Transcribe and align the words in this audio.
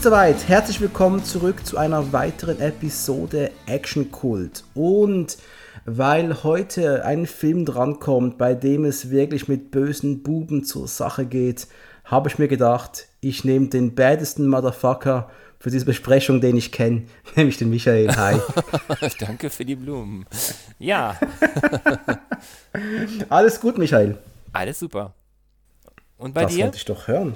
Ist 0.00 0.04
soweit. 0.04 0.48
Herzlich 0.48 0.80
willkommen 0.80 1.22
zurück 1.24 1.66
zu 1.66 1.76
einer 1.76 2.10
weiteren 2.10 2.58
Episode 2.58 3.50
Action 3.66 4.10
Kult. 4.10 4.64
Und 4.72 5.36
weil 5.84 6.42
heute 6.42 7.04
ein 7.04 7.26
Film 7.26 7.66
drankommt, 7.66 8.38
bei 8.38 8.54
dem 8.54 8.86
es 8.86 9.10
wirklich 9.10 9.46
mit 9.46 9.70
bösen 9.70 10.22
Buben 10.22 10.64
zur 10.64 10.88
Sache 10.88 11.26
geht, 11.26 11.66
habe 12.06 12.30
ich 12.30 12.38
mir 12.38 12.48
gedacht, 12.48 13.08
ich 13.20 13.44
nehme 13.44 13.66
den 13.66 13.94
badesten 13.94 14.48
Motherfucker 14.48 15.28
für 15.58 15.68
diese 15.68 15.84
Besprechung, 15.84 16.40
den 16.40 16.56
ich 16.56 16.72
kenne, 16.72 17.02
nämlich 17.36 17.58
den 17.58 17.68
Michael. 17.68 18.10
Hi. 18.16 18.40
Danke 19.20 19.50
für 19.50 19.66
die 19.66 19.76
Blumen. 19.76 20.24
Ja. 20.78 21.20
Alles 23.28 23.60
gut, 23.60 23.76
Michael. 23.76 24.16
Alles 24.50 24.78
super. 24.78 25.12
Und 26.16 26.32
bei 26.32 26.44
das 26.44 26.52
dir? 26.52 26.56
Das 26.56 26.64
wollte 26.68 26.76
ich 26.78 26.84
doch 26.86 27.06
hören. 27.06 27.34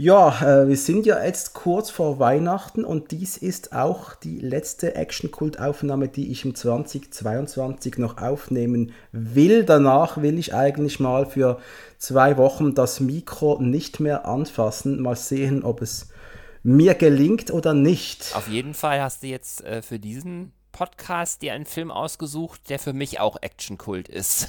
Ja, 0.00 0.42
äh, 0.42 0.68
wir 0.68 0.76
sind 0.76 1.06
ja 1.06 1.24
jetzt 1.24 1.54
kurz 1.54 1.90
vor 1.90 2.20
Weihnachten 2.20 2.84
und 2.84 3.10
dies 3.10 3.36
ist 3.36 3.72
auch 3.72 4.14
die 4.14 4.38
letzte 4.38 4.94
Action-Kult-Aufnahme, 4.94 6.06
die 6.06 6.30
ich 6.30 6.44
im 6.44 6.54
2022 6.54 7.98
noch 7.98 8.18
aufnehmen 8.18 8.92
will. 9.10 9.64
Danach 9.64 10.22
will 10.22 10.38
ich 10.38 10.54
eigentlich 10.54 11.00
mal 11.00 11.26
für 11.26 11.58
zwei 11.98 12.36
Wochen 12.36 12.76
das 12.76 13.00
Mikro 13.00 13.60
nicht 13.60 13.98
mehr 13.98 14.24
anfassen. 14.24 15.02
Mal 15.02 15.16
sehen, 15.16 15.64
ob 15.64 15.82
es 15.82 16.10
mir 16.62 16.94
gelingt 16.94 17.50
oder 17.50 17.74
nicht. 17.74 18.36
Auf 18.36 18.46
jeden 18.46 18.74
Fall 18.74 19.02
hast 19.02 19.24
du 19.24 19.26
jetzt 19.26 19.64
äh, 19.64 19.82
für 19.82 19.98
diesen 19.98 20.52
Podcast 20.78 21.42
dir 21.42 21.54
einen 21.54 21.66
Film 21.66 21.90
ausgesucht, 21.90 22.70
der 22.70 22.78
für 22.78 22.92
mich 22.92 23.18
auch 23.18 23.38
Actionkult 23.42 24.08
ist. 24.08 24.46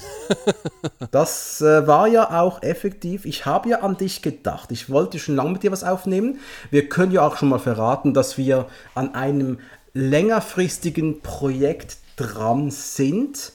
das 1.10 1.60
äh, 1.60 1.88
war 1.88 2.06
ja 2.06 2.40
auch 2.40 2.62
effektiv. 2.62 3.24
Ich 3.24 3.46
habe 3.46 3.70
ja 3.70 3.80
an 3.80 3.96
dich 3.96 4.22
gedacht. 4.22 4.70
Ich 4.70 4.88
wollte 4.90 5.18
schon 5.18 5.34
lange 5.34 5.50
mit 5.50 5.64
dir 5.64 5.72
was 5.72 5.82
aufnehmen. 5.82 6.38
Wir 6.70 6.88
können 6.88 7.10
ja 7.10 7.26
auch 7.26 7.36
schon 7.36 7.48
mal 7.48 7.58
verraten, 7.58 8.14
dass 8.14 8.38
wir 8.38 8.66
an 8.94 9.16
einem 9.16 9.58
längerfristigen 9.92 11.20
Projekt 11.20 11.96
dran 12.14 12.70
sind. 12.70 13.50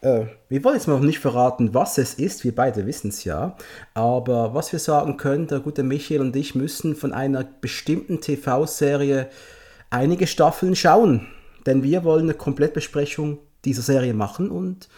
Äh, 0.00 0.26
wir 0.48 0.62
wollen 0.62 0.76
jetzt 0.76 0.86
noch 0.86 1.00
nicht 1.00 1.18
verraten, 1.18 1.74
was 1.74 1.98
es 1.98 2.14
ist, 2.14 2.44
wir 2.44 2.54
beide 2.54 2.86
wissen 2.86 3.08
es 3.08 3.24
ja. 3.24 3.56
Aber 3.92 4.54
was 4.54 4.70
wir 4.70 4.78
sagen 4.78 5.16
können, 5.16 5.48
der 5.48 5.58
gute 5.58 5.82
Michael 5.82 6.20
und 6.20 6.36
ich 6.36 6.54
müssen 6.54 6.94
von 6.94 7.12
einer 7.12 7.42
bestimmten 7.42 8.20
TV-Serie 8.20 9.28
einige 9.90 10.28
Staffeln 10.28 10.76
schauen. 10.76 11.26
Denn 11.66 11.82
wir 11.82 12.04
wollen 12.04 12.22
eine 12.22 12.34
Komplettbesprechung 12.34 13.38
dieser 13.64 13.82
Serie 13.82 14.14
machen 14.14 14.50
und 14.50 14.88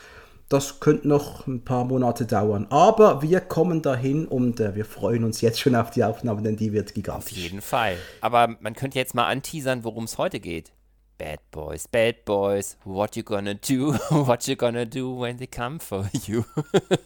das 0.48 0.80
könnte 0.80 1.08
noch 1.08 1.46
ein 1.46 1.64
paar 1.64 1.84
Monate 1.84 2.27
dauern. 2.27 2.66
Aber 2.69 3.22
wir 3.22 3.41
kommen 3.41 3.80
dahin 3.80 4.27
und 4.27 4.60
äh, 4.60 4.74
wir 4.74 4.84
freuen 4.84 5.24
uns 5.24 5.41
jetzt 5.41 5.58
schon 5.58 5.74
auf 5.74 5.91
die 5.91 6.04
Aufnahme, 6.04 6.42
denn 6.42 6.56
die 6.56 6.72
wird 6.72 6.94
gigantisch. 6.94 7.32
Auf 7.32 7.38
jeden 7.38 7.62
Fall. 7.62 7.96
Aber 8.20 8.56
man 8.60 8.74
könnte 8.74 8.98
jetzt 8.98 9.14
mal 9.14 9.27
anteasern, 9.27 9.82
worum 9.82 10.04
es 10.04 10.19
heute 10.19 10.41
geht. 10.41 10.72
Bad 11.23 11.39
Boys, 11.53 11.87
Bad 11.87 12.25
Boys, 12.25 12.77
what 12.83 13.15
you 13.15 13.23
gonna 13.23 13.55
do, 13.55 13.92
what 14.11 14.48
you 14.48 14.56
gonna 14.56 14.84
do 14.84 15.09
when 15.09 15.37
they 15.37 15.47
come 15.47 15.78
for 15.78 16.11
you. 16.27 16.45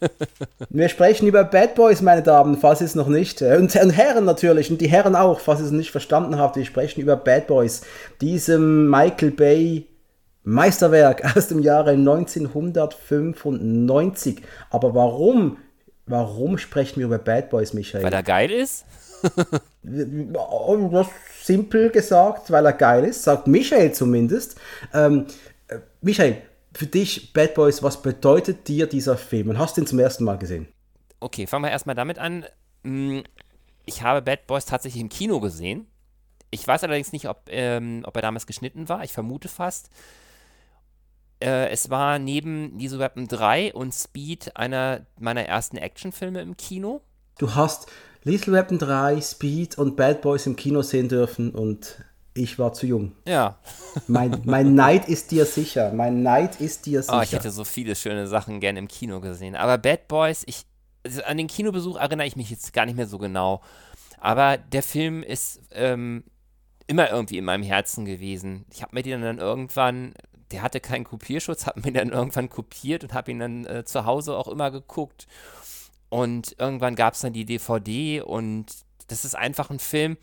Wir 0.71 0.89
sprechen 0.89 1.29
über 1.29 1.45
Bad 1.45 1.75
Boys, 1.75 2.01
meine 2.01 2.23
Damen, 2.23 2.57
falls 2.57 2.81
ihr 2.81 2.87
es 2.87 2.95
noch 2.95 3.09
nicht, 3.09 3.43
äh, 3.43 3.57
und, 3.57 3.77
und 3.77 3.91
Herren 3.91 4.25
natürlich, 4.25 4.71
und 4.71 4.81
die 4.81 4.89
Herren 4.89 5.15
auch, 5.15 5.41
falls 5.41 5.61
ihr 5.61 5.67
es 5.67 5.73
nicht 5.73 5.91
verstanden 5.91 6.39
habt, 6.39 6.57
wir 6.57 6.65
sprechen 6.65 7.03
über 7.03 7.15
Bad 7.15 7.47
Boys, 7.47 7.83
diesem 8.23 8.89
Michael 8.89 9.33
Bay 9.33 9.87
Meisterwerk 10.45 11.23
aus 11.37 11.49
dem 11.49 11.61
Jahre 11.61 11.91
1995. 11.91 14.41
Aber 14.71 14.95
warum, 14.95 15.59
warum 16.07 16.57
sprechen 16.57 17.01
wir 17.01 17.05
über 17.05 17.19
Bad 17.19 17.51
Boys, 17.51 17.75
Michael? 17.75 18.03
Weil 18.03 18.15
er 18.15 18.23
geil 18.23 18.51
ist? 18.51 18.87
das 19.83 21.07
simpel 21.47 21.91
gesagt, 21.91 22.51
weil 22.51 22.67
er 22.67 22.73
geil 22.73 23.05
ist, 23.05 23.23
sagt 23.23 23.47
Michael 23.47 23.93
zumindest. 23.93 24.57
Ähm, 24.93 25.27
äh, 25.69 25.79
Michael, 26.01 26.43
für 26.73 26.87
dich, 26.87 27.33
Bad 27.33 27.55
Boys, 27.55 27.83
was 27.83 28.03
bedeutet 28.03 28.69
dir 28.69 28.87
dieser 28.87 29.17
Film? 29.17 29.51
Und 29.51 29.59
hast 29.59 29.77
du 29.77 29.81
ihn 29.81 29.87
zum 29.87 29.99
ersten 29.99 30.25
Mal 30.25 30.39
gesehen? 30.39 30.67
Okay, 31.21 31.47
fangen 31.47 31.65
wir 31.65 31.71
erstmal 31.71 31.95
damit 31.95 32.19
an. 32.19 32.45
Mm, 32.83 33.21
ich 33.87 34.03
habe 34.03 34.23
Bad 34.23 34.47
Boys 34.47 34.67
tatsächlich 34.67 35.01
im 35.01 35.09
Kino 35.09 35.41
gesehen. 35.41 35.87
Ich 36.51 36.67
weiß 36.67 36.85
allerdings 36.85 37.13
nicht, 37.13 37.29
ob, 37.29 37.45
ähm, 37.49 38.03
ob 38.07 38.17
er 38.17 38.23
damals 38.23 38.47
geschnitten 38.47 38.89
war. 38.89 39.05
Ich 39.05 39.13
vermute 39.13 39.49
fast. 39.49 39.91
Äh, 41.41 41.71
es 41.71 41.91
war 41.91 42.19
neben 42.19 42.79
Lethal 42.79 42.99
Weapon 42.99 43.29
3 43.29 43.73
und 43.73 43.93
Speed 43.93 44.57
einer 44.57 45.07
meiner 45.19 45.45
ersten 45.45 45.77
Actionfilme 45.77 46.41
im 46.41 46.57
Kino. 46.57 47.03
Du 47.39 47.55
hast 47.55 47.91
Lethal 48.27 48.55
Weapon 48.55 48.79
3, 48.79 49.21
Speed 49.21 49.79
und 49.79 49.95
Bad 49.95 50.21
Boys 50.21 50.47
im 50.47 50.57
Kino 50.57 50.83
sehen 50.83 51.09
dürfen 51.09 51.53
und 51.53 52.03
ich 52.35 52.59
war 52.59 52.73
zu 52.73 52.85
jung. 52.85 53.13
Ja. 53.25 53.57
mein, 54.09 54.43
mein 54.45 54.75
Neid 54.75 55.09
ist 55.09 55.31
dir 55.31 55.47
sicher. 55.47 55.93
Mein 55.93 56.25
Neid 56.25 56.61
ist 56.61 56.87
dir 56.87 57.03
sicher. 57.03 57.19
Oh, 57.19 57.23
ich 57.23 57.31
hätte 57.31 57.53
so 57.53 57.63
viele 57.63 57.95
schöne 57.95 58.27
Sachen 58.27 58.59
gerne 58.59 58.81
im 58.81 58.89
Kino 58.89 59.21
gesehen. 59.21 59.55
Aber 59.55 59.79
Bad 59.79 60.09
Boys, 60.09 60.43
ich, 60.47 60.67
also 61.05 61.23
an 61.23 61.37
den 61.37 61.47
Kinobesuch 61.47 61.97
erinnere 61.99 62.27
ich 62.27 62.35
mich 62.35 62.51
jetzt 62.51 62.73
gar 62.73 62.85
nicht 62.85 62.97
mehr 62.97 63.07
so 63.07 63.19
genau. 63.19 63.63
Aber 64.19 64.57
der 64.57 64.83
Film 64.83 65.23
ist 65.23 65.61
ähm, 65.71 66.25
immer 66.89 67.09
irgendwie 67.09 67.39
in 67.39 67.45
meinem 67.45 67.63
Herzen 67.63 68.07
gewesen. 68.07 68.65
Ich 68.73 68.83
habe 68.83 68.93
mir 68.97 69.05
den 69.05 69.23
dann 69.23 69.39
irgendwann, 69.39 70.15
der 70.51 70.63
hatte 70.63 70.81
keinen 70.81 71.05
Kopierschutz, 71.05 71.67
habe 71.67 71.81
mir 71.83 71.93
dann 71.93 72.11
irgendwann 72.11 72.49
kopiert 72.49 73.05
und 73.05 73.15
habe 73.15 73.31
ihn 73.31 73.39
dann 73.39 73.67
äh, 73.67 73.85
zu 73.85 74.05
Hause 74.05 74.37
auch 74.37 74.49
immer 74.49 74.73
geguckt. 74.73 75.29
Und 76.09 76.57
irgendwann 76.59 76.95
gab 76.95 77.15
es 77.15 77.21
dann 77.21 77.33
die 77.33 77.45
DVD 77.45 78.21
und 78.21 78.67
das 79.09 79.25
ist 79.25 79.37
einfach 79.37 79.71
ein 79.71 79.79
Film. 79.79 80.17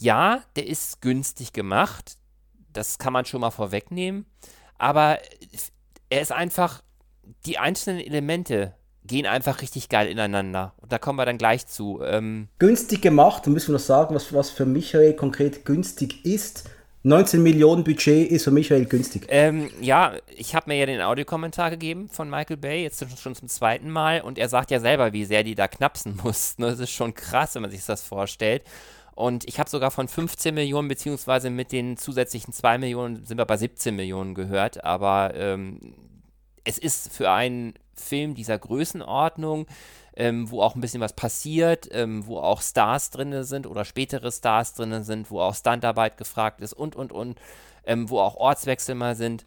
Ja, 0.00 0.42
der 0.56 0.66
ist 0.66 1.00
günstig 1.00 1.52
gemacht. 1.52 2.16
Das 2.72 2.98
kann 2.98 3.12
man 3.12 3.24
schon 3.24 3.40
mal 3.40 3.50
vorwegnehmen. 3.50 4.26
Aber 4.78 5.18
er 6.08 6.20
ist 6.20 6.32
einfach, 6.32 6.82
die 7.46 7.58
einzelnen 7.58 8.00
Elemente 8.00 8.74
gehen 9.04 9.26
einfach 9.26 9.62
richtig 9.62 9.88
geil 9.88 10.08
ineinander. 10.08 10.74
Und 10.76 10.92
da 10.92 10.98
kommen 10.98 11.18
wir 11.18 11.24
dann 11.24 11.38
gleich 11.38 11.66
zu. 11.66 12.00
Ähm, 12.02 12.48
günstig 12.58 13.02
gemacht, 13.02 13.46
da 13.46 13.50
müssen 13.50 13.68
wir 13.68 13.74
noch 13.74 13.80
sagen, 13.80 14.14
was, 14.14 14.32
was 14.32 14.50
für 14.50 14.66
Michael 14.66 15.14
konkret 15.14 15.64
günstig 15.64 16.24
ist. 16.24 16.68
19 17.04 17.42
Millionen 17.42 17.82
Budget 17.82 18.30
ist 18.30 18.44
für 18.44 18.52
Michael 18.52 18.84
günstig. 18.84 19.26
Ähm, 19.28 19.70
ja, 19.80 20.12
ich 20.36 20.54
habe 20.54 20.70
mir 20.70 20.78
ja 20.78 20.86
den 20.86 21.00
Audiokommentar 21.00 21.70
gegeben 21.70 22.08
von 22.08 22.30
Michael 22.30 22.56
Bay, 22.56 22.84
jetzt 22.84 23.04
schon 23.20 23.34
zum 23.34 23.48
zweiten 23.48 23.90
Mal. 23.90 24.20
Und 24.20 24.38
er 24.38 24.48
sagt 24.48 24.70
ja 24.70 24.78
selber, 24.78 25.12
wie 25.12 25.24
sehr 25.24 25.42
die 25.42 25.56
da 25.56 25.66
knapsen 25.66 26.20
mussten. 26.22 26.62
Das 26.62 26.78
ist 26.78 26.92
schon 26.92 27.14
krass, 27.14 27.54
wenn 27.54 27.62
man 27.62 27.72
sich 27.72 27.84
das 27.84 28.02
vorstellt. 28.02 28.62
Und 29.14 29.44
ich 29.48 29.58
habe 29.58 29.68
sogar 29.68 29.90
von 29.90 30.06
15 30.06 30.54
Millionen, 30.54 30.88
beziehungsweise 30.88 31.50
mit 31.50 31.72
den 31.72 31.96
zusätzlichen 31.96 32.52
2 32.52 32.78
Millionen 32.78 33.26
sind 33.26 33.36
wir 33.36 33.46
bei 33.46 33.56
17 33.56 33.94
Millionen 33.96 34.34
gehört. 34.34 34.84
Aber 34.84 35.34
ähm, 35.34 35.80
es 36.64 36.78
ist 36.78 37.12
für 37.12 37.30
einen 37.30 37.74
Film 37.96 38.34
dieser 38.34 38.58
Größenordnung 38.58 39.66
ähm, 40.16 40.50
wo 40.50 40.62
auch 40.62 40.74
ein 40.74 40.80
bisschen 40.80 41.00
was 41.00 41.12
passiert, 41.12 41.88
ähm, 41.92 42.26
wo 42.26 42.38
auch 42.38 42.62
Stars 42.62 43.10
drin 43.10 43.44
sind 43.44 43.66
oder 43.66 43.84
spätere 43.84 44.30
Stars 44.30 44.74
drin 44.74 45.02
sind, 45.04 45.30
wo 45.30 45.40
auch 45.40 45.54
Standarbeit 45.54 46.16
gefragt 46.16 46.60
ist 46.60 46.72
und, 46.72 46.96
und, 46.96 47.12
und, 47.12 47.38
ähm, 47.84 48.10
wo 48.10 48.20
auch 48.20 48.36
Ortswechsel 48.36 48.94
mal 48.94 49.16
sind 49.16 49.44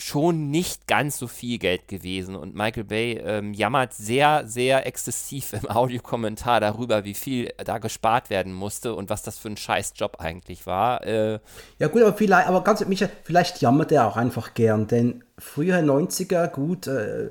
schon 0.00 0.50
nicht 0.50 0.86
ganz 0.86 1.18
so 1.18 1.26
viel 1.26 1.58
Geld 1.58 1.88
gewesen. 1.88 2.34
Und 2.34 2.54
Michael 2.54 2.84
Bay 2.84 3.20
ähm, 3.22 3.52
jammert 3.52 3.92
sehr, 3.92 4.46
sehr 4.46 4.86
exzessiv 4.86 5.52
im 5.52 5.68
Audiokommentar 5.70 6.60
darüber, 6.60 7.04
wie 7.04 7.14
viel 7.14 7.52
da 7.64 7.78
gespart 7.78 8.30
werden 8.30 8.52
musste 8.52 8.94
und 8.94 9.10
was 9.10 9.22
das 9.22 9.38
für 9.38 9.48
ein 9.48 9.56
Scheißjob 9.56 10.16
eigentlich 10.18 10.66
war. 10.66 11.06
Äh, 11.06 11.38
ja 11.78 11.88
gut, 11.88 12.02
aber 12.02 12.14
vielleicht, 12.14 12.48
aber 12.48 12.64
ganz 12.64 12.84
Michael, 12.86 13.10
vielleicht 13.24 13.60
jammert 13.60 13.92
er 13.92 14.06
auch 14.06 14.16
einfach 14.16 14.54
gern, 14.54 14.86
denn 14.86 15.22
früher 15.38 15.76
90er, 15.78 16.48
gut, 16.48 16.86
äh, 16.86 17.30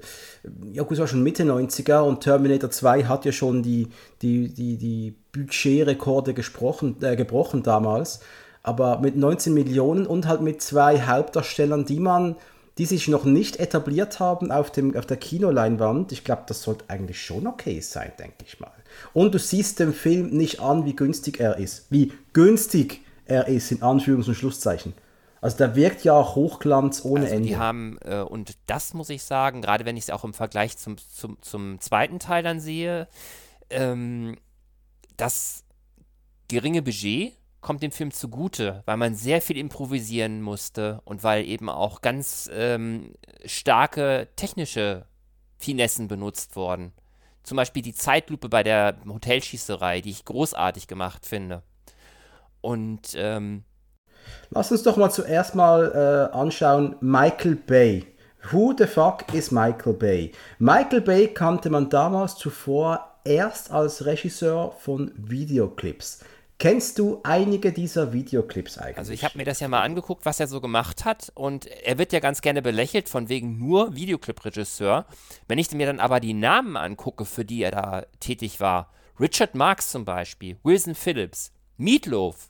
ja 0.72 0.84
gut, 0.84 0.94
es 0.94 1.00
war 1.00 1.08
schon 1.08 1.24
Mitte 1.24 1.44
90er 1.44 2.02
und 2.02 2.22
Terminator 2.22 2.70
2 2.70 3.06
hat 3.06 3.26
ja 3.26 3.32
schon 3.32 3.64
die, 3.64 3.88
die, 4.22 4.54
die, 4.54 4.78
die 4.78 5.16
Budgetrekorde 5.32 6.32
äh, 6.32 7.16
gebrochen 7.16 7.64
damals. 7.64 8.20
Aber 8.62 9.00
mit 9.00 9.16
19 9.16 9.54
Millionen 9.54 10.06
und 10.06 10.28
halt 10.28 10.42
mit 10.42 10.62
zwei 10.62 11.02
Hauptdarstellern, 11.02 11.86
die 11.86 12.00
man 12.00 12.36
die 12.80 12.86
sich 12.86 13.10
noch 13.10 13.26
nicht 13.26 13.58
etabliert 13.58 14.22
haben 14.22 14.54
auf, 14.54 14.72
dem, 14.72 14.96
auf 14.96 15.06
der 15.06 15.18
Kinoleinwand, 15.18 16.14
ich 16.14 16.24
glaube, 16.24 16.44
das 16.48 16.62
sollte 16.64 16.86
eigentlich 16.88 17.22
schon 17.22 17.46
okay 17.46 17.82
sein, 17.82 18.14
denke 18.18 18.46
ich 18.46 18.62
mal. 18.62 18.72
Und 19.14 19.36
du 19.36 19.38
siehst 19.38 19.80
dem 19.80 19.94
Film 19.94 20.30
nicht 20.30 20.62
an, 20.62 20.86
wie 20.86 20.96
günstig 20.96 21.42
er 21.42 21.58
ist. 21.58 21.88
Wie 21.90 22.14
günstig 22.32 23.02
er 23.26 23.50
ist, 23.50 23.72
in 23.72 23.82
Anführungs- 23.82 24.30
und 24.30 24.36
Schlusszeichen. 24.36 24.94
Also 25.42 25.58
der 25.58 25.76
wirkt 25.76 26.06
ja 26.06 26.14
auch 26.14 26.36
Hochglanz 26.36 27.04
ohne 27.04 27.24
also 27.24 27.36
Ende. 27.36 27.50
Die 27.50 27.58
haben, 27.58 27.98
äh, 28.06 28.22
und 28.22 28.54
das 28.66 28.94
muss 28.94 29.10
ich 29.10 29.24
sagen, 29.24 29.62
gerade 29.62 29.84
wenn 29.84 29.98
ich 29.98 30.04
es 30.04 30.10
auch 30.10 30.24
im 30.24 30.34
Vergleich 30.34 30.78
zum, 30.78 30.96
zum, 30.98 31.38
zum 31.42 31.82
zweiten 31.82 32.20
Teil 32.20 32.44
dann 32.44 32.62
sehe, 32.62 33.10
ähm, 33.70 34.38
das 35.18 35.66
geringe 36.48 36.82
Budget 36.82 37.34
kommt 37.62 37.84
dem 37.84 37.92
Film 37.92 38.12
zugute, 38.12 38.84
weil 38.86 38.98
man 38.98 39.16
sehr 39.16 39.42
viel 39.42 39.58
improvisieren 39.58 40.42
musste 40.42 41.02
und 41.06 41.24
weil 41.24 41.46
eben 41.46 41.70
auch 41.70 42.02
ganz 42.02 42.50
ähm, 42.54 43.14
starke 43.46 44.28
technische 44.36 45.06
Finessen 45.58 46.08
benutzt 46.08 46.56
wurden. 46.56 46.94
Zum 47.44 47.58
Beispiel 47.58 47.82
die 47.82 47.94
Zeitlupe 47.94 48.50
bei 48.50 48.64
der 48.64 48.96
Hotelschießerei, 49.08 50.02
die 50.02 50.12
ich 50.12 50.26
großartig 50.26 50.88
gemacht 50.88 51.26
finde. 51.26 51.64
Und 52.62 53.14
ähm, 53.16 53.64
Lass 54.52 54.72
uns 54.72 54.84
doch 54.84 54.98
mal 54.98 55.10
zuerst 55.10 55.56
mal 55.56 56.30
äh, 56.32 56.36
anschauen, 56.36 56.96
Michael 57.02 57.56
Bay. 57.56 58.06
Who 58.52 58.74
the 58.78 58.86
fuck 58.86 59.34
is 59.34 59.52
Michael 59.52 59.94
Bay? 59.94 60.32
Michael 60.60 61.02
Bay 61.02 61.28
kannte 61.28 61.70
man 61.70 61.90
damals 61.90 62.36
zuvor 62.36 63.20
erst 63.26 63.72
als 63.72 64.06
Regisseur 64.06 64.72
von 64.72 65.12
Videoclips. 65.16 66.24
Kennst 66.60 67.00
du 67.00 67.22
einige 67.24 67.72
dieser 67.72 68.12
Videoclips 68.12 68.78
eigentlich? 68.78 68.98
Also 68.98 69.14
ich 69.14 69.24
habe 69.24 69.38
mir 69.38 69.46
das 69.46 69.62
ja 69.62 69.70
mal 69.70 69.82
angeguckt, 69.82 70.26
was 70.26 70.42
er 70.42 70.48
so 70.48 70.60
gemacht 70.60 71.06
hat 71.06 71.32
und 71.34 71.68
er 71.68 71.98
wird 71.98 72.12
ja 72.12 72.20
ganz 72.20 72.42
gerne 72.42 72.62
belächelt 72.62 73.08
von 73.08 73.30
wegen 73.30 73.58
nur 73.58 73.96
Videoclip-Regisseur. 73.96 75.06
Wenn 75.48 75.58
ich 75.58 75.72
mir 75.72 75.86
dann 75.86 76.02
aber 76.02 76.20
die 76.20 76.34
Namen 76.34 76.76
angucke, 76.76 77.24
für 77.24 77.46
die 77.46 77.64
er 77.64 77.72
da 77.72 78.06
tätig 78.20 78.60
war, 78.60 78.92
Richard 79.22 79.56
Marx 79.56 79.90
zum 79.90 80.04
Beispiel, 80.04 80.58
Wilson 80.64 80.96
Phillips, 80.96 81.54
Meatloaf, 81.78 82.50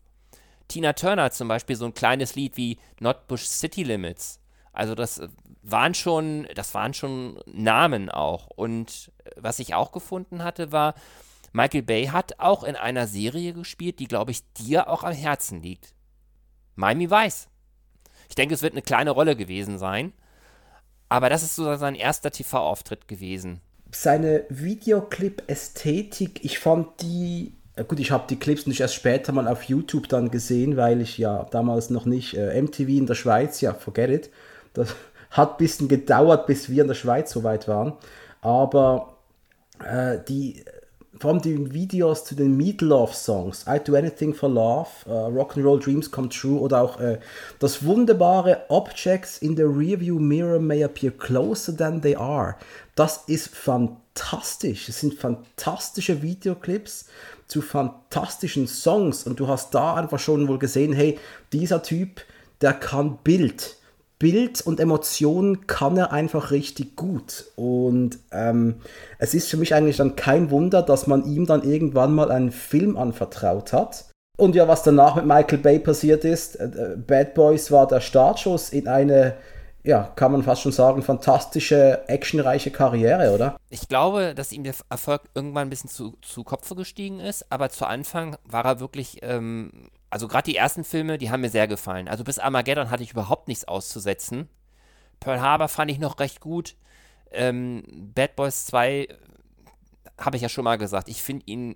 Tina 0.67 0.93
Turner 0.93 1.29
zum 1.29 1.47
Beispiel 1.47 1.75
so 1.75 1.85
ein 1.85 1.93
kleines 1.93 2.33
Lied 2.33 2.57
wie 2.57 2.79
Not 2.99 3.27
Bush 3.27 3.43
City 3.45 3.83
Limits. 3.83 4.39
Also 4.73 4.95
das 4.95 5.21
waren 5.61 5.93
schon, 5.93 6.47
das 6.55 6.73
waren 6.73 6.95
schon 6.95 7.39
Namen 7.45 8.09
auch. 8.09 8.47
Und 8.47 9.11
was 9.35 9.59
ich 9.59 9.75
auch 9.75 9.91
gefunden 9.91 10.43
hatte, 10.43 10.71
war, 10.71 10.95
Michael 11.51 11.83
Bay 11.83 12.07
hat 12.07 12.39
auch 12.39 12.63
in 12.63 12.75
einer 12.75 13.07
Serie 13.07 13.53
gespielt, 13.53 13.99
die, 13.99 14.07
glaube 14.07 14.31
ich, 14.31 14.41
dir 14.53 14.89
auch 14.89 15.03
am 15.03 15.13
Herzen 15.13 15.61
liegt. 15.61 15.93
Miami 16.75 17.09
Vice. 17.09 17.47
Ich 18.29 18.35
denke, 18.35 18.53
es 18.53 18.61
wird 18.61 18.73
eine 18.73 18.81
kleine 18.81 19.11
Rolle 19.11 19.35
gewesen 19.35 19.77
sein. 19.77 20.13
Aber 21.09 21.29
das 21.29 21.43
ist 21.43 21.55
so 21.55 21.75
sein 21.75 21.95
erster 21.95 22.31
TV-Auftritt 22.31 23.07
gewesen. 23.07 23.61
Seine 23.91 24.45
Videoclip-Ästhetik, 24.49 26.45
ich 26.45 26.59
fand 26.59 27.01
die. 27.01 27.55
Gut, 27.87 27.99
ich 27.99 28.11
habe 28.11 28.25
die 28.29 28.37
Clips 28.37 28.67
nicht 28.67 28.81
erst 28.81 28.93
später 28.93 29.31
mal 29.31 29.47
auf 29.47 29.63
YouTube 29.63 30.09
dann 30.09 30.29
gesehen, 30.31 30.77
weil 30.77 31.01
ich 31.01 31.17
ja 31.17 31.45
damals 31.45 31.89
noch 31.89 32.05
nicht 32.05 32.35
äh, 32.35 32.61
MTV 32.61 32.89
in 32.89 33.07
der 33.07 33.15
Schweiz, 33.15 33.61
ja, 33.61 33.73
forget 33.73 34.09
it. 34.09 34.29
Das 34.73 34.95
hat 35.31 35.53
ein 35.53 35.57
bisschen 35.57 35.87
gedauert, 35.87 36.45
bis 36.45 36.69
wir 36.69 36.83
in 36.83 36.87
der 36.89 36.95
Schweiz 36.95 37.31
so 37.31 37.43
weit 37.43 37.67
waren. 37.67 37.93
Aber 38.41 39.17
äh, 39.83 40.19
die 40.27 40.63
vor 41.17 41.31
allem 41.31 41.41
die 41.41 41.73
Videos 41.73 42.23
zu 42.23 42.35
den 42.35 42.55
Meat 42.55 42.81
Love 42.81 43.13
Songs, 43.13 43.65
I 43.67 43.79
Do 43.83 43.95
Anything 43.95 44.33
for 44.33 44.49
Love, 44.49 44.87
uh, 45.07 45.27
Rock'n'Roll 45.27 45.83
Dreams 45.83 46.11
Come 46.11 46.29
True 46.29 46.59
oder 46.59 46.81
auch 46.81 46.99
uh, 46.99 47.17
das 47.57 47.83
wunderbare 47.83 48.65
Objects 48.69 49.39
in 49.39 49.57
the 49.57 49.63
Rearview 49.63 50.19
Mirror 50.19 50.59
May 50.59 50.83
Appear 50.83 51.11
Closer 51.11 51.75
Than 51.75 52.01
They 52.01 52.15
Are. 52.15 52.55
Das 52.95 53.23
ist 53.27 53.49
fantastisch. 53.55 54.87
Es 54.87 54.99
sind 54.99 55.15
fantastische 55.15 56.21
Videoclips 56.21 57.07
zu 57.47 57.61
fantastischen 57.61 58.67
Songs 58.67 59.23
und 59.23 59.39
du 59.39 59.47
hast 59.47 59.73
da 59.73 59.95
einfach 59.95 60.19
schon 60.19 60.47
wohl 60.47 60.59
gesehen, 60.59 60.93
hey, 60.93 61.17
dieser 61.51 61.81
Typ, 61.81 62.21
der 62.61 62.73
kann 62.73 63.17
Bild 63.23 63.78
Bild 64.19 64.61
und 64.61 64.81
Emotionen 64.81 65.65
kann 65.65 65.95
er 65.95 66.11
einfach 66.11 66.51
richtig 66.51 66.97
gut. 66.97 67.45
Und 67.55 68.19
ähm, 68.33 68.75
es 69.17 69.33
ist 69.33 69.49
für 69.49 69.55
mich 69.55 69.73
eigentlich 69.73 69.97
dann 69.97 70.17
kein 70.17 70.51
Wunder, 70.51 70.81
dass 70.81 71.07
man 71.07 71.25
ihm 71.25 71.45
dann 71.45 71.63
irgendwann 71.63 72.13
mal 72.13 72.29
einen 72.29 72.51
Film 72.51 72.97
anvertraut 72.97 73.71
hat. 73.71 74.09
Und 74.37 74.55
ja, 74.55 74.67
was 74.67 74.83
danach 74.83 75.15
mit 75.15 75.25
Michael 75.25 75.59
Bay 75.59 75.79
passiert 75.79 76.25
ist, 76.25 76.55
äh, 76.57 76.97
Bad 76.97 77.33
Boys 77.33 77.71
war 77.71 77.87
der 77.87 78.01
Startschuss 78.01 78.69
in 78.69 78.89
eine, 78.89 79.35
ja, 79.83 80.11
kann 80.15 80.33
man 80.33 80.43
fast 80.43 80.61
schon 80.61 80.71
sagen, 80.73 81.01
fantastische, 81.01 82.07
actionreiche 82.07 82.71
Karriere, 82.71 83.33
oder? 83.33 83.57
Ich 83.69 83.87
glaube, 83.87 84.35
dass 84.35 84.51
ihm 84.51 84.63
der 84.63 84.75
Erfolg 84.89 85.23
irgendwann 85.33 85.67
ein 85.67 85.69
bisschen 85.69 85.89
zu, 85.89 86.15
zu 86.21 86.43
Kopfe 86.43 86.75
gestiegen 86.75 87.19
ist, 87.21 87.51
aber 87.51 87.69
zu 87.69 87.85
Anfang 87.85 88.37
war 88.45 88.65
er 88.65 88.79
wirklich 88.81 89.19
ähm, 89.23 89.71
also 90.09 90.27
gerade 90.27 90.49
die 90.49 90.55
ersten 90.55 90.83
Filme, 90.83 91.17
die 91.17 91.29
haben 91.29 91.41
mir 91.41 91.49
sehr 91.49 91.67
gefallen. 91.67 92.07
Also 92.07 92.23
bis 92.23 92.39
Armageddon 92.39 92.89
hatte 92.89 93.03
ich 93.03 93.11
überhaupt 93.11 93.47
nichts 93.47 93.67
auszusetzen. 93.67 94.49
Pearl 95.19 95.41
Harbor 95.41 95.67
fand 95.67 95.91
ich 95.91 95.99
noch 95.99 96.19
recht 96.19 96.39
gut. 96.39 96.75
Ähm, 97.31 97.83
Bad 98.15 98.35
Boys 98.35 98.65
2 98.65 99.07
habe 100.17 100.35
ich 100.35 100.41
ja 100.41 100.49
schon 100.49 100.63
mal 100.63 100.77
gesagt. 100.77 101.09
Ich 101.09 101.21
finde 101.21 101.43
ihn, 101.45 101.75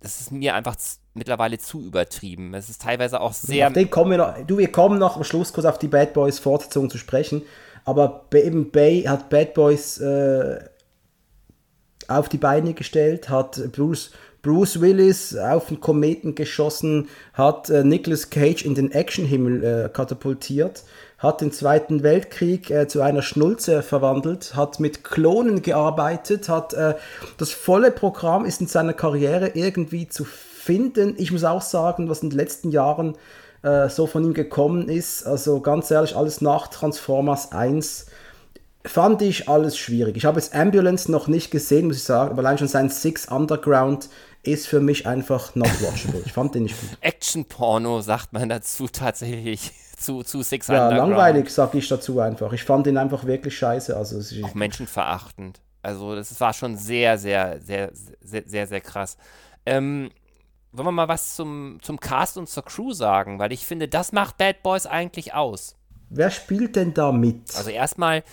das 0.00 0.20
ist 0.20 0.32
mir 0.32 0.54
einfach 0.54 0.76
mittlerweile 1.14 1.58
zu 1.58 1.80
übertrieben. 1.80 2.54
Es 2.54 2.68
ist 2.68 2.82
teilweise 2.82 3.20
auch 3.20 3.32
sehr. 3.32 3.66
Auf 3.66 3.72
den 3.72 3.90
kommen 3.90 4.12
wir 4.12 4.18
noch, 4.18 4.46
du, 4.46 4.58
wir 4.58 4.70
kommen 4.72 4.98
noch 4.98 5.16
am 5.16 5.24
Schluss 5.24 5.52
kurz 5.52 5.66
auf 5.66 5.78
die 5.78 5.88
Bad 5.88 6.12
Boys 6.14 6.38
Fortsetzung 6.38 6.88
zu 6.90 6.98
sprechen. 6.98 7.42
Aber 7.84 8.26
eben 8.34 8.70
Bay 8.70 9.02
hat 9.02 9.28
Bad 9.28 9.54
Boys 9.54 9.98
äh, 9.98 10.58
auf 12.08 12.28
die 12.28 12.38
Beine 12.38 12.74
gestellt, 12.74 13.28
hat 13.28 13.60
Bruce 13.72 14.12
Bruce 14.46 14.80
Willis 14.80 15.36
auf 15.36 15.66
den 15.66 15.80
Kometen 15.80 16.36
geschossen, 16.36 17.08
hat 17.32 17.68
äh, 17.68 17.82
Nicolas 17.82 18.30
Cage 18.30 18.64
in 18.64 18.76
den 18.76 18.92
Actionhimmel 18.92 19.64
äh, 19.64 19.88
katapultiert, 19.88 20.84
hat 21.18 21.40
den 21.40 21.50
Zweiten 21.50 22.04
Weltkrieg 22.04 22.70
äh, 22.70 22.86
zu 22.86 23.00
einer 23.00 23.22
Schnulze 23.22 23.82
verwandelt, 23.82 24.54
hat 24.54 24.78
mit 24.78 25.02
Klonen 25.02 25.62
gearbeitet, 25.62 26.48
hat 26.48 26.74
äh, 26.74 26.94
das 27.38 27.50
volle 27.50 27.90
Programm 27.90 28.44
ist 28.44 28.60
in 28.60 28.68
seiner 28.68 28.92
Karriere 28.92 29.50
irgendwie 29.54 30.06
zu 30.06 30.24
finden. 30.24 31.14
Ich 31.18 31.32
muss 31.32 31.42
auch 31.42 31.62
sagen, 31.62 32.08
was 32.08 32.22
in 32.22 32.30
den 32.30 32.38
letzten 32.38 32.70
Jahren 32.70 33.16
äh, 33.62 33.88
so 33.88 34.06
von 34.06 34.22
ihm 34.22 34.32
gekommen 34.32 34.88
ist, 34.88 35.26
also 35.26 35.58
ganz 35.58 35.90
ehrlich, 35.90 36.14
alles 36.14 36.40
nach 36.40 36.68
Transformers 36.68 37.50
1 37.50 38.06
fand 38.84 39.22
ich 39.22 39.48
alles 39.48 39.76
schwierig. 39.76 40.16
Ich 40.16 40.24
habe 40.24 40.38
jetzt 40.38 40.54
Ambulance 40.54 41.10
noch 41.10 41.26
nicht 41.26 41.50
gesehen, 41.50 41.88
muss 41.88 41.96
ich 41.96 42.04
sagen, 42.04 42.30
aber 42.30 42.38
allein 42.38 42.58
schon 42.58 42.68
sein 42.68 42.88
Six 42.88 43.26
Underground 43.26 44.08
ist 44.46 44.66
für 44.68 44.80
mich 44.80 45.06
einfach 45.06 45.54
not 45.54 45.70
watchable. 45.82 46.22
Ich 46.24 46.32
fand 46.32 46.54
den 46.54 46.64
nicht 46.64 46.80
gut. 46.80 46.98
Action-Porno 47.00 48.00
sagt 48.00 48.32
man 48.32 48.48
dazu 48.48 48.88
tatsächlich 48.88 49.72
zu, 49.96 50.22
zu 50.22 50.42
Six 50.42 50.68
ja, 50.68 50.88
langweilig 50.90 51.50
sag 51.50 51.74
ich 51.74 51.88
dazu 51.88 52.20
einfach. 52.20 52.52
Ich 52.52 52.64
fand 52.64 52.86
den 52.86 52.96
einfach 52.96 53.24
wirklich 53.24 53.56
scheiße. 53.56 53.96
Also, 53.96 54.20
Auch 54.44 54.54
menschenverachtend. 54.54 55.60
Also 55.82 56.16
das 56.16 56.40
war 56.40 56.52
schon 56.52 56.76
sehr, 56.76 57.16
sehr, 57.16 57.60
sehr, 57.60 57.90
sehr, 57.92 58.42
sehr, 58.46 58.66
sehr 58.66 58.80
krass. 58.80 59.16
Ähm, 59.64 60.10
wollen 60.72 60.88
wir 60.88 60.92
mal 60.92 61.08
was 61.08 61.36
zum, 61.36 61.78
zum 61.80 62.00
Cast 62.00 62.36
und 62.36 62.48
zur 62.48 62.64
Crew 62.64 62.92
sagen? 62.92 63.38
Weil 63.38 63.52
ich 63.52 63.64
finde, 63.64 63.88
das 63.88 64.12
macht 64.12 64.36
Bad 64.36 64.62
Boys 64.62 64.86
eigentlich 64.86 65.34
aus. 65.34 65.76
Wer 66.08 66.30
spielt 66.30 66.76
denn 66.76 66.92
da 66.92 67.12
mit? 67.12 67.54
Also 67.56 67.70
erstmal 67.70 68.24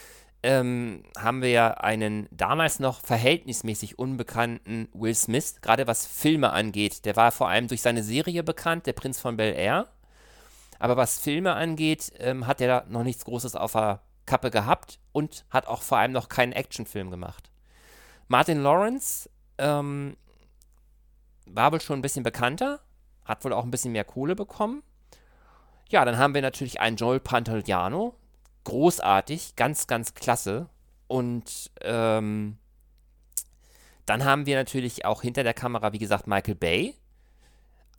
ähm, 0.44 1.04
haben 1.18 1.42
wir 1.42 1.50
ja 1.50 1.72
einen 1.72 2.28
damals 2.32 2.80
noch 2.80 3.00
verhältnismäßig 3.00 3.98
unbekannten 3.98 4.90
Will 4.94 5.16
Smith, 5.16 5.62
gerade 5.62 5.88
was 5.88 6.06
Filme 6.06 6.52
angeht. 6.52 7.06
Der 7.06 7.16
war 7.16 7.32
vor 7.32 7.48
allem 7.48 7.68
durch 7.68 7.82
seine 7.82 8.04
Serie 8.04 8.44
bekannt, 8.44 8.86
Der 8.86 8.94
Prinz 8.94 9.20
von 9.20 9.38
Bel 9.38 9.54
Air. 9.54 9.88
Aber 10.80 10.98
was 10.98 11.18
Filme 11.18 11.54
angeht, 11.54 12.12
ähm, 12.20 12.46
hat 12.46 12.60
er 12.60 12.68
da 12.68 12.86
noch 12.90 13.04
nichts 13.04 13.24
Großes 13.24 13.56
auf 13.56 13.72
der 13.72 14.02
Kappe 14.26 14.52
gehabt 14.52 15.00
und 15.14 15.46
hat 15.50 15.68
auch 15.68 15.82
vor 15.82 15.98
allem 15.98 16.12
noch 16.12 16.28
keinen 16.28 16.52
Actionfilm 16.52 17.10
gemacht. 17.10 17.50
Martin 18.28 18.62
Lawrence 18.62 19.30
ähm, 19.58 20.18
war 21.46 21.72
wohl 21.72 21.82
schon 21.82 22.00
ein 22.00 22.02
bisschen 22.02 22.24
bekannter, 22.24 22.82
hat 23.24 23.46
wohl 23.46 23.54
auch 23.54 23.64
ein 23.64 23.72
bisschen 23.72 23.94
mehr 23.94 24.04
Kohle 24.04 24.36
bekommen. 24.36 24.84
Ja, 25.90 26.04
dann 26.04 26.18
haben 26.18 26.34
wir 26.34 26.42
natürlich 26.42 26.82
einen 26.82 26.98
Joel 26.98 27.20
Pantoliano, 27.20 28.16
großartig, 28.64 29.56
ganz, 29.56 29.88
ganz 29.88 30.14
klasse. 30.14 30.68
Und 31.08 31.72
ähm, 31.82 32.58
dann 34.06 34.26
haben 34.26 34.46
wir 34.46 34.56
natürlich 34.56 35.06
auch 35.06 35.22
hinter 35.22 35.44
der 35.44 35.54
Kamera, 35.54 35.94
wie 35.94 36.00
gesagt, 36.00 36.28
Michael 36.28 36.56
Bay 36.56 36.96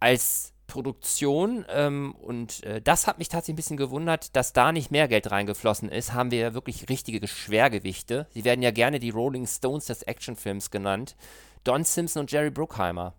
als 0.01 0.53
Produktion. 0.67 1.65
Ähm, 1.69 2.15
und 2.15 2.63
äh, 2.65 2.81
das 2.81 3.07
hat 3.07 3.19
mich 3.19 3.29
tatsächlich 3.29 3.55
ein 3.55 3.57
bisschen 3.57 3.77
gewundert, 3.77 4.35
dass 4.37 4.53
da 4.53 4.73
nicht 4.73 4.91
mehr 4.91 5.09
Geld 5.09 5.31
reingeflossen 5.31 5.89
ist. 5.89 6.13
Haben 6.13 6.31
wir 6.31 6.39
ja 6.39 6.55
wirklich 6.55 6.89
richtige 6.89 7.27
Schwergewichte. 7.27 8.27
Sie 8.33 8.45
werden 8.45 8.63
ja 8.63 8.71
gerne 8.71 8.99
die 8.99 9.11
Rolling 9.11 9.47
Stones 9.47 9.87
des 9.87 10.03
Actionfilms 10.03 10.71
genannt. 10.71 11.17
Don 11.65 11.85
Simpson 11.85 12.21
und 12.21 12.33
Jerry 12.33 12.51
Bruckheimer. 12.51 13.15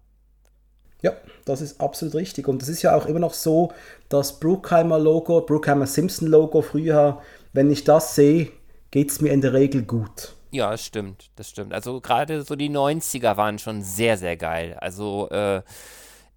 Ja, 1.02 1.14
das 1.46 1.62
ist 1.62 1.80
absolut 1.82 2.16
richtig. 2.16 2.48
Und 2.48 2.62
es 2.62 2.70
ist 2.70 2.82
ja 2.82 2.96
auch 2.96 3.06
immer 3.06 3.20
noch 3.20 3.34
so, 3.34 3.72
das 4.10 4.40
Bruckheimer-Logo, 4.40 5.42
Bruckheimer-Simpson-Logo 5.42 6.62
früher, 6.62 7.22
wenn 7.56 7.72
ich 7.72 7.84
das 7.86 8.16
sehe, 8.16 8.52
geht 8.92 9.10
es 9.10 9.22
mir 9.22 9.32
in 9.32 9.42
der 9.42 9.54
Regel 9.54 9.84
gut. 9.84 10.36
Ja, 10.52 10.72
das 10.72 10.86
stimmt, 10.86 11.32
das 11.36 11.50
stimmt. 11.50 11.74
Also 11.74 12.02
gerade 12.02 12.44
so 12.44 12.56
die 12.56 12.70
90er 12.70 13.38
waren 13.38 13.60
schon 13.60 13.82
sehr, 13.82 14.18
sehr 14.18 14.38
geil. 14.38 14.78
Also, 14.80 15.30
äh, 15.30 15.62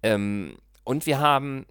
ähm, 0.01 0.57
und 0.83 1.05
wir 1.05 1.19
haben, 1.19 1.65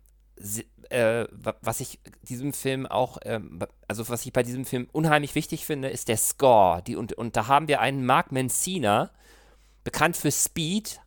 äh, 0.91 1.25
was 1.63 1.81
ich 1.81 1.99
diesem 2.23 2.53
Film 2.53 2.87
auch, 2.87 3.19
äh, 3.23 3.41
also 3.87 4.09
was 4.09 4.25
ich 4.25 4.33
bei 4.33 4.43
diesem 4.43 4.65
Film 4.65 4.87
unheimlich 4.93 5.35
wichtig 5.35 5.65
finde, 5.65 5.89
ist 5.89 6.09
der 6.09 6.19
Score. 6.19 6.83
Die, 6.83 6.97
und, 6.97 7.15
und 7.15 7.37
da 7.37 7.49
haben 7.49 7.69
wir 7.69 7.81
einen 7.81 8.05
Mark 8.05 8.33
Mencina, 8.33 9.11
bekannt 9.83 10.17
für 10.17 10.31
Speed, 10.31 11.01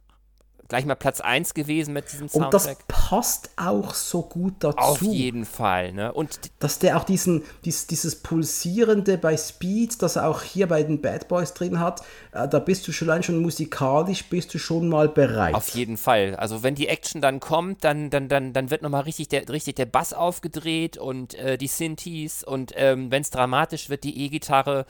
gleich 0.72 0.86
mal 0.86 0.96
Platz 0.96 1.20
1 1.20 1.54
gewesen 1.54 1.94
mit 1.94 2.10
diesem 2.14 2.30
Soundtrack. 2.30 2.54
Und 2.54 2.54
das 2.54 2.78
passt 2.88 3.50
auch 3.58 3.94
so 3.94 4.22
gut 4.22 4.54
dazu. 4.60 4.78
Auf 4.78 5.02
jeden 5.02 5.44
Fall, 5.44 5.92
ne? 5.92 6.14
Und 6.14 6.40
dass 6.60 6.80
der 6.80 6.96
auch 6.96 7.04
diesen, 7.04 7.44
dies, 7.66 7.88
dieses 7.88 8.16
Pulsierende 8.16 9.18
bei 9.18 9.36
Speed, 9.36 10.02
das 10.02 10.16
er 10.16 10.30
auch 10.30 10.42
hier 10.44 10.68
bei 10.68 10.82
den 10.84 11.02
Bad 11.02 11.28
Boys 11.28 11.54
drin 11.54 11.82
hat, 11.82 12.04
äh, 12.32 12.48
da 12.48 12.60
bist 12.60 12.88
du 12.88 12.94
schon 12.94 13.10
allein 13.10 13.22
schon 13.22 13.42
musikalisch, 13.42 14.24
bist 14.30 14.54
du 14.54 14.60
schon 14.60 14.88
mal 14.88 15.10
bereit. 15.10 15.56
Auf 15.56 15.68
jeden 15.70 15.98
Fall. 15.98 16.38
Also 16.38 16.64
wenn 16.64 16.76
die 16.76 16.88
Action 16.88 17.20
dann 17.20 17.42
kommt, 17.42 17.84
dann, 17.84 18.10
dann, 18.10 18.30
dann, 18.30 18.54
dann 18.54 18.70
wird 18.70 18.82
nochmal 18.82 19.02
richtig 19.02 19.28
der, 19.28 19.50
richtig 19.50 19.76
der 19.76 19.88
Bass 19.88 20.14
aufgedreht 20.14 20.98
und 20.98 21.34
äh, 21.34 21.58
die 21.58 21.68
Synthes 21.68 22.46
und 22.46 22.72
ähm, 22.78 23.12
wenn 23.12 23.24
es 23.24 23.30
dramatisch 23.30 23.90
wird, 23.90 24.06
die 24.06 24.24
E-Gitarre. 24.24 24.86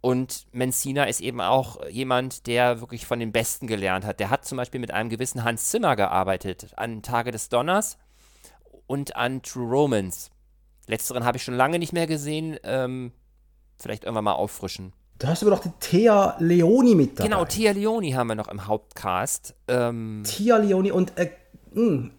Und 0.00 0.46
Mencina 0.52 1.04
ist 1.04 1.20
eben 1.20 1.40
auch 1.40 1.84
jemand, 1.88 2.46
der 2.46 2.80
wirklich 2.80 3.06
von 3.06 3.18
den 3.18 3.32
Besten 3.32 3.66
gelernt 3.66 4.04
hat. 4.04 4.20
Der 4.20 4.30
hat 4.30 4.44
zum 4.44 4.56
Beispiel 4.56 4.80
mit 4.80 4.92
einem 4.92 5.10
gewissen 5.10 5.42
Hans 5.42 5.70
Zimmer 5.70 5.96
gearbeitet 5.96 6.68
an 6.76 7.02
Tage 7.02 7.32
des 7.32 7.48
Donners 7.48 7.98
und 8.86 9.16
an 9.16 9.42
True 9.42 9.68
Romance. 9.68 10.30
Letzteren 10.86 11.24
habe 11.24 11.36
ich 11.36 11.42
schon 11.42 11.54
lange 11.54 11.78
nicht 11.78 11.92
mehr 11.92 12.06
gesehen. 12.06 12.58
Ähm, 12.62 13.12
vielleicht 13.78 14.04
irgendwann 14.04 14.24
mal 14.24 14.34
auffrischen. 14.34 14.92
Da 15.18 15.28
hast 15.28 15.42
du 15.42 15.46
aber 15.46 15.56
doch 15.56 15.62
die 15.62 15.72
Thea 15.80 16.36
Leoni 16.38 16.94
mit 16.94 17.18
dabei. 17.18 17.28
Genau, 17.28 17.44
Thea 17.44 17.72
Leoni 17.72 18.12
haben 18.12 18.28
wir 18.28 18.36
noch 18.36 18.48
im 18.48 18.66
Hauptcast. 18.66 19.54
Ähm, 19.66 20.22
Thea 20.24 20.58
Leoni 20.58 20.92
und 20.92 21.18
äh, 21.18 21.32
mh, 21.72 21.82
hm, 21.82 22.10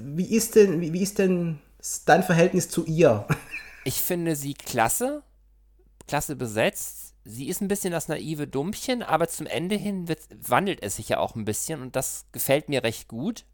wie 0.00 0.32
ist 0.32 0.54
denn, 0.54 0.80
wie, 0.80 0.92
wie 0.92 1.02
ist 1.02 1.18
denn 1.18 1.58
dein 2.04 2.22
Verhältnis 2.22 2.68
zu 2.68 2.84
ihr? 2.84 3.26
Ich 3.84 4.02
finde 4.02 4.34
sie 4.34 4.54
klasse, 4.54 5.22
klasse 6.08 6.34
besetzt 6.34 7.05
sie 7.26 7.48
ist 7.48 7.60
ein 7.60 7.68
bisschen 7.68 7.90
das 7.90 8.08
naive 8.08 8.46
Dummchen, 8.46 9.02
aber 9.02 9.28
zum 9.28 9.46
Ende 9.46 9.76
hin 9.76 10.08
wird, 10.08 10.20
wandelt 10.30 10.82
es 10.82 10.96
sich 10.96 11.08
ja 11.08 11.18
auch 11.18 11.34
ein 11.34 11.44
bisschen 11.44 11.82
und 11.82 11.96
das 11.96 12.26
gefällt 12.32 12.68
mir 12.68 12.84
recht 12.84 13.08
gut. 13.08 13.44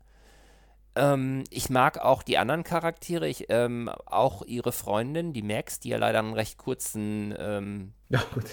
Ähm, 0.94 1.44
ich 1.50 1.70
mag 1.70 1.98
auch 1.98 2.22
die 2.22 2.38
anderen 2.38 2.64
Charaktere, 2.64 3.26
ich, 3.26 3.46
ähm, 3.48 3.88
auch 4.06 4.42
ihre 4.42 4.72
Freundin, 4.72 5.32
die 5.32 5.42
Max, 5.42 5.80
die 5.80 5.88
ja 5.88 5.96
leider 5.96 6.18
einen 6.18 6.34
recht 6.34 6.58
kurzen. 6.58 7.34
Ähm 7.38 7.94
ja, 8.12 8.22
gut. 8.34 8.44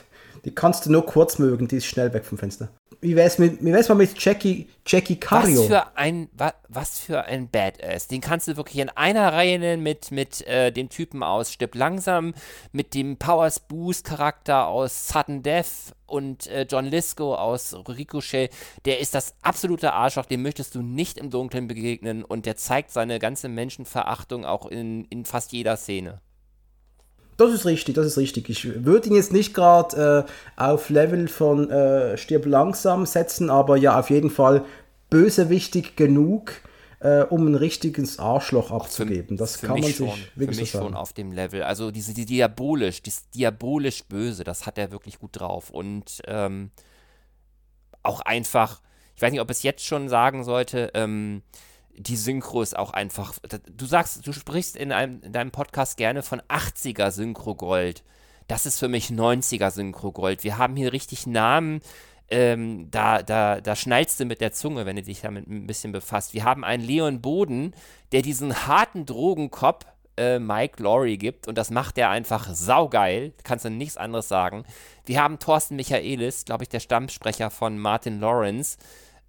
Die 0.45 0.55
kannst 0.55 0.85
du 0.85 0.91
nur 0.91 1.05
kurz 1.05 1.37
mögen, 1.37 1.67
die 1.67 1.77
ist 1.77 1.85
schnell 1.85 2.13
weg 2.13 2.25
vom 2.25 2.37
Fenster 2.37 2.69
wie 3.01 3.15
wär's 3.15 3.37
mit, 3.37 3.63
wie 3.63 3.71
wär's 3.71 3.87
mal 3.87 3.95
mit 3.95 4.21
Jackie, 4.21 4.67
Jackie 4.85 5.15
Cario? 5.15 5.61
Was 5.61 5.67
für 5.67 5.97
ein, 5.97 6.29
wa, 6.33 6.53
was 6.67 6.99
für 6.99 7.23
ein 7.23 7.49
Badass. 7.49 8.07
Den 8.07 8.19
kannst 8.19 8.47
du 8.47 8.57
wirklich 8.57 8.79
in 8.79 8.89
einer 8.89 9.31
Reihe 9.31 9.57
nennen 9.57 9.81
mit, 9.81 10.11
mit 10.11 10.45
äh, 10.47 10.71
dem 10.71 10.89
Typen 10.89 11.23
aus 11.23 11.51
Stipp 11.53 11.75
langsam, 11.75 12.33
mit 12.73 12.93
dem 12.93 13.17
Powers 13.17 13.61
Boost 13.61 14.05
Charakter 14.05 14.67
aus 14.67 15.07
Sudden 15.07 15.43
Death 15.43 15.93
und 16.07 16.47
äh, 16.47 16.67
John 16.69 16.85
Lisco 16.85 17.35
aus 17.35 17.73
Ricochet. 17.87 18.49
Der 18.83 18.99
ist 18.99 19.15
das 19.15 19.33
absolute 19.41 19.93
Arschloch, 19.93 20.25
dem 20.25 20.41
möchtest 20.41 20.75
du 20.75 20.81
nicht 20.81 21.17
im 21.17 21.29
Dunkeln 21.29 21.67
begegnen 21.67 22.25
und 22.25 22.45
der 22.45 22.57
zeigt 22.57 22.91
seine 22.91 23.19
ganze 23.19 23.47
Menschenverachtung 23.47 24.45
auch 24.45 24.65
in, 24.65 25.05
in 25.05 25.23
fast 25.23 25.53
jeder 25.53 25.77
Szene. 25.77 26.19
Das 27.39 27.53
ist 27.53 27.65
richtig, 27.65 27.95
das 27.95 28.05
ist 28.05 28.17
richtig. 28.17 28.49
Ich 28.49 28.83
würde 28.83 29.07
ihn 29.07 29.15
jetzt 29.15 29.31
nicht 29.31 29.53
gerade 29.53 30.25
äh, 30.27 30.61
auf 30.61 30.89
Level 30.89 31.29
von 31.29 31.69
äh, 31.71 32.17
Stirb 32.17 32.45
langsam 32.45 33.05
setzen, 33.05 33.49
aber 33.49 33.77
ja, 33.77 33.97
auf 33.97 34.09
jeden 34.09 34.29
Fall 34.29 34.65
bösewichtig 35.09 35.95
genug, 35.95 36.51
äh, 36.99 37.21
um 37.21 37.47
ein 37.47 37.55
richtiges 37.55 38.19
Arschloch 38.19 38.71
abzugeben. 38.71 39.37
Das 39.37 39.55
für, 39.55 39.59
für 39.59 39.67
kann 39.67 39.79
man 39.79 39.89
schon, 39.89 40.09
sich 40.09 40.31
wirklich 40.35 40.57
für 40.57 40.61
mich 40.63 40.71
so 40.71 40.79
sagen. 40.79 40.89
schon 40.89 40.97
auf 40.97 41.13
dem 41.13 41.31
Level. 41.31 41.63
Also 41.63 41.91
diese 41.91 42.13
die 42.13 42.25
diabolisch, 42.25 43.01
das 43.03 43.29
diabolisch 43.29 44.03
böse, 44.03 44.43
das 44.43 44.65
hat 44.65 44.77
er 44.77 44.91
wirklich 44.91 45.17
gut 45.17 45.39
drauf 45.39 45.69
und 45.69 46.21
ähm, 46.27 46.71
auch 48.03 48.19
einfach. 48.19 48.81
Ich 49.15 49.21
weiß 49.21 49.31
nicht, 49.31 49.41
ob 49.41 49.49
es 49.49 49.63
jetzt 49.63 49.85
schon 49.85 50.09
sagen 50.09 50.43
sollte. 50.43 50.91
Ähm, 50.93 51.41
die 51.99 52.15
Synchro 52.15 52.61
ist 52.61 52.77
auch 52.77 52.91
einfach. 52.91 53.33
Du 53.69 53.85
sagst, 53.85 54.25
du 54.25 54.31
sprichst 54.31 54.77
in, 54.77 54.93
einem, 54.93 55.21
in 55.21 55.33
deinem 55.33 55.51
Podcast 55.51 55.97
gerne 55.97 56.23
von 56.23 56.41
80er 56.41 57.11
Synchro-Gold. 57.11 58.03
Das 58.47 58.65
ist 58.65 58.79
für 58.79 58.87
mich 58.87 59.09
90er 59.09 59.69
Synchro-Gold. 59.69 60.45
Wir 60.45 60.57
haben 60.57 60.77
hier 60.77 60.93
richtig 60.93 61.27
Namen. 61.27 61.81
Ähm, 62.29 62.89
da, 62.89 63.21
da, 63.21 63.59
da 63.59 63.75
schnallst 63.75 64.19
du 64.19 64.25
mit 64.25 64.39
der 64.39 64.53
Zunge, 64.53 64.85
wenn 64.85 64.95
du 64.95 65.01
dich 65.01 65.21
damit 65.21 65.47
ein 65.47 65.67
bisschen 65.67 65.91
befasst. 65.91 66.33
Wir 66.33 66.45
haben 66.45 66.63
einen 66.63 66.83
Leon 66.83 67.21
Boden, 67.21 67.73
der 68.13 68.21
diesen 68.21 68.65
harten 68.65 69.05
Drogenkopf 69.05 69.85
äh, 70.15 70.39
Mike 70.39 70.81
Laurie 70.81 71.17
gibt 71.17 71.47
und 71.47 71.57
das 71.57 71.69
macht 71.69 71.97
er 71.97 72.11
einfach 72.11 72.47
saugeil. 72.53 73.33
Kannst 73.43 73.65
du 73.65 73.69
nichts 73.69 73.97
anderes 73.97 74.29
sagen. 74.29 74.63
Wir 75.05 75.21
haben 75.21 75.39
Thorsten 75.39 75.75
Michaelis, 75.75 76.45
glaube 76.45 76.63
ich, 76.63 76.69
der 76.69 76.79
Stammsprecher 76.79 77.49
von 77.49 77.77
Martin 77.77 78.19
Lawrence 78.19 78.77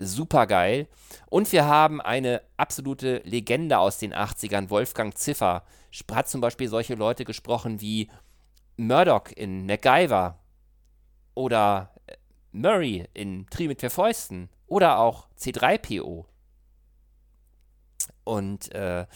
super 0.00 0.47
geil. 0.47 0.88
Und 1.28 1.52
wir 1.52 1.66
haben 1.66 2.00
eine 2.00 2.42
absolute 2.57 3.19
Legende 3.25 3.78
aus 3.78 3.99
den 3.99 4.14
80ern, 4.14 4.71
Wolfgang 4.71 5.16
Ziffer. 5.16 5.64
Hat 6.12 6.28
zum 6.28 6.40
Beispiel 6.40 6.69
solche 6.69 6.95
Leute 6.95 7.25
gesprochen 7.25 7.80
wie 7.80 8.11
Murdoch 8.76 9.28
in 9.37 9.66
MacGyver 9.66 10.38
oder 11.35 11.95
äh, 12.07 12.16
Murray 12.52 13.07
in 13.14 13.47
Tri 13.50 13.69
mit 13.69 13.80
vier 13.80 13.90
Fäusten 13.90 14.49
oder 14.66 14.99
auch 14.99 15.28
C3PO. 15.38 16.25
Und 18.25 18.73
äh, 18.73 19.07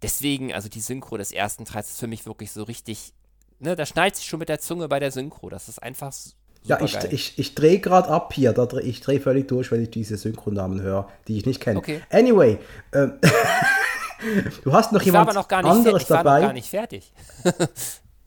deswegen, 0.00 0.52
also 0.52 0.68
die 0.68 0.80
Synchro 0.80 1.16
des 1.16 1.32
ersten 1.32 1.64
Teils 1.64 1.90
ist 1.90 2.00
für 2.00 2.06
mich 2.06 2.26
wirklich 2.26 2.50
so 2.50 2.62
richtig, 2.62 3.12
ne, 3.58 3.76
da 3.76 3.86
schneidet 3.86 4.16
sich 4.16 4.26
schon 4.26 4.38
mit 4.38 4.48
der 4.48 4.60
Zunge 4.60 4.88
bei 4.88 4.98
der 4.98 5.10
Synchro. 5.10 5.48
Das 5.50 5.68
ist 5.68 5.82
einfach 5.82 6.12
ja, 6.64 6.80
ich, 6.80 6.96
ich, 7.10 7.38
ich 7.38 7.54
drehe 7.54 7.80
gerade 7.80 8.08
ab 8.08 8.32
hier. 8.32 8.52
Da 8.52 8.66
dreh, 8.66 8.82
ich 8.82 9.00
drehe 9.00 9.20
völlig 9.20 9.48
durch, 9.48 9.72
wenn 9.72 9.82
ich 9.82 9.90
diese 9.90 10.16
Synchronamen 10.16 10.80
höre, 10.80 11.08
die 11.26 11.36
ich 11.36 11.46
nicht 11.46 11.60
kenne. 11.60 11.78
Okay. 11.78 12.00
Anyway, 12.10 12.58
ähm, 12.92 13.14
du 14.64 14.72
hast 14.72 14.92
noch 14.92 15.00
ich 15.00 15.06
jemand 15.06 15.34
noch 15.34 15.48
anderes 15.48 16.02
ich 16.02 16.08
dabei. 16.08 16.24
War 16.24 16.40
noch 16.40 16.46
gar 16.48 16.52
nicht 16.52 16.70
fertig. 16.70 17.12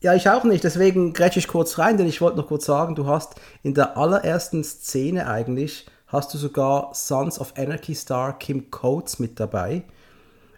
ja, 0.01 0.13
ich 0.15 0.29
auch 0.29 0.43
nicht. 0.43 0.63
Deswegen 0.63 1.13
grätsche 1.13 1.39
ich 1.39 1.47
kurz 1.47 1.77
rein, 1.77 1.97
denn 1.97 2.07
ich 2.07 2.19
wollte 2.19 2.37
noch 2.37 2.47
kurz 2.47 2.65
sagen, 2.65 2.95
du 2.95 3.07
hast 3.07 3.35
in 3.63 3.73
der 3.73 3.95
allerersten 3.97 4.63
Szene 4.63 5.27
eigentlich, 5.27 5.85
hast 6.07 6.33
du 6.33 6.37
sogar 6.37 6.91
Sons 6.93 7.39
of 7.39 7.53
Anarchy 7.57 7.95
Star 7.95 8.37
Kim 8.37 8.69
Coates 8.69 9.17
mit 9.19 9.39
dabei. 9.39 9.83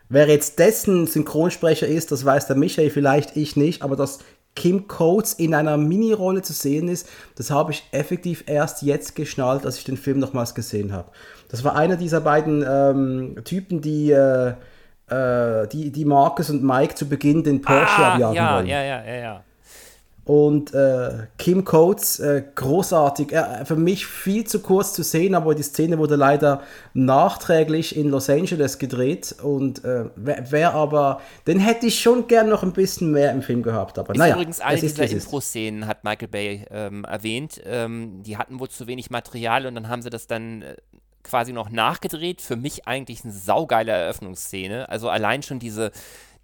Wer 0.09 0.27
jetzt 0.27 0.57
dessen 0.57 1.05
Synchronsprecher 1.05 1.85
ist, 1.85 2.11
das 2.11 2.23
weiß 2.23 2.47
der 2.47 2.55
Michael 2.55 2.89
vielleicht, 2.89 3.35
ich 3.35 3.55
nicht, 3.55 3.81
aber 3.81 3.97
das 3.97 4.19
Kim 4.57 4.87
Coates 4.87 5.33
in 5.33 5.53
einer 5.53 5.77
Mini-Rolle 5.77 6.41
zu 6.41 6.51
sehen 6.51 6.87
ist, 6.87 7.07
das 7.35 7.51
habe 7.51 7.71
ich 7.71 7.83
effektiv 7.91 8.43
erst 8.47 8.81
jetzt 8.81 9.15
geschnallt, 9.15 9.65
als 9.67 9.77
ich 9.77 9.83
den 9.83 9.97
Film 9.97 10.17
nochmals 10.17 10.55
gesehen 10.55 10.91
habe. 10.91 11.11
Das 11.47 11.63
war 11.63 11.75
einer 11.75 11.95
dieser 11.95 12.21
beiden 12.21 12.65
ähm, 12.67 13.35
Typen, 13.45 13.81
die, 13.81 14.09
äh, 14.09 14.53
äh, 15.09 15.67
die, 15.67 15.91
die 15.91 16.05
Marcus 16.05 16.49
und 16.49 16.63
Mike 16.63 16.95
zu 16.95 17.07
Beginn 17.07 17.43
den 17.43 17.61
Porsche 17.61 18.01
ah, 18.01 18.13
abjagen 18.13 18.35
ja, 18.35 18.55
wollen. 18.55 18.65
Ja, 18.65 18.81
ja, 18.81 19.05
ja, 19.05 19.15
ja. 19.15 19.43
Und 20.27 20.73
äh, 20.73 21.27
Kim 21.37 21.63
Coates, 21.63 22.19
äh, 22.19 22.43
großartig. 22.53 23.31
Äh, 23.31 23.63
für 23.63 23.77
mich 23.77 24.05
viel 24.05 24.43
zu 24.43 24.59
kurz 24.59 24.91
zu 24.91 25.01
sehen, 25.01 25.33
aber 25.35 25.55
die 25.55 25.63
Szene 25.63 25.97
wurde 25.99 26.17
leider 26.17 26.63
nachträglich 26.93 27.95
in 27.95 28.09
Los 28.09 28.29
Angeles 28.29 28.77
gedreht. 28.77 29.37
Und 29.41 29.85
äh, 29.85 30.09
wer, 30.17 30.51
wer, 30.51 30.73
aber, 30.73 31.21
den 31.47 31.59
hätte 31.59 31.85
ich 31.85 32.01
schon 32.01 32.27
gern 32.27 32.49
noch 32.49 32.61
ein 32.61 32.73
bisschen 32.73 33.13
mehr 33.13 33.31
im 33.31 33.41
Film 33.41 33.63
gehabt. 33.63 33.97
Aber 33.97 34.11
ist 34.11 34.19
naja, 34.19 34.33
übrigens 34.35 34.59
eine 34.59 34.81
dieser 34.81 35.09
Intro-Szenen, 35.09 35.87
hat 35.87 36.03
Michael 36.03 36.27
Bay 36.27 36.65
ähm, 36.71 37.05
erwähnt. 37.05 37.61
Ähm, 37.65 38.21
die 38.23 38.35
hatten 38.35 38.59
wohl 38.59 38.67
zu 38.67 38.85
wenig 38.85 39.09
Material 39.09 39.65
und 39.65 39.75
dann 39.75 39.87
haben 39.87 40.01
sie 40.01 40.09
das 40.09 40.27
dann 40.27 40.61
äh, 40.61 40.75
quasi 41.23 41.53
noch 41.53 41.69
nachgedreht. 41.69 42.41
Für 42.41 42.57
mich 42.57 42.85
eigentlich 42.85 43.23
eine 43.23 43.31
saugeile 43.31 43.93
Eröffnungsszene. 43.93 44.89
Also 44.89 45.07
allein 45.07 45.41
schon 45.41 45.59
diese 45.59 45.93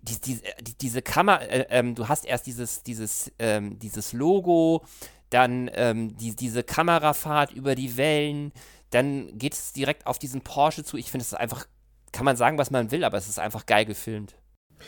die, 0.03 0.19
die, 0.19 0.41
die, 0.61 0.77
diese 0.77 1.01
Kamera, 1.01 1.41
äh, 1.41 1.65
ähm, 1.69 1.95
du 1.95 2.07
hast 2.07 2.25
erst 2.25 2.45
dieses, 2.45 2.83
dieses, 2.83 3.31
ähm, 3.39 3.79
dieses 3.79 4.13
Logo, 4.13 4.83
dann 5.29 5.69
ähm, 5.73 6.15
die, 6.17 6.35
diese 6.35 6.63
Kamerafahrt 6.63 7.53
über 7.53 7.75
die 7.75 7.97
Wellen, 7.97 8.51
dann 8.91 9.37
geht 9.37 9.53
es 9.53 9.73
direkt 9.73 10.05
auf 10.05 10.19
diesen 10.19 10.41
Porsche 10.41 10.83
zu. 10.83 10.97
Ich 10.97 11.09
finde 11.09 11.23
es 11.23 11.33
einfach, 11.33 11.65
kann 12.11 12.25
man 12.25 12.35
sagen, 12.35 12.57
was 12.57 12.69
man 12.69 12.91
will, 12.91 13.03
aber 13.03 13.17
es 13.17 13.27
ist 13.27 13.39
einfach 13.39 13.65
geil 13.65 13.85
gefilmt. 13.85 14.35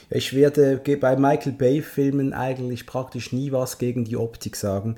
Ich 0.10 0.34
werde 0.34 0.78
bei 1.00 1.16
Michael 1.16 1.54
Bay-Filmen 1.54 2.34
eigentlich 2.34 2.86
praktisch 2.86 3.32
nie 3.32 3.52
was 3.52 3.78
gegen 3.78 4.04
die 4.04 4.18
Optik 4.18 4.58
sagen. 4.58 4.98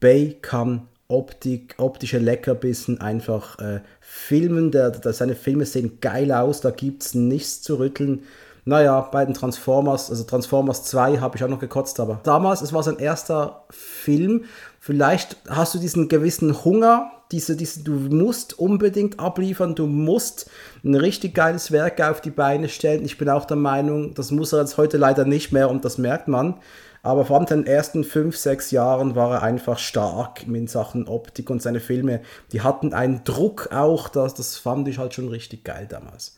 Bay 0.00 0.38
kann 0.40 0.88
Optik, 1.08 1.74
optische 1.78 2.18
Leckerbissen 2.18 3.00
einfach 3.00 3.58
äh, 3.58 3.80
filmen. 4.00 4.70
Der, 4.70 4.90
der, 4.90 5.12
seine 5.12 5.34
Filme 5.34 5.66
sehen 5.66 5.98
geil 6.00 6.32
aus, 6.32 6.60
da 6.60 6.70
gibt 6.70 7.02
es 7.02 7.14
nichts 7.14 7.62
zu 7.62 7.78
rütteln. 7.78 8.22
Naja, 8.70 9.00
bei 9.00 9.24
den 9.24 9.34
Transformers, 9.34 10.10
also 10.10 10.22
Transformers 10.22 10.84
2 10.84 11.18
habe 11.18 11.36
ich 11.36 11.42
auch 11.42 11.48
noch 11.48 11.58
gekotzt, 11.58 11.98
aber 11.98 12.20
damals, 12.22 12.62
es 12.62 12.72
war 12.72 12.84
sein 12.84 13.00
erster 13.00 13.64
Film. 13.68 14.44
Vielleicht 14.78 15.38
hast 15.48 15.74
du 15.74 15.80
diesen 15.80 16.06
gewissen 16.06 16.64
Hunger, 16.64 17.10
diese, 17.32 17.56
diese, 17.56 17.82
du 17.82 17.90
musst 17.90 18.60
unbedingt 18.60 19.18
abliefern, 19.18 19.74
du 19.74 19.88
musst 19.88 20.48
ein 20.84 20.94
richtig 20.94 21.34
geiles 21.34 21.72
Werk 21.72 22.00
auf 22.00 22.20
die 22.20 22.30
Beine 22.30 22.68
stellen. 22.68 23.04
Ich 23.04 23.18
bin 23.18 23.28
auch 23.28 23.44
der 23.44 23.56
Meinung, 23.56 24.14
das 24.14 24.30
muss 24.30 24.52
er 24.52 24.60
jetzt 24.60 24.76
heute 24.76 24.98
leider 24.98 25.24
nicht 25.24 25.50
mehr 25.50 25.68
und 25.68 25.84
das 25.84 25.98
merkt 25.98 26.28
man. 26.28 26.54
Aber 27.02 27.24
vor 27.24 27.38
allem 27.38 27.48
in 27.48 27.64
den 27.64 27.66
ersten 27.66 28.04
fünf, 28.04 28.36
sechs 28.36 28.70
Jahren 28.70 29.16
war 29.16 29.32
er 29.32 29.42
einfach 29.42 29.80
stark 29.80 30.46
in 30.46 30.68
Sachen 30.68 31.08
Optik 31.08 31.50
und 31.50 31.60
seine 31.60 31.80
Filme, 31.80 32.20
die 32.52 32.60
hatten 32.60 32.94
einen 32.94 33.24
Druck 33.24 33.70
auch, 33.72 34.08
das, 34.08 34.34
das 34.34 34.58
fand 34.58 34.86
ich 34.86 34.98
halt 34.98 35.12
schon 35.12 35.26
richtig 35.26 35.64
geil 35.64 35.88
damals. 35.90 36.36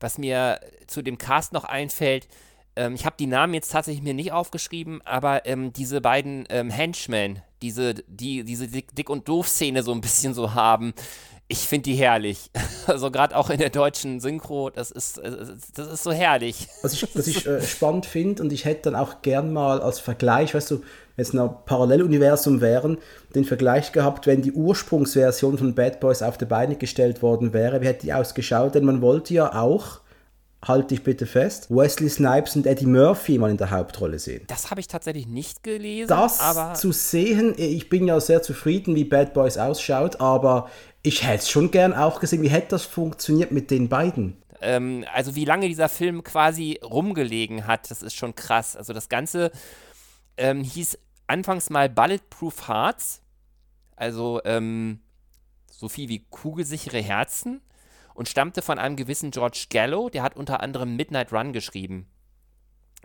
Was 0.00 0.18
mir 0.18 0.60
zu 0.86 1.02
dem 1.02 1.18
Cast 1.18 1.52
noch 1.52 1.64
einfällt, 1.64 2.28
ähm, 2.76 2.94
ich 2.94 3.06
habe 3.06 3.16
die 3.18 3.26
Namen 3.26 3.54
jetzt 3.54 3.70
tatsächlich 3.72 4.02
mir 4.02 4.14
nicht 4.14 4.32
aufgeschrieben, 4.32 5.00
aber 5.04 5.46
ähm, 5.46 5.72
diese 5.72 6.00
beiden 6.00 6.44
ähm, 6.48 6.70
Henchmen, 6.70 7.40
diese, 7.62 7.94
die 7.94 8.44
diese 8.44 8.68
Dick, 8.68 8.94
Dick 8.94 9.08
und 9.08 9.28
Doof-Szene 9.28 9.82
so 9.82 9.92
ein 9.92 10.00
bisschen 10.00 10.34
so 10.34 10.54
haben, 10.54 10.94
ich 11.46 11.58
finde 11.58 11.90
die 11.90 11.94
herrlich. 11.94 12.50
Also 12.86 13.10
gerade 13.10 13.34
auch 13.34 13.48
in 13.48 13.56
der 13.56 13.70
deutschen 13.70 14.20
Synchro, 14.20 14.68
das 14.68 14.90
ist, 14.90 15.16
äh, 15.16 15.30
das 15.74 15.88
ist 15.88 16.02
so 16.02 16.12
herrlich. 16.12 16.68
Was 16.82 16.92
ich, 16.92 17.16
was 17.16 17.26
ich 17.26 17.46
äh, 17.46 17.62
spannend 17.62 18.04
finde 18.04 18.42
und 18.42 18.52
ich 18.52 18.66
hätte 18.66 18.90
dann 18.90 18.94
auch 18.94 19.22
gern 19.22 19.54
mal 19.54 19.80
als 19.80 20.00
Vergleich, 20.00 20.54
weißt 20.54 20.70
du, 20.70 20.82
wenn 21.16 21.22
es 21.22 21.34
ein 21.34 21.50
Paralleluniversum 21.66 22.60
wären, 22.60 22.98
den 23.34 23.44
Vergleich 23.44 23.92
gehabt, 23.92 24.26
wenn 24.26 24.42
die 24.42 24.52
Ursprungsversion 24.52 25.58
von 25.58 25.74
Bad 25.74 26.00
Boys 26.00 26.22
auf 26.22 26.38
die 26.38 26.44
Beine 26.44 26.76
gestellt 26.76 27.22
worden 27.22 27.52
wäre, 27.52 27.80
wie 27.80 27.86
hätte 27.86 28.06
die 28.06 28.12
ausgeschaut? 28.12 28.74
Denn 28.74 28.84
man 28.84 29.00
wollte 29.00 29.34
ja 29.34 29.54
auch 29.54 30.00
halte 30.66 30.88
dich 30.88 31.02
bitte 31.02 31.26
fest, 31.26 31.70
Wesley 31.70 32.08
Snipes 32.08 32.56
und 32.56 32.66
Eddie 32.66 32.86
Murphy 32.86 33.38
mal 33.38 33.50
in 33.50 33.56
der 33.56 33.70
Hauptrolle 33.70 34.18
sehen. 34.18 34.44
Das 34.46 34.70
habe 34.70 34.80
ich 34.80 34.88
tatsächlich 34.88 35.26
nicht 35.26 35.62
gelesen. 35.62 36.08
Das 36.08 36.40
zu 36.80 36.92
sehen, 36.92 37.54
ich 37.56 37.88
bin 37.88 38.06
ja 38.06 38.18
sehr 38.20 38.42
zufrieden, 38.42 38.94
wie 38.94 39.04
Bad 39.04 39.34
Boys 39.34 39.58
ausschaut, 39.58 40.20
aber 40.20 40.70
ich 41.02 41.26
hätte 41.26 41.42
es 41.42 41.50
schon 41.50 41.70
gern 41.70 41.92
auch 41.92 42.20
gesehen, 42.20 42.42
wie 42.42 42.48
hätte 42.48 42.68
das 42.70 42.84
funktioniert 42.84 43.52
mit 43.52 43.70
den 43.70 43.88
beiden. 43.88 44.38
Ähm, 44.60 45.04
also 45.12 45.34
wie 45.34 45.44
lange 45.44 45.68
dieser 45.68 45.88
Film 45.88 46.24
quasi 46.24 46.80
rumgelegen 46.82 47.66
hat, 47.66 47.90
das 47.90 48.02
ist 48.02 48.14
schon 48.14 48.34
krass. 48.34 48.76
Also 48.76 48.92
das 48.92 49.08
Ganze 49.08 49.50
ähm, 50.36 50.62
hieß 50.62 50.98
anfangs 51.26 51.70
mal 51.70 51.88
Bulletproof 51.88 52.68
Hearts, 52.68 53.22
also 53.96 54.40
ähm, 54.44 55.00
so 55.70 55.88
viel 55.88 56.08
wie 56.08 56.24
kugelsichere 56.30 57.00
Herzen 57.00 57.60
und 58.14 58.28
stammte 58.28 58.62
von 58.62 58.78
einem 58.78 58.96
gewissen 58.96 59.30
George 59.30 59.66
Gallo, 59.70 60.08
der 60.08 60.22
hat 60.22 60.36
unter 60.36 60.60
anderem 60.60 60.96
Midnight 60.96 61.32
Run 61.32 61.52
geschrieben. 61.52 62.06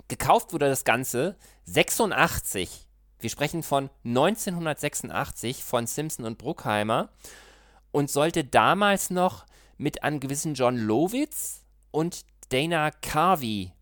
Gekauft 0.07 0.53
wurde 0.53 0.69
das 0.69 0.85
Ganze 0.85 1.35
86. 1.65 2.87
Wir 3.19 3.29
sprechen 3.29 3.63
von 3.63 3.89
1986 4.05 5.63
von 5.63 5.87
Simpson 5.87 6.25
und 6.25 6.37
Bruckheimer 6.37 7.09
und 7.91 8.09
sollte 8.09 8.43
damals 8.43 9.09
noch 9.09 9.45
mit 9.77 10.03
einem 10.03 10.19
gewissen 10.19 10.53
John 10.53 10.77
Lowitz 10.77 11.65
und 11.91 12.25
Dana 12.49 12.91
Carvey 12.91 13.73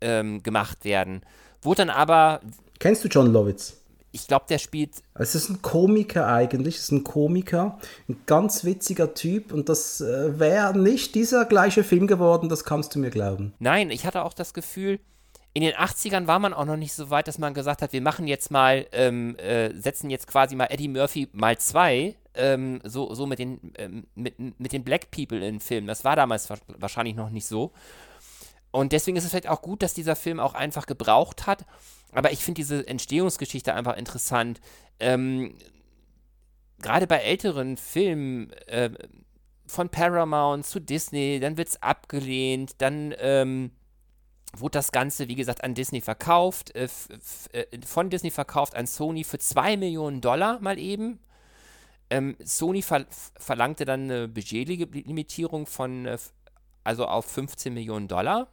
ähm, 0.00 0.42
gemacht 0.42 0.84
werden. 0.84 1.22
Wurde 1.62 1.86
dann 1.86 1.90
aber. 1.90 2.40
Kennst 2.80 3.04
du 3.04 3.08
John 3.08 3.30
Lowitz? 3.30 3.76
Ich 4.10 4.26
glaube, 4.26 4.46
der 4.48 4.58
spielt. 4.58 5.02
Es 5.14 5.34
ist 5.34 5.50
ein 5.50 5.60
Komiker 5.60 6.26
eigentlich, 6.26 6.76
es 6.76 6.84
ist 6.84 6.92
ein 6.92 7.04
Komiker, 7.04 7.78
ein 8.08 8.22
ganz 8.24 8.64
witziger 8.64 9.12
Typ 9.12 9.52
und 9.52 9.68
das 9.68 10.00
äh, 10.00 10.40
wäre 10.40 10.76
nicht 10.76 11.14
dieser 11.14 11.44
gleiche 11.44 11.84
Film 11.84 12.06
geworden, 12.06 12.48
das 12.48 12.64
kannst 12.64 12.94
du 12.94 12.98
mir 12.98 13.10
glauben. 13.10 13.52
Nein, 13.58 13.90
ich 13.90 14.06
hatte 14.06 14.24
auch 14.24 14.32
das 14.32 14.54
Gefühl, 14.54 14.98
in 15.52 15.62
den 15.62 15.74
80ern 15.74 16.26
war 16.26 16.38
man 16.38 16.54
auch 16.54 16.64
noch 16.64 16.78
nicht 16.78 16.94
so 16.94 17.10
weit, 17.10 17.28
dass 17.28 17.36
man 17.36 17.52
gesagt 17.52 17.82
hat, 17.82 17.92
wir 17.92 18.00
machen 18.00 18.26
jetzt 18.26 18.50
mal, 18.50 18.86
ähm, 18.92 19.36
äh, 19.36 19.74
setzen 19.74 20.08
jetzt 20.08 20.26
quasi 20.26 20.56
mal 20.56 20.68
Eddie 20.70 20.88
Murphy 20.88 21.28
mal 21.32 21.58
zwei, 21.58 22.16
ähm, 22.32 22.80
so, 22.82 23.14
so 23.14 23.26
mit 23.26 23.38
den, 23.38 23.72
ähm, 23.76 24.06
mit, 24.14 24.38
mit 24.38 24.72
den 24.72 24.84
Black 24.84 25.10
People 25.10 25.46
in 25.46 25.60
Filmen. 25.60 25.86
Das 25.86 26.02
war 26.04 26.16
damals 26.16 26.48
wahrscheinlich 26.78 27.14
noch 27.14 27.28
nicht 27.28 27.46
so. 27.46 27.72
Und 28.70 28.92
deswegen 28.92 29.16
ist 29.16 29.24
es 29.24 29.30
vielleicht 29.30 29.48
auch 29.48 29.62
gut, 29.62 29.82
dass 29.82 29.94
dieser 29.94 30.16
Film 30.16 30.40
auch 30.40 30.54
einfach 30.54 30.86
gebraucht 30.86 31.46
hat. 31.46 31.66
Aber 32.12 32.32
ich 32.32 32.40
finde 32.40 32.60
diese 32.60 32.86
Entstehungsgeschichte 32.86 33.74
einfach 33.74 33.96
interessant. 33.96 34.60
Ähm, 34.98 35.54
Gerade 36.78 37.06
bei 37.06 37.18
älteren 37.18 37.76
Filmen 37.76 38.52
äh, 38.66 38.90
von 39.66 39.88
Paramount 39.88 40.66
zu 40.66 40.80
Disney, 40.80 41.38
dann 41.40 41.56
wird 41.56 41.68
es 41.68 41.82
abgelehnt, 41.82 42.74
dann 42.78 43.14
ähm, 43.18 43.70
wurde 44.56 44.78
das 44.78 44.90
Ganze, 44.90 45.28
wie 45.28 45.36
gesagt, 45.36 45.62
an 45.62 45.74
Disney 45.74 46.00
verkauft, 46.00 46.74
äh, 46.74 46.88
äh, 47.52 47.66
von 47.86 48.10
Disney 48.10 48.30
verkauft 48.30 48.74
an 48.74 48.86
Sony 48.86 49.24
für 49.24 49.38
2 49.38 49.76
Millionen 49.76 50.20
Dollar 50.20 50.60
mal 50.60 50.78
eben. 50.78 51.20
Ähm, 52.08 52.36
Sony 52.42 52.82
ver 52.82 53.06
verlangte 53.38 53.84
dann 53.84 54.10
eine 54.10 54.28
Budgetlimitierung 54.28 55.66
von, 55.66 56.06
äh, 56.06 56.18
also 56.82 57.06
auf 57.06 57.26
15 57.26 57.72
Millionen 57.72 58.08
Dollar. 58.08 58.48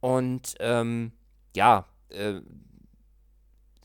Und 0.00 0.54
ähm, 0.60 1.12
ja, 1.54 1.84
äh, 2.10 2.40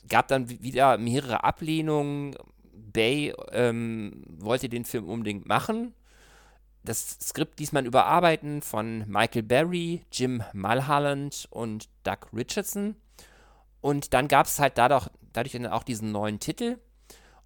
gab 0.07 0.27
dann 0.27 0.49
wieder 0.49 0.97
mehrere 0.97 1.43
Ablehnungen. 1.43 2.35
Bay 2.71 3.33
ähm, 3.51 4.23
wollte 4.27 4.69
den 4.69 4.85
Film 4.85 5.09
unbedingt 5.09 5.47
machen. 5.47 5.93
Das 6.83 7.17
Skript 7.21 7.59
diesmal 7.59 7.85
überarbeiten 7.85 8.61
von 8.61 9.05
Michael 9.07 9.43
Berry, 9.43 10.05
Jim 10.11 10.43
Mulholland 10.53 11.47
und 11.49 11.89
Doug 12.03 12.27
Richardson. 12.35 12.95
Und 13.81 14.13
dann 14.13 14.27
gab 14.27 14.47
es 14.47 14.59
halt 14.59 14.77
dadurch, 14.77 15.07
dadurch 15.31 15.53
dann 15.53 15.67
auch 15.67 15.83
diesen 15.83 16.11
neuen 16.11 16.39
Titel. 16.39 16.77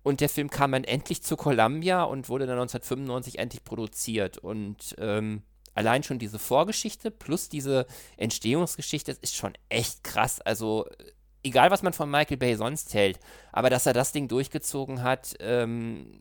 Und 0.03 0.21
der 0.21 0.29
Film 0.29 0.49
kam 0.49 0.71
dann 0.71 0.83
endlich 0.83 1.21
zu 1.21 1.35
Columbia 1.35 2.03
und 2.03 2.29
wurde 2.29 2.45
dann 2.45 2.59
1995 2.59 3.39
endlich 3.39 3.63
produziert. 3.63 4.37
Und 4.37 4.95
ähm, 4.99 5.43
allein 5.77 6.03
schon 6.03 6.19
diese 6.19 6.39
Vorgeschichte 6.39 7.11
plus 7.11 7.49
diese 7.49 7.85
Entstehungsgeschichte, 8.17 9.11
das 9.11 9.19
ist 9.21 9.35
schon 9.35 9.53
echt 9.69 10.03
krass. 10.03 10.41
Also, 10.41 10.87
egal 11.43 11.69
was 11.71 11.83
man 11.83 11.93
von 11.93 12.09
Michael 12.09 12.37
Bay 12.37 12.55
sonst 12.55 12.93
hält, 12.93 13.19
aber 13.51 13.69
dass 13.69 13.85
er 13.85 13.93
das 13.93 14.11
Ding 14.11 14.27
durchgezogen 14.27 15.03
hat, 15.03 15.35
ähm, 15.39 16.19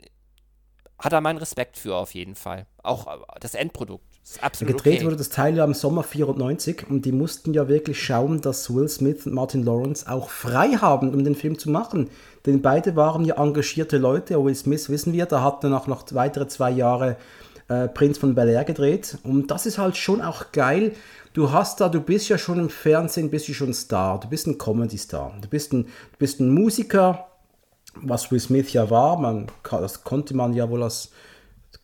hat 0.98 1.12
er 1.12 1.20
meinen 1.20 1.38
Respekt 1.38 1.76
für 1.78 1.96
auf 1.96 2.14
jeden 2.14 2.34
Fall. 2.34 2.66
Auch 2.82 3.06
äh, 3.06 3.18
das 3.40 3.54
Endprodukt. 3.54 4.04
Ist 4.22 4.42
absolut 4.42 4.76
Gedreht 4.76 4.96
okay. 4.96 5.06
wurde 5.06 5.16
das 5.16 5.28
Teil 5.28 5.56
ja 5.56 5.64
im 5.64 5.74
Sommer 5.74 6.02
94 6.02 6.90
und 6.90 7.04
die 7.04 7.12
mussten 7.12 7.54
ja 7.54 7.68
wirklich 7.68 8.02
schauen, 8.02 8.40
dass 8.40 8.74
Will 8.74 8.88
Smith 8.88 9.24
und 9.24 9.34
Martin 9.34 9.62
Lawrence 9.62 10.10
auch 10.10 10.30
frei 10.30 10.70
haben, 10.70 11.14
um 11.14 11.24
den 11.24 11.34
Film 11.34 11.58
zu 11.58 11.70
machen. 11.70 12.10
Denn 12.44 12.60
beide 12.60 12.96
waren 12.96 13.24
ja 13.24 13.36
engagierte 13.36 13.98
Leute. 13.98 14.42
Will 14.42 14.54
Smith 14.54 14.90
wissen 14.90 15.12
wir, 15.12 15.26
da 15.26 15.42
hat 15.42 15.64
danach 15.64 15.86
noch 15.86 16.04
weitere 16.12 16.48
zwei 16.48 16.70
Jahre 16.70 17.16
äh, 17.68 17.88
Prinz 17.88 18.18
von 18.18 18.34
Bel 18.34 18.48
Air 18.48 18.64
gedreht. 18.64 19.18
Und 19.22 19.50
das 19.50 19.66
ist 19.66 19.78
halt 19.78 19.96
schon 19.96 20.22
auch 20.22 20.52
geil. 20.52 20.92
Du 21.32 21.52
hast 21.52 21.80
da, 21.80 21.88
du 21.88 22.00
bist 22.00 22.28
ja 22.28 22.38
schon 22.38 22.58
im 22.58 22.70
Fernsehen, 22.70 23.30
bist 23.30 23.48
du 23.48 23.54
schon 23.54 23.74
Star. 23.74 24.20
Du 24.20 24.28
bist 24.28 24.46
ein 24.46 24.56
Comedy-Star. 24.56 25.34
Du 25.40 25.48
bist 25.48 25.72
ein, 25.72 25.84
du 25.84 26.18
bist 26.18 26.40
ein 26.40 26.50
Musiker, 26.50 27.26
was 27.94 28.30
Will 28.30 28.40
Smith 28.40 28.72
ja 28.72 28.88
war. 28.90 29.18
Man, 29.18 29.48
das 29.70 30.04
konnte 30.04 30.34
man 30.34 30.54
ja 30.54 30.68
wohl 30.70 30.82
als, 30.82 31.10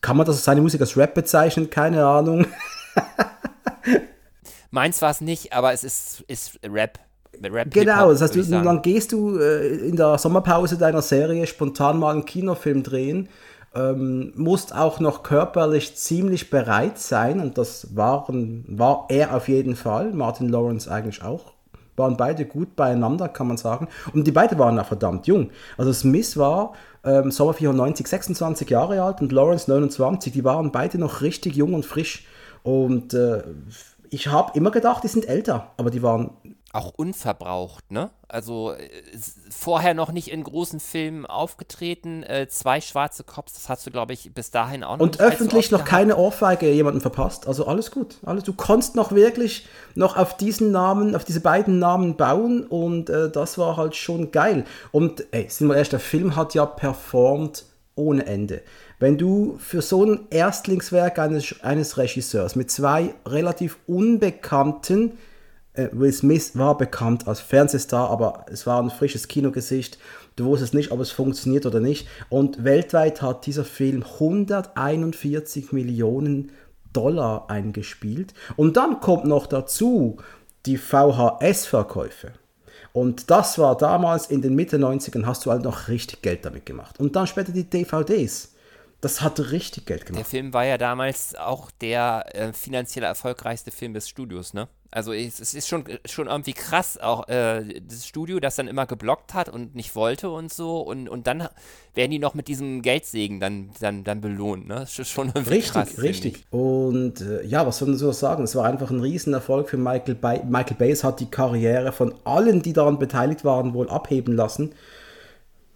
kann 0.00 0.16
man 0.16 0.26
das 0.26 0.44
seine 0.44 0.60
Musik 0.60 0.80
als 0.80 0.96
Rap 0.96 1.14
bezeichnen? 1.14 1.68
Keine 1.68 2.06
Ahnung. 2.06 2.46
Meins 4.70 5.02
war 5.02 5.10
es 5.10 5.20
nicht, 5.20 5.52
aber 5.52 5.72
es 5.72 5.84
ist, 5.84 6.24
ist 6.28 6.58
Rap. 6.64 6.98
Rap 7.42 7.70
genau, 7.70 8.10
das 8.10 8.22
heißt, 8.22 8.52
dann 8.52 8.82
gehst 8.82 9.12
du 9.12 9.38
äh, 9.38 9.88
in 9.88 9.96
der 9.96 10.18
Sommerpause 10.18 10.78
deiner 10.78 11.02
Serie 11.02 11.46
spontan 11.46 11.98
mal 11.98 12.12
einen 12.12 12.24
Kinofilm 12.24 12.82
drehen 12.82 13.28
ähm, 13.74 14.32
musst 14.36 14.74
auch 14.74 15.00
noch 15.00 15.22
körperlich 15.22 15.96
ziemlich 15.96 16.50
bereit 16.50 16.98
sein 16.98 17.40
und 17.40 17.58
das 17.58 17.96
waren, 17.96 18.64
war 18.68 19.06
er 19.08 19.34
auf 19.34 19.48
jeden 19.48 19.76
Fall, 19.76 20.12
Martin 20.12 20.48
Lawrence 20.48 20.90
eigentlich 20.90 21.22
auch. 21.22 21.52
Waren 21.96 22.16
beide 22.16 22.46
gut 22.46 22.74
beieinander, 22.74 23.28
kann 23.28 23.48
man 23.48 23.58
sagen. 23.58 23.86
Und 24.14 24.26
die 24.26 24.32
beiden 24.32 24.58
waren 24.58 24.78
auch 24.78 24.86
verdammt 24.86 25.26
jung. 25.26 25.50
Also 25.76 25.92
Smith 25.92 26.38
war 26.38 26.72
ähm, 27.04 27.30
Sommer 27.30 27.52
94 27.52 28.06
26 28.06 28.70
Jahre 28.70 29.02
alt 29.02 29.20
und 29.20 29.30
Lawrence 29.30 29.70
29. 29.70 30.32
Die 30.32 30.44
waren 30.44 30.72
beide 30.72 30.96
noch 30.96 31.20
richtig 31.20 31.54
jung 31.54 31.74
und 31.74 31.84
frisch. 31.84 32.26
Und 32.62 33.12
äh, 33.12 33.42
ich 34.08 34.28
habe 34.28 34.52
immer 34.54 34.70
gedacht, 34.70 35.04
die 35.04 35.08
sind 35.08 35.28
älter, 35.28 35.68
aber 35.76 35.90
die 35.90 36.02
waren 36.02 36.30
auch 36.72 36.94
unverbraucht, 36.96 37.90
ne? 37.90 38.10
Also 38.28 38.72
äh, 38.72 38.88
vorher 39.50 39.92
noch 39.92 40.10
nicht 40.10 40.28
in 40.28 40.42
großen 40.42 40.80
Filmen 40.80 41.26
aufgetreten, 41.26 42.22
äh, 42.22 42.48
zwei 42.48 42.80
schwarze 42.80 43.24
Cops, 43.24 43.52
das 43.52 43.68
hast 43.68 43.86
du, 43.86 43.90
glaube 43.90 44.14
ich, 44.14 44.32
bis 44.32 44.50
dahin 44.50 44.82
auch 44.82 44.96
noch 44.96 45.04
Und 45.04 45.20
öffentlich 45.20 45.70
noch 45.70 45.84
keine 45.84 46.16
Ohrfeige 46.16 46.72
jemanden 46.72 47.02
verpasst. 47.02 47.46
Also 47.46 47.66
alles 47.66 47.90
gut. 47.90 48.16
Alles, 48.24 48.44
du 48.44 48.54
konntest 48.54 48.96
noch 48.96 49.12
wirklich 49.12 49.66
noch 49.94 50.16
auf 50.16 50.38
diesen 50.38 50.70
Namen, 50.70 51.14
auf 51.14 51.26
diese 51.26 51.40
beiden 51.40 51.78
Namen 51.78 52.16
bauen 52.16 52.66
und 52.66 53.10
äh, 53.10 53.30
das 53.30 53.58
war 53.58 53.76
halt 53.76 53.94
schon 53.94 54.30
geil. 54.30 54.64
Und 54.92 55.26
ey, 55.32 55.46
sind 55.50 55.68
wir 55.68 55.76
erst, 55.76 55.92
der 55.92 56.00
Film 56.00 56.36
hat 56.36 56.54
ja 56.54 56.64
performt 56.64 57.66
ohne 57.96 58.24
Ende. 58.24 58.62
Wenn 58.98 59.18
du 59.18 59.58
für 59.58 59.82
so 59.82 60.06
ein 60.06 60.28
Erstlingswerk 60.30 61.18
eines, 61.18 61.60
eines 61.62 61.98
Regisseurs 61.98 62.56
mit 62.56 62.70
zwei 62.70 63.14
relativ 63.26 63.76
unbekannten 63.86 65.18
Will 65.74 66.12
Smith 66.12 66.52
war 66.54 66.76
bekannt 66.76 67.26
als 67.26 67.40
Fernsehstar, 67.40 68.10
aber 68.10 68.44
es 68.50 68.66
war 68.66 68.82
ein 68.82 68.90
frisches 68.90 69.28
Kinogesicht. 69.28 69.98
Du 70.36 70.46
wusstest 70.46 70.74
nicht, 70.74 70.90
ob 70.90 71.00
es 71.00 71.10
funktioniert 71.10 71.64
oder 71.64 71.80
nicht. 71.80 72.06
Und 72.28 72.64
weltweit 72.64 73.22
hat 73.22 73.46
dieser 73.46 73.64
Film 73.64 74.02
141 74.02 75.72
Millionen 75.72 76.52
Dollar 76.92 77.48
eingespielt. 77.48 78.34
Und 78.56 78.76
dann 78.76 79.00
kommt 79.00 79.24
noch 79.24 79.46
dazu 79.46 80.18
die 80.66 80.76
VHS-Verkäufe. 80.76 82.32
Und 82.92 83.30
das 83.30 83.58
war 83.58 83.76
damals 83.76 84.26
in 84.26 84.42
den 84.42 84.54
Mitte 84.54 84.76
90ern, 84.76 85.24
hast 85.24 85.46
du 85.46 85.50
halt 85.50 85.62
noch 85.62 85.88
richtig 85.88 86.20
Geld 86.20 86.44
damit 86.44 86.66
gemacht. 86.66 87.00
Und 87.00 87.16
dann 87.16 87.26
später 87.26 87.52
die 87.52 87.68
DVDs. 87.68 88.51
Das 89.02 89.20
hat 89.20 89.50
richtig 89.50 89.84
Geld 89.86 90.06
gemacht. 90.06 90.20
Der 90.20 90.24
Film 90.24 90.54
war 90.54 90.64
ja 90.64 90.78
damals 90.78 91.34
auch 91.34 91.72
der 91.72 92.24
äh, 92.34 92.52
finanziell 92.52 93.04
erfolgreichste 93.04 93.72
Film 93.72 93.94
des 93.94 94.08
Studios, 94.08 94.54
ne? 94.54 94.68
Also 94.92 95.12
es, 95.12 95.40
es 95.40 95.54
ist 95.54 95.66
schon, 95.66 95.84
schon 96.04 96.28
irgendwie 96.28 96.52
krass, 96.52 96.98
auch 96.98 97.26
äh, 97.28 97.80
das 97.80 98.06
Studio, 98.06 98.38
das 98.38 98.54
dann 98.56 98.68
immer 98.68 98.86
geblockt 98.86 99.34
hat 99.34 99.48
und 99.48 99.74
nicht 99.74 99.96
wollte 99.96 100.30
und 100.30 100.52
so. 100.52 100.82
Und, 100.82 101.08
und 101.08 101.26
dann 101.26 101.48
werden 101.94 102.12
die 102.12 102.20
noch 102.20 102.34
mit 102.34 102.46
diesem 102.46 102.80
Geldsegen 102.82 103.40
dann, 103.40 103.70
dann, 103.80 104.04
dann 104.04 104.20
belohnt. 104.20 104.68
Ne? 104.68 104.74
Das 104.76 104.96
ist 104.96 105.08
schon 105.08 105.28
irgendwie 105.28 105.54
richtig, 105.54 105.72
krass. 105.72 105.98
Richtig, 106.00 106.44
Und 106.50 107.22
äh, 107.22 107.42
ja, 107.44 107.66
was 107.66 107.78
soll 107.78 107.88
man 107.88 107.98
so 107.98 108.12
sagen? 108.12 108.44
Es 108.44 108.54
war 108.54 108.66
einfach 108.66 108.90
ein 108.90 109.00
Riesenerfolg 109.00 109.70
für 109.70 109.78
Michael 109.78 110.14
Bay. 110.14 110.42
Michael 110.44 110.76
Bay. 110.76 110.94
Hat 110.94 111.18
die 111.18 111.30
Karriere 111.30 111.90
von 111.90 112.14
allen, 112.22 112.62
die 112.62 112.72
daran 112.72 113.00
beteiligt 113.00 113.44
waren, 113.44 113.74
wohl 113.74 113.88
abheben 113.88 114.36
lassen. 114.36 114.74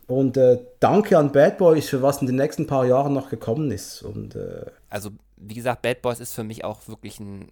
Und 0.06 0.36
äh, 0.36 0.58
danke 0.78 1.18
an 1.18 1.32
Bad 1.32 1.58
Boys 1.58 1.88
für 1.88 2.00
was 2.00 2.20
in 2.20 2.26
den 2.26 2.36
nächsten 2.36 2.66
paar 2.66 2.86
Jahren 2.86 3.12
noch 3.12 3.28
gekommen 3.28 3.70
ist. 3.70 4.02
Und, 4.02 4.36
äh, 4.36 4.66
also, 4.88 5.10
wie 5.36 5.54
gesagt, 5.54 5.82
Bad 5.82 6.02
Boys 6.02 6.20
ist 6.20 6.32
für 6.32 6.44
mich 6.44 6.64
auch 6.64 6.86
wirklich 6.86 7.18
ein 7.18 7.50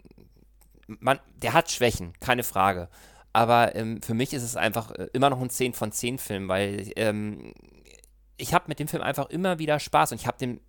man, 0.87 1.19
der 1.43 1.53
hat 1.53 1.71
Schwächen, 1.71 2.13
keine 2.21 2.43
Frage. 2.43 2.89
Aber 3.33 3.75
ähm, 3.75 4.01
für 4.03 4.15
mich 4.15 4.33
ist 4.33 4.43
es 4.43 4.57
einfach 4.57 4.93
äh, 4.93 5.09
immer 5.13 5.31
noch 5.31 5.41
ein 5.41 5.51
10 5.51 5.73
von 5.73 5.91
10 5.93 6.19
Film, 6.19 6.49
weil 6.49 6.91
ähm, 6.97 7.53
ich 8.37 8.55
habe 8.55 8.67
mit 8.69 8.79
dem 8.79 8.89
Film 8.89 9.03
einfach 9.03 9.31
immer 9.31 9.59
wieder 9.59 9.81
Spaß 9.81 10.13
und 10.13 10.21
ich 10.21 10.27
habe 10.27 10.39
den 10.39 10.61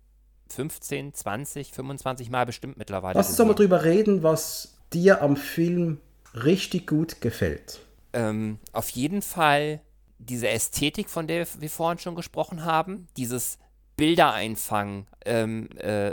15, 0.50 1.14
20, 1.14 1.72
25 1.72 2.30
Mal 2.30 2.46
bestimmt 2.46 2.76
mittlerweile. 2.76 3.16
Lass 3.16 3.28
uns 3.28 3.36
doch 3.36 3.46
mal 3.46 3.54
drüber 3.54 3.84
reden, 3.84 4.22
was 4.22 4.74
dir 4.92 5.22
am 5.22 5.36
Film 5.36 6.00
richtig 6.34 6.86
gut 6.86 7.20
gefällt. 7.20 7.80
Ähm, 8.12 8.58
auf 8.72 8.88
jeden 8.90 9.22
Fall 9.22 9.80
diese 10.18 10.48
Ästhetik, 10.48 11.10
von 11.10 11.26
der 11.26 11.46
wir 11.58 11.70
vorhin 11.70 11.98
schon 11.98 12.14
gesprochen 12.14 12.64
haben, 12.64 13.06
dieses 13.16 13.58
Bilder 13.96 14.32
einfangen, 14.32 15.06
ähm, 15.24 15.68
äh, 15.78 16.12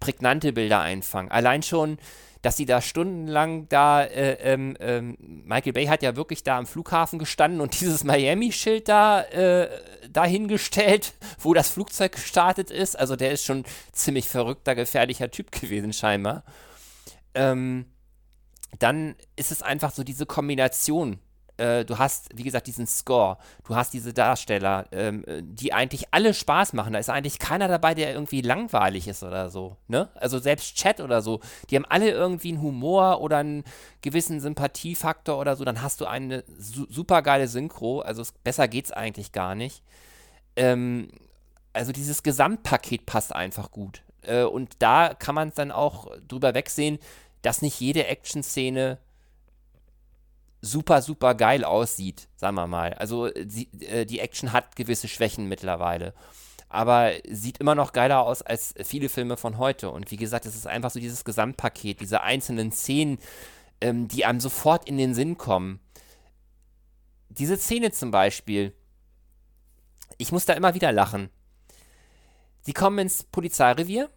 prägnante 0.00 0.52
Bilder 0.52 0.80
einfangen. 0.80 1.30
Allein 1.30 1.62
schon 1.62 1.98
dass 2.44 2.58
sie 2.58 2.66
da 2.66 2.82
stundenlang 2.82 3.70
da, 3.70 4.04
äh, 4.04 4.34
ähm, 4.42 4.76
ähm, 4.78 5.16
Michael 5.46 5.72
Bay 5.72 5.86
hat 5.86 6.02
ja 6.02 6.14
wirklich 6.14 6.42
da 6.42 6.58
am 6.58 6.66
Flughafen 6.66 7.18
gestanden 7.18 7.62
und 7.62 7.80
dieses 7.80 8.04
Miami-Schild 8.04 8.86
da 8.86 9.22
äh, 9.22 9.70
dahingestellt, 10.10 11.14
wo 11.38 11.54
das 11.54 11.70
Flugzeug 11.70 12.12
gestartet 12.12 12.70
ist. 12.70 12.98
Also 12.98 13.16
der 13.16 13.32
ist 13.32 13.46
schon 13.46 13.64
ziemlich 13.92 14.28
verrückter, 14.28 14.74
gefährlicher 14.74 15.30
Typ 15.30 15.52
gewesen 15.52 15.94
scheinbar. 15.94 16.44
Ähm, 17.34 17.86
dann 18.78 19.16
ist 19.36 19.50
es 19.50 19.62
einfach 19.62 19.92
so 19.92 20.04
diese 20.04 20.26
Kombination 20.26 21.20
äh, 21.56 21.84
du 21.84 21.98
hast, 21.98 22.28
wie 22.34 22.42
gesagt, 22.42 22.66
diesen 22.66 22.86
Score, 22.86 23.38
du 23.66 23.76
hast 23.76 23.92
diese 23.92 24.12
Darsteller, 24.12 24.86
ähm, 24.90 25.24
die 25.40 25.72
eigentlich 25.72 26.06
alle 26.10 26.34
Spaß 26.34 26.72
machen. 26.72 26.92
Da 26.92 26.98
ist 26.98 27.10
eigentlich 27.10 27.38
keiner 27.38 27.68
dabei, 27.68 27.94
der 27.94 28.12
irgendwie 28.12 28.40
langweilig 28.40 29.06
ist 29.06 29.22
oder 29.22 29.50
so. 29.50 29.76
Ne? 29.86 30.08
Also 30.14 30.38
selbst 30.38 30.74
Chat 30.76 31.00
oder 31.00 31.22
so, 31.22 31.40
die 31.70 31.76
haben 31.76 31.86
alle 31.88 32.10
irgendwie 32.10 32.48
einen 32.48 32.62
Humor 32.62 33.20
oder 33.20 33.38
einen 33.38 33.64
gewissen 34.02 34.40
Sympathiefaktor 34.40 35.38
oder 35.38 35.56
so. 35.56 35.64
Dann 35.64 35.82
hast 35.82 36.00
du 36.00 36.06
eine 36.06 36.44
su 36.58 36.86
super 36.88 37.22
geile 37.22 37.46
Synchro. 37.46 38.00
Also 38.00 38.22
es, 38.22 38.32
besser 38.32 38.66
geht's 38.66 38.90
eigentlich 38.90 39.32
gar 39.32 39.54
nicht. 39.54 39.82
Ähm, 40.56 41.08
also 41.72 41.92
dieses 41.92 42.22
Gesamtpaket 42.22 43.06
passt 43.06 43.34
einfach 43.34 43.70
gut. 43.70 44.02
Äh, 44.22 44.42
und 44.42 44.76
da 44.80 45.14
kann 45.14 45.34
man 45.34 45.52
dann 45.54 45.70
auch 45.70 46.08
drüber 46.26 46.54
wegsehen, 46.54 46.98
dass 47.42 47.62
nicht 47.62 47.78
jede 47.78 48.06
Action-Szene 48.06 48.98
super, 50.64 51.02
super 51.02 51.34
geil 51.34 51.64
aussieht, 51.64 52.28
sagen 52.36 52.56
wir 52.56 52.66
mal. 52.66 52.94
Also 52.94 53.30
die, 53.30 53.68
äh, 53.82 54.06
die 54.06 54.20
Action 54.20 54.52
hat 54.52 54.76
gewisse 54.76 55.08
Schwächen 55.08 55.48
mittlerweile. 55.48 56.14
Aber 56.68 57.12
sieht 57.28 57.58
immer 57.58 57.74
noch 57.74 57.92
geiler 57.92 58.22
aus 58.22 58.42
als 58.42 58.74
viele 58.82 59.08
Filme 59.08 59.36
von 59.36 59.58
heute. 59.58 59.90
Und 59.90 60.10
wie 60.10 60.16
gesagt, 60.16 60.46
es 60.46 60.56
ist 60.56 60.66
einfach 60.66 60.90
so 60.90 60.98
dieses 60.98 61.24
Gesamtpaket, 61.24 62.00
diese 62.00 62.22
einzelnen 62.22 62.72
Szenen, 62.72 63.18
ähm, 63.80 64.08
die 64.08 64.24
einem 64.24 64.40
sofort 64.40 64.88
in 64.88 64.96
den 64.96 65.14
Sinn 65.14 65.38
kommen. 65.38 65.80
Diese 67.28 67.56
Szene 67.56 67.92
zum 67.92 68.10
Beispiel, 68.10 68.72
ich 70.18 70.32
muss 70.32 70.46
da 70.46 70.54
immer 70.54 70.74
wieder 70.74 70.92
lachen. 70.92 71.28
Sie 72.62 72.72
kommen 72.72 72.98
ins 72.98 73.24
Polizeirevier 73.24 74.08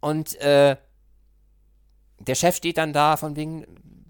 und 0.00 0.34
äh, 0.40 0.76
der 2.18 2.34
Chef 2.34 2.56
steht 2.56 2.76
dann 2.76 2.92
da 2.92 3.16
von 3.16 3.34
wegen, 3.34 3.66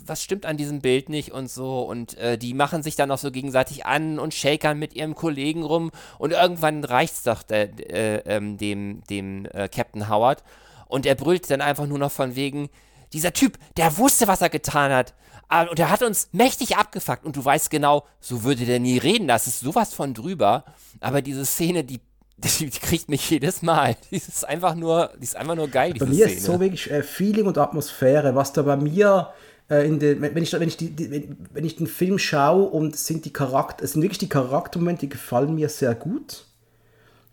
was 0.07 0.23
stimmt 0.23 0.47
an 0.47 0.57
diesem 0.57 0.81
Bild 0.81 1.09
nicht 1.09 1.33
und 1.33 1.51
so. 1.51 1.83
Und 1.83 2.17
äh, 2.19 2.39
die 2.39 2.55
machen 2.55 2.83
sich 2.83 2.97
dann 2.97 3.09
noch 3.09 3.19
so 3.19 3.31
gegenseitig 3.31 3.87
an 3.87 4.19
und 4.19 4.35
shakern 4.35 4.79
mit 4.79 4.95
ihrem 4.95 5.15
Kollegen 5.15 5.63
rum. 5.63 5.91
Und 6.19 6.33
irgendwann 6.33 6.85
reicht 6.85 7.15
es 7.15 7.23
doch 7.23 7.43
der, 7.43 7.69
äh, 7.91 8.23
ähm, 8.27 8.59
dem, 8.59 9.03
dem 9.09 9.47
äh, 9.47 9.69
Captain 9.69 10.09
Howard. 10.09 10.43
Und 10.87 11.07
er 11.07 11.15
brüllt 11.15 11.51
dann 11.51 11.61
einfach 11.61 11.87
nur 11.87 11.99
noch 11.99 12.13
von 12.13 12.37
wegen, 12.37 12.69
dieser 13.13 13.33
Typ, 13.33 13.59
der 13.77 13.97
wusste, 13.99 14.29
was 14.29 14.41
er 14.41 14.51
getan 14.51 14.93
hat. 14.93 15.15
Ah, 15.49 15.63
und 15.65 15.79
er 15.81 15.91
hat 15.91 16.03
uns 16.03 16.29
mächtig 16.33 16.77
abgefuckt. 16.77 17.25
Und 17.25 17.37
du 17.37 17.45
weißt 17.45 17.71
genau, 17.71 18.07
so 18.21 18.45
würde 18.45 18.65
der 18.65 18.79
nie 18.79 18.99
reden. 18.99 19.27
Das 19.27 19.47
ist 19.47 19.61
sowas 19.61 19.93
von 19.95 20.15
drüber. 20.15 20.65
Aber 21.01 21.23
diese 21.23 21.45
Szene, 21.45 21.83
die 21.83 22.01
die, 22.61 22.71
kriegt 22.71 23.09
mich 23.09 23.29
jedes 23.29 23.63
Mal. 23.63 23.97
Die 24.11 24.17
ist 24.17 24.49
einfach 24.49 24.75
nur, 24.75 25.11
die 25.19 25.25
ist 25.25 25.37
einfach 25.37 25.57
nur 25.57 25.69
geil. 25.69 25.95
Bei 25.99 26.07
mir 26.07 26.25
Szene. 26.25 26.33
ist 26.33 26.45
so 26.45 26.61
wirklich 26.61 26.91
äh, 26.91 27.03
Feeling 27.03 27.47
und 27.47 27.59
Atmosphäre, 27.59 28.35
was 28.35 28.53
da 28.53 28.63
bei 28.63 28.77
mir 28.77 29.33
in 29.71 30.01
den, 30.01 30.21
wenn 30.21 30.43
ich, 30.43 30.53
wenn 30.53 30.69
ich, 30.69 30.77
die, 30.77 30.91
die, 30.91 31.29
wenn 31.53 31.65
ich 31.65 31.77
den 31.77 31.87
Film 31.87 32.19
schaue 32.19 32.69
und 32.69 32.97
sind 32.97 33.25
die 33.25 33.33
Charakter, 33.33 33.85
es 33.85 33.93
sind 33.93 34.03
wirklich 34.03 34.19
die 34.19 34.29
Charaktermomente, 34.29 35.03
die 35.03 35.09
gefallen 35.09 35.55
mir 35.55 35.69
sehr 35.69 35.95
gut. 35.95 36.45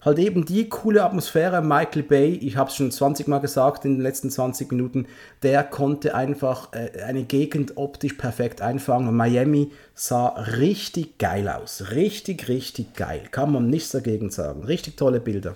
Halt 0.05 0.19
eben 0.19 0.45
die 0.45 0.69
coole 0.69 1.03
Atmosphäre, 1.03 1.63
Michael 1.63 2.03
Bay, 2.03 2.35
ich 2.35 2.55
habe 2.55 2.69
es 2.69 2.75
schon 2.75 2.91
20 2.91 3.27
Mal 3.27 3.39
gesagt 3.39 3.83
in 3.83 3.95
den 3.95 4.01
letzten 4.01 4.29
20 4.29 4.71
Minuten, 4.71 5.07
der 5.41 5.63
konnte 5.63 6.13
einfach 6.13 6.71
äh, 6.73 7.01
eine 7.01 7.23
Gegend 7.23 7.75
optisch 7.75 8.13
perfekt 8.13 8.61
einfangen. 8.61 9.15
Miami 9.15 9.71
sah 9.95 10.27
richtig 10.27 11.17
geil 11.17 11.49
aus. 11.49 11.91
Richtig, 11.91 12.47
richtig 12.47 12.93
geil. 12.93 13.23
Kann 13.31 13.51
man 13.51 13.69
nichts 13.69 13.89
dagegen 13.89 14.29
sagen. 14.29 14.63
Richtig 14.63 14.95
tolle 14.95 15.19
Bilder. 15.19 15.55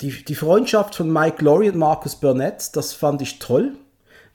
Die, 0.00 0.24
die 0.24 0.36
Freundschaft 0.36 0.94
von 0.94 1.12
Mike 1.12 1.44
Laurie 1.44 1.70
und 1.70 1.76
Marcus 1.76 2.14
Burnett, 2.14 2.76
das 2.76 2.92
fand 2.92 3.20
ich 3.20 3.40
toll 3.40 3.72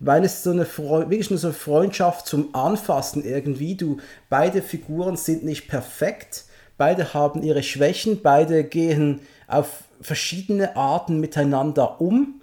weil 0.06 0.24
es 0.24 0.44
so 0.44 0.52
eine 0.52 0.68
wirklich 0.78 1.32
nur 1.32 1.39
so 1.39 1.48
eine 1.48 1.56
Freundschaft 1.56 2.28
zum 2.28 2.54
Anfassen 2.54 3.26
irgendwie. 3.26 3.76
Du, 3.76 3.98
beide 4.30 4.62
Figuren 4.62 5.18
sind 5.18 5.44
nicht 5.44 5.68
perfekt, 5.68 6.46
beide 6.78 7.13
haben 7.15 7.41
ihre 7.41 7.63
Schwächen, 7.63 8.22
beide 8.22 8.63
gehen 8.63 9.22
auf 9.48 9.84
verschiedene 10.02 10.76
Arten 10.76 11.20
miteinander 11.20 12.00
um. 12.02 12.41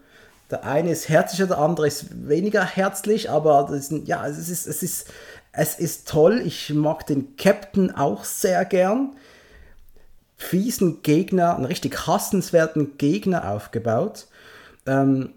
Der 0.50 0.64
eine 0.64 0.90
ist 0.90 1.08
herzlicher, 1.08 1.46
der 1.46 1.58
andere 1.58 1.86
ist 1.86 2.28
weniger 2.28 2.64
herzlich, 2.64 3.30
aber 3.30 3.68
das 3.70 3.94
ja, 4.04 4.26
es 4.26 4.48
ist, 4.48 4.66
es 4.66 4.82
ist, 4.82 5.08
es 5.52 5.76
ist 5.76 6.08
toll. 6.08 6.42
Ich 6.44 6.70
mag 6.70 7.06
den 7.06 7.36
Captain 7.36 7.94
auch 7.94 8.24
sehr 8.24 8.64
gern. 8.64 9.14
Fiesen 10.36 11.02
Gegner, 11.02 11.54
einen 11.54 11.66
richtig 11.66 12.08
hassenswerten 12.08 12.98
Gegner 12.98 13.48
aufgebaut. 13.52 14.26
Ähm, 14.84 15.34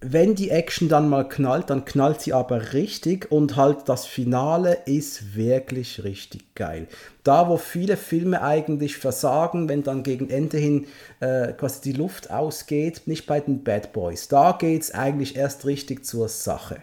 wenn 0.00 0.34
die 0.34 0.50
Action 0.50 0.88
dann 0.88 1.08
mal 1.08 1.26
knallt, 1.26 1.70
dann 1.70 1.84
knallt 1.84 2.20
sie 2.20 2.32
aber 2.32 2.74
richtig 2.74 3.32
und 3.32 3.56
halt 3.56 3.88
das 3.88 4.06
Finale 4.06 4.78
ist 4.84 5.34
wirklich 5.34 6.04
richtig 6.04 6.54
geil. 6.54 6.86
Da, 7.24 7.48
wo 7.48 7.56
viele 7.56 7.96
Filme 7.96 8.42
eigentlich 8.42 8.98
versagen, 8.98 9.68
wenn 9.68 9.82
dann 9.82 10.02
gegen 10.02 10.28
Ende 10.28 10.58
hin 10.58 10.86
äh, 11.20 11.52
quasi 11.54 11.80
die 11.80 11.96
Luft 11.96 12.30
ausgeht, 12.30 13.02
nicht 13.06 13.26
bei 13.26 13.40
den 13.40 13.64
Bad 13.64 13.92
Boys. 13.92 14.28
Da 14.28 14.52
geht 14.52 14.82
es 14.82 14.90
eigentlich 14.90 15.34
erst 15.36 15.64
richtig 15.64 16.04
zur 16.04 16.28
Sache. 16.28 16.82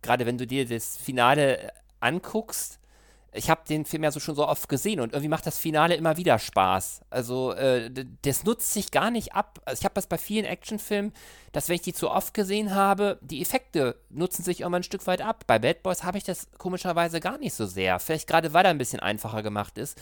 Gerade 0.00 0.26
wenn 0.26 0.38
du 0.38 0.46
dir 0.46 0.66
das 0.66 0.96
Finale 0.96 1.70
anguckst, 2.00 2.80
ich 3.34 3.48
habe 3.48 3.62
den 3.66 3.86
Film 3.86 4.04
ja 4.04 4.12
so 4.12 4.20
schon 4.20 4.34
so 4.34 4.46
oft 4.46 4.68
gesehen 4.68 5.00
und 5.00 5.12
irgendwie 5.12 5.28
macht 5.28 5.46
das 5.46 5.58
Finale 5.58 5.94
immer 5.94 6.18
wieder 6.18 6.38
Spaß. 6.38 7.00
Also 7.08 7.52
äh, 7.52 7.90
das 8.22 8.44
nutzt 8.44 8.72
sich 8.72 8.90
gar 8.90 9.10
nicht 9.10 9.34
ab. 9.34 9.60
Also 9.64 9.80
ich 9.80 9.84
habe 9.84 9.94
das 9.94 10.06
bei 10.06 10.18
vielen 10.18 10.44
Actionfilmen, 10.44 11.12
dass 11.52 11.68
wenn 11.68 11.76
ich 11.76 11.82
die 11.82 11.94
zu 11.94 12.10
oft 12.10 12.34
gesehen 12.34 12.74
habe, 12.74 13.18
die 13.22 13.40
Effekte 13.40 13.96
nutzen 14.10 14.42
sich 14.42 14.60
immer 14.60 14.78
ein 14.78 14.82
Stück 14.82 15.06
weit 15.06 15.22
ab. 15.22 15.44
Bei 15.46 15.58
Bad 15.58 15.82
Boys 15.82 16.04
habe 16.04 16.18
ich 16.18 16.24
das 16.24 16.48
komischerweise 16.58 17.20
gar 17.20 17.38
nicht 17.38 17.54
so 17.54 17.64
sehr. 17.64 17.98
Vielleicht 18.00 18.28
gerade, 18.28 18.52
weil 18.52 18.66
er 18.66 18.70
ein 18.70 18.78
bisschen 18.78 19.00
einfacher 19.00 19.42
gemacht 19.42 19.78
ist. 19.78 19.98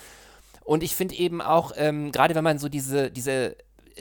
Und 0.64 0.82
ich 0.82 0.96
finde 0.96 1.14
eben 1.14 1.40
auch, 1.40 1.72
ähm, 1.76 2.10
gerade 2.10 2.34
wenn 2.34 2.44
man 2.44 2.58
so 2.58 2.68
diese, 2.68 3.12
diese 3.12 3.56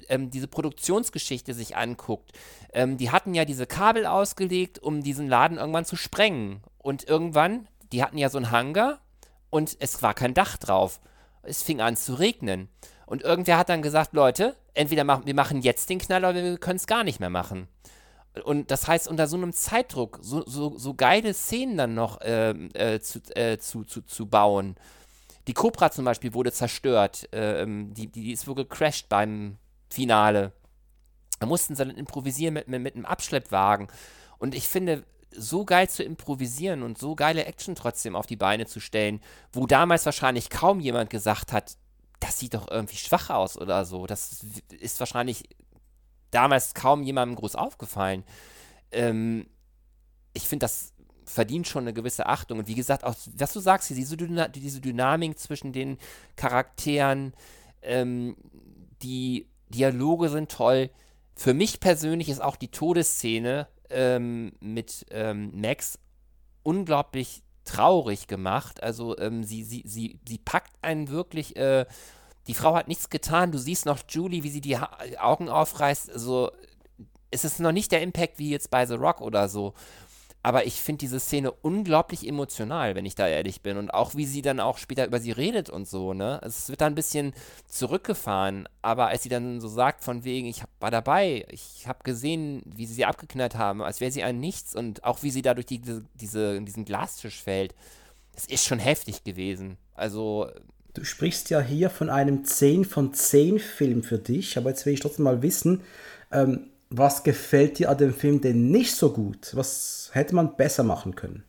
ähm, 0.08 0.32
diese 0.32 0.48
Produktionsgeschichte 0.48 1.54
sich 1.54 1.76
anguckt, 1.76 2.32
ähm, 2.74 2.98
die 2.98 3.12
hatten 3.12 3.34
ja 3.34 3.46
diese 3.46 3.68
Kabel 3.68 4.06
ausgelegt, 4.06 4.80
um 4.80 5.04
diesen 5.04 5.28
Laden 5.28 5.58
irgendwann 5.58 5.86
zu 5.86 5.96
sprengen. 5.96 6.62
Und 6.78 7.08
irgendwann, 7.08 7.68
die 7.92 8.02
hatten 8.02 8.18
ja 8.18 8.30
so 8.30 8.38
einen 8.38 8.52
Hangar 8.52 9.00
und 9.50 9.78
es 9.80 10.02
war 10.02 10.14
kein 10.14 10.34
Dach 10.34 10.58
drauf. 10.58 11.00
Es 11.42 11.64
fing 11.64 11.82
an 11.82 11.96
zu 11.96 12.16
regnen. 12.16 12.70
Und 13.06 13.24
irgendwer 13.24 13.58
hat 13.58 13.70
dann 13.70 13.82
gesagt, 13.82 14.14
Leute, 14.14 14.56
entweder 14.74 15.04
machen 15.04 15.26
wir 15.26 15.34
machen 15.34 15.62
jetzt 15.62 15.90
den 15.90 16.00
Knall 16.00 16.24
oder 16.24 16.36
wir 16.36 16.58
können 16.58 16.78
es 16.78 16.88
gar 16.88 17.04
nicht 17.04 17.20
mehr 17.20 17.30
machen. 17.30 17.68
Und 18.44 18.72
das 18.72 18.88
heißt, 18.88 19.08
unter 19.08 19.28
so 19.28 19.38
einem 19.38 19.54
Zeitdruck 19.54 20.20
so, 20.22 20.46
so, 20.46 20.78
so 20.78 20.94
geile 20.94 21.34
Szenen 21.34 21.78
dann 21.78 21.96
noch 21.96 22.22
äh, 22.22 22.52
äh, 22.52 23.00
zu, 23.00 23.20
äh, 23.36 23.58
zu, 23.58 23.84
zu, 23.84 24.02
zu 24.02 24.28
bauen. 24.28 24.76
Die 25.48 25.54
Cobra 25.54 25.90
zum 25.90 26.06
Beispiel 26.06 26.34
wurde 26.34 26.52
zerstört. 26.52 27.28
Ähm, 27.32 27.94
die, 27.96 28.08
die 28.08 28.32
ist 28.32 28.48
wohl 28.48 28.56
gecrashed 28.56 29.10
beim, 29.10 29.58
Finale. 29.90 30.54
Da 31.40 31.46
mussten 31.46 31.76
sie 31.76 31.86
dann 31.86 31.96
improvisieren 31.96 32.54
mit, 32.54 32.68
mit, 32.68 32.82
mit 32.82 32.96
einem 32.96 33.06
Abschleppwagen. 33.06 33.88
Und 34.38 34.56
ich 34.56 34.68
finde, 34.68 35.04
so 35.32 35.66
geil 35.66 35.90
zu 35.90 36.04
improvisieren 36.04 36.84
und 36.84 36.98
so 36.98 37.16
geile 37.16 37.46
Action 37.46 37.76
trotzdem 37.76 38.16
auf 38.16 38.26
die 38.26 38.36
Beine 38.36 38.66
zu 38.66 38.80
stellen, 38.80 39.22
wo 39.52 39.68
damals 39.68 40.06
wahrscheinlich 40.06 40.50
kaum 40.50 40.80
jemand 40.80 41.10
gesagt 41.10 41.52
hat, 41.52 41.78
das 42.20 42.40
sieht 42.40 42.54
doch 42.54 42.70
irgendwie 42.70 42.98
schwach 42.98 43.30
aus 43.30 43.58
oder 43.58 43.86
so. 43.86 44.06
Das 44.08 44.46
ist 44.80 45.00
wahrscheinlich 45.00 45.44
damals 46.32 46.74
kaum 46.74 47.04
jemandem 47.04 47.36
groß 47.38 47.56
aufgefallen. 47.56 48.24
Ähm, 48.92 49.48
ich 50.34 50.48
finde, 50.48 50.66
das 50.66 50.94
verdient 51.26 51.68
schon 51.68 51.84
eine 51.84 51.94
gewisse 51.94 52.26
Achtung. 52.26 52.60
Und 52.60 52.68
wie 52.68 52.76
gesagt, 52.76 53.04
auch 53.04 53.16
was 53.36 53.54
du 53.54 53.60
sagst, 53.60 53.90
diese, 53.90 54.18
Dyna 54.18 54.48
diese 54.48 54.82
Dynamik 54.82 55.38
zwischen 55.38 55.72
den 55.72 55.98
Charakteren, 56.36 57.34
ähm, 57.82 58.36
die 59.02 59.48
Dialoge 59.70 60.30
sind 60.30 60.52
toll. 60.52 60.90
Für 61.36 61.54
mich 61.54 61.80
persönlich 61.80 62.30
ist 62.30 62.42
auch 62.42 62.56
die 62.56 62.70
Todesszene 62.70 63.68
ähm, 63.90 64.54
mit 64.60 65.06
ähm, 65.12 65.52
Max 65.54 66.00
unglaublich 66.64 67.44
traurig 67.66 68.28
gemacht. 68.28 68.82
Also 68.84 69.18
ähm, 69.18 69.44
sie, 69.44 69.64
sie, 69.64 69.84
sie, 69.86 70.20
sie 70.28 70.38
packt 70.38 70.74
einen 70.82 71.10
wirklich, 71.10 71.56
äh, 71.56 71.86
die 72.48 72.54
Frau 72.54 72.76
hat 72.76 72.88
nichts 72.88 73.10
getan. 73.10 73.52
Du 73.52 73.58
siehst 73.58 73.86
noch 73.86 74.00
Julie, 74.10 74.44
wie 74.44 74.50
sie 74.50 74.62
die 74.62 74.78
ha 74.78 74.90
Augen 75.20 75.50
aufreißt. 75.50 76.12
Also 76.12 76.52
es 77.32 77.44
ist 77.44 77.60
noch 77.60 77.72
nicht 77.72 77.92
der 77.92 78.02
Impact 78.02 78.40
wie 78.40 78.50
jetzt 78.50 78.72
bei 78.72 78.86
The 78.86 78.96
Rock 78.96 79.22
oder 79.22 79.50
so. 79.50 79.74
Aber 80.42 80.66
ich 80.66 80.76
finde 80.76 81.00
diese 81.00 81.20
Szene 81.20 81.52
unglaublich 81.52 82.26
emotional, 82.26 82.96
wenn 82.96 83.06
ich 83.06 83.16
da 83.16 83.28
ehrlich 83.28 83.62
bin. 83.62 83.76
Und 83.76 83.94
auch 83.94 84.16
wie 84.16 84.26
sie 84.26 84.42
dann 84.42 84.62
auch 84.62 84.78
später 84.78 85.06
über 85.06 85.20
sie 85.20 85.32
redet 85.32 85.70
und 85.70 85.86
so, 85.86 86.14
ne? 86.14 86.40
Es 86.44 86.70
wird 86.70 86.80
da 86.80 86.86
ein 86.86 86.96
bisschen 86.96 87.34
zurückgefahren. 87.68 88.68
Aber 88.82 89.08
als 89.08 89.24
sie 89.24 89.30
dann 89.30 89.60
so 89.60 89.68
sagt, 89.68 90.02
von 90.02 90.24
wegen, 90.24 90.48
ich 90.48 90.64
war 90.80 90.92
dabei, 90.92 91.46
ich 91.50 91.88
habe 91.88 92.04
gesehen, 92.04 92.62
wie 92.66 92.86
sie 92.86 92.94
sie 92.94 93.06
abgeknallt 93.06 93.56
haben, 93.56 93.82
als 93.82 94.00
wäre 94.00 94.12
sie 94.12 94.24
ein 94.24 94.40
Nichts. 94.40 94.76
Und 94.76 95.04
auch 95.04 95.24
wie 95.24 95.32
sie 95.32 95.42
da 95.42 95.54
durch 95.54 95.66
die, 95.66 95.82
diese, 96.16 96.62
diesen 96.62 96.86
Glastisch 96.86 97.44
fällt, 97.44 97.76
das 98.34 98.46
ist 98.46 98.66
schon 98.66 98.80
heftig 98.80 99.26
gewesen. 99.26 99.78
Also. 99.94 100.48
Du 100.94 101.04
sprichst 101.04 101.50
ja 101.50 101.60
hier 101.60 101.90
von 101.90 102.10
einem 102.10 102.46
10 102.46 102.86
von 102.86 103.14
10 103.14 103.60
Film 103.60 104.04
für 104.04 104.18
dich, 104.18 104.58
aber 104.58 104.70
jetzt 104.70 104.86
will 104.86 104.94
ich 104.94 105.02
trotzdem 105.02 105.26
mal 105.26 105.42
wissen, 105.42 105.82
ähm, 106.32 106.69
was 106.90 107.24
gefällt 107.24 107.80
dir 107.80 107.90
an 107.90 107.98
dem 107.98 108.14
Film 108.14 108.42
denn 108.42 108.72
nicht 108.72 108.96
so 108.96 109.14
gut? 109.14 109.56
Was 109.56 110.10
hätte 110.14 110.36
man 110.36 110.56
besser 110.56 110.84
machen 110.84 111.16
können? 111.16 111.44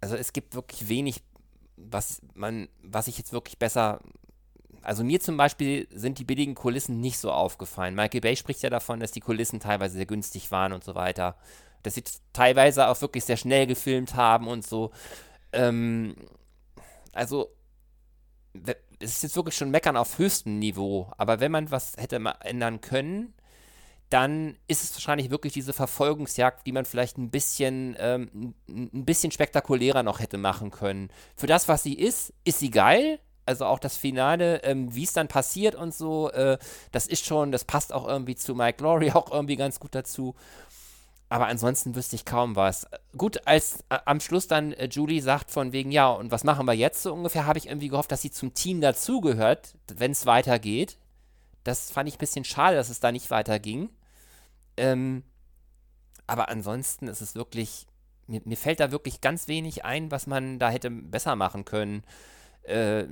Also 0.00 0.16
es 0.16 0.32
gibt 0.32 0.54
wirklich 0.54 0.88
wenig, 0.88 1.22
was 1.76 2.20
man, 2.34 2.68
was 2.82 3.08
ich 3.08 3.16
jetzt 3.16 3.32
wirklich 3.32 3.58
besser. 3.58 4.00
Also 4.82 5.02
mir 5.02 5.20
zum 5.20 5.38
Beispiel 5.38 5.88
sind 5.90 6.18
die 6.18 6.24
billigen 6.24 6.54
Kulissen 6.54 7.00
nicht 7.00 7.18
so 7.18 7.32
aufgefallen. 7.32 7.94
Michael 7.94 8.20
Bay 8.20 8.36
spricht 8.36 8.62
ja 8.62 8.68
davon, 8.68 9.00
dass 9.00 9.12
die 9.12 9.20
Kulissen 9.20 9.60
teilweise 9.60 9.94
sehr 9.94 10.06
günstig 10.06 10.50
waren 10.50 10.74
und 10.74 10.84
so 10.84 10.94
weiter. 10.94 11.36
Dass 11.82 11.94
sie 11.94 12.04
teilweise 12.34 12.88
auch 12.88 13.00
wirklich 13.00 13.24
sehr 13.24 13.38
schnell 13.38 13.66
gefilmt 13.66 14.14
haben 14.14 14.46
und 14.48 14.66
so. 14.66 14.90
Ähm, 15.52 16.14
also 17.14 17.48
es 18.98 19.16
ist 19.16 19.22
jetzt 19.22 19.36
wirklich 19.36 19.56
schon 19.56 19.70
Meckern 19.70 19.96
auf 19.96 20.18
höchstem 20.18 20.58
Niveau. 20.58 21.10
Aber 21.16 21.40
wenn 21.40 21.52
man 21.52 21.70
was 21.70 21.96
hätte 21.96 22.16
ändern 22.40 22.82
können, 22.82 23.32
dann 24.14 24.56
ist 24.68 24.84
es 24.84 24.94
wahrscheinlich 24.94 25.30
wirklich 25.32 25.54
diese 25.54 25.72
Verfolgungsjagd, 25.72 26.64
die 26.68 26.70
man 26.70 26.84
vielleicht 26.84 27.18
ein 27.18 27.30
bisschen, 27.30 27.96
ähm, 27.98 28.54
ein 28.68 29.04
bisschen 29.04 29.32
spektakulärer 29.32 30.04
noch 30.04 30.20
hätte 30.20 30.38
machen 30.38 30.70
können. 30.70 31.10
Für 31.34 31.48
das, 31.48 31.66
was 31.66 31.82
sie 31.82 31.94
ist, 31.94 32.32
ist 32.44 32.60
sie 32.60 32.70
geil. 32.70 33.18
Also 33.44 33.66
auch 33.66 33.80
das 33.80 33.96
Finale, 33.96 34.62
ähm, 34.62 34.94
wie 34.94 35.02
es 35.02 35.14
dann 35.14 35.26
passiert 35.26 35.74
und 35.74 35.92
so, 35.92 36.30
äh, 36.30 36.58
das 36.92 37.08
ist 37.08 37.26
schon, 37.26 37.50
das 37.50 37.64
passt 37.64 37.92
auch 37.92 38.06
irgendwie 38.06 38.36
zu 38.36 38.54
Mike 38.54 38.84
Laurie 38.84 39.10
auch 39.14 39.32
irgendwie 39.32 39.56
ganz 39.56 39.80
gut 39.80 39.96
dazu. 39.96 40.36
Aber 41.28 41.48
ansonsten 41.48 41.96
wüsste 41.96 42.14
ich 42.14 42.24
kaum 42.24 42.54
was. 42.54 42.86
Gut, 43.18 43.48
als 43.48 43.80
äh, 43.88 43.98
am 44.04 44.20
Schluss 44.20 44.46
dann 44.46 44.72
äh, 44.74 44.86
Julie 44.92 45.22
sagt 45.22 45.50
von 45.50 45.72
wegen, 45.72 45.90
ja, 45.90 46.08
und 46.08 46.30
was 46.30 46.44
machen 46.44 46.66
wir 46.66 46.74
jetzt 46.74 47.02
so 47.02 47.12
ungefähr, 47.12 47.46
habe 47.46 47.58
ich 47.58 47.66
irgendwie 47.66 47.88
gehofft, 47.88 48.12
dass 48.12 48.22
sie 48.22 48.30
zum 48.30 48.54
Team 48.54 48.80
dazugehört, 48.80 49.74
wenn 49.92 50.12
es 50.12 50.24
weitergeht. 50.24 50.98
Das 51.64 51.90
fand 51.90 52.08
ich 52.08 52.14
ein 52.14 52.18
bisschen 52.18 52.44
schade, 52.44 52.76
dass 52.76 52.90
es 52.90 53.00
da 53.00 53.10
nicht 53.10 53.32
weiterging. 53.32 53.90
Ähm, 54.76 55.22
aber 56.26 56.48
ansonsten 56.48 57.08
ist 57.08 57.20
es 57.20 57.34
wirklich, 57.34 57.86
mir, 58.26 58.40
mir, 58.44 58.56
fällt 58.56 58.80
da 58.80 58.90
wirklich 58.90 59.20
ganz 59.20 59.48
wenig 59.48 59.84
ein, 59.84 60.10
was 60.10 60.26
man 60.26 60.58
da 60.58 60.70
hätte 60.70 60.90
besser 60.90 61.36
machen 61.36 61.64
können. 61.64 62.02
Äh, 62.62 63.04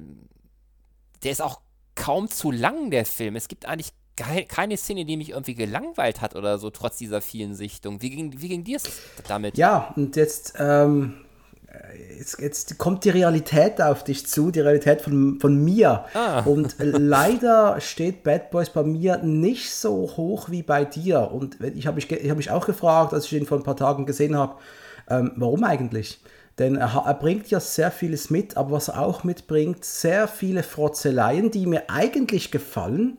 der 1.23 1.31
ist 1.31 1.43
auch 1.43 1.61
kaum 1.95 2.29
zu 2.29 2.51
lang, 2.51 2.91
der 2.91 3.05
Film. 3.05 3.37
Es 3.37 3.49
gibt 3.49 3.67
eigentlich 3.67 3.93
keine 4.17 4.77
Szene, 4.77 5.05
die 5.05 5.17
mich 5.17 5.31
irgendwie 5.31 5.55
gelangweilt 5.55 6.21
hat 6.21 6.37
oder 6.37 6.59
so, 6.59 6.71
trotz 6.71 6.99
dieser 6.99 7.21
vielen 7.21 7.55
Sichtungen. 7.55 8.03
Wie 8.03 8.11
ging, 8.11 8.41
wie 8.41 8.49
ging 8.49 8.65
dir 8.65 8.77
es 8.77 9.01
damit? 9.27 9.57
Ja, 9.57 9.93
und 9.97 10.17
jetzt 10.17 10.55
ähm, 10.59 11.25
jetzt, 12.19 12.41
jetzt, 12.41 12.79
kommt 12.79 13.05
die 13.05 13.11
Realität 13.11 13.81
auf 13.81 14.05
dich 14.05 14.27
zu, 14.27 14.51
die 14.51 14.61
Realität 14.61 15.03
von, 15.03 15.39
von 15.41 15.63
mir. 15.63 16.05
Ah. 16.15 16.41
Und 16.41 16.77
leider 16.79 17.81
steht 17.81 18.23
Bad 18.23 18.51
Boys 18.51 18.71
bei 18.71 18.83
mir 18.83 19.19
nicht 19.19 19.75
so 19.75 20.13
hoch 20.17 20.51
wie 20.51 20.63
bei 20.63 20.85
dir. 20.85 21.31
Und 21.33 21.59
ich 21.61 21.87
habe 21.87 21.97
mich, 21.97 22.09
hab 22.11 22.37
mich 22.37 22.51
auch 22.51 22.67
gefragt, 22.67 23.13
als 23.13 23.27
ich 23.27 23.33
ihn 23.35 23.47
vor 23.47 23.59
ein 23.59 23.65
paar 23.65 23.77
Tagen 23.77 24.07
gesehen 24.07 24.37
habe, 24.37 24.57
ähm, 25.09 25.33
warum 25.37 25.65
eigentlich? 25.65 26.21
Denn 26.59 26.77
er, 26.77 27.05
er, 27.07 27.15
bringt 27.15 27.49
ja 27.49 27.61
sehr 27.61 27.91
vieles 27.91 28.31
mit, 28.31 28.57
aber 28.57 28.73
was 28.73 28.89
er 28.89 29.01
auch 29.01 29.25
mitbringt, 29.25 29.85
sehr 29.85 30.29
viele 30.29 30.63
Frotzeleien, 30.63 31.51
die 31.51 31.67
mir 31.67 31.89
eigentlich 31.89 32.51
gefallen 32.51 33.19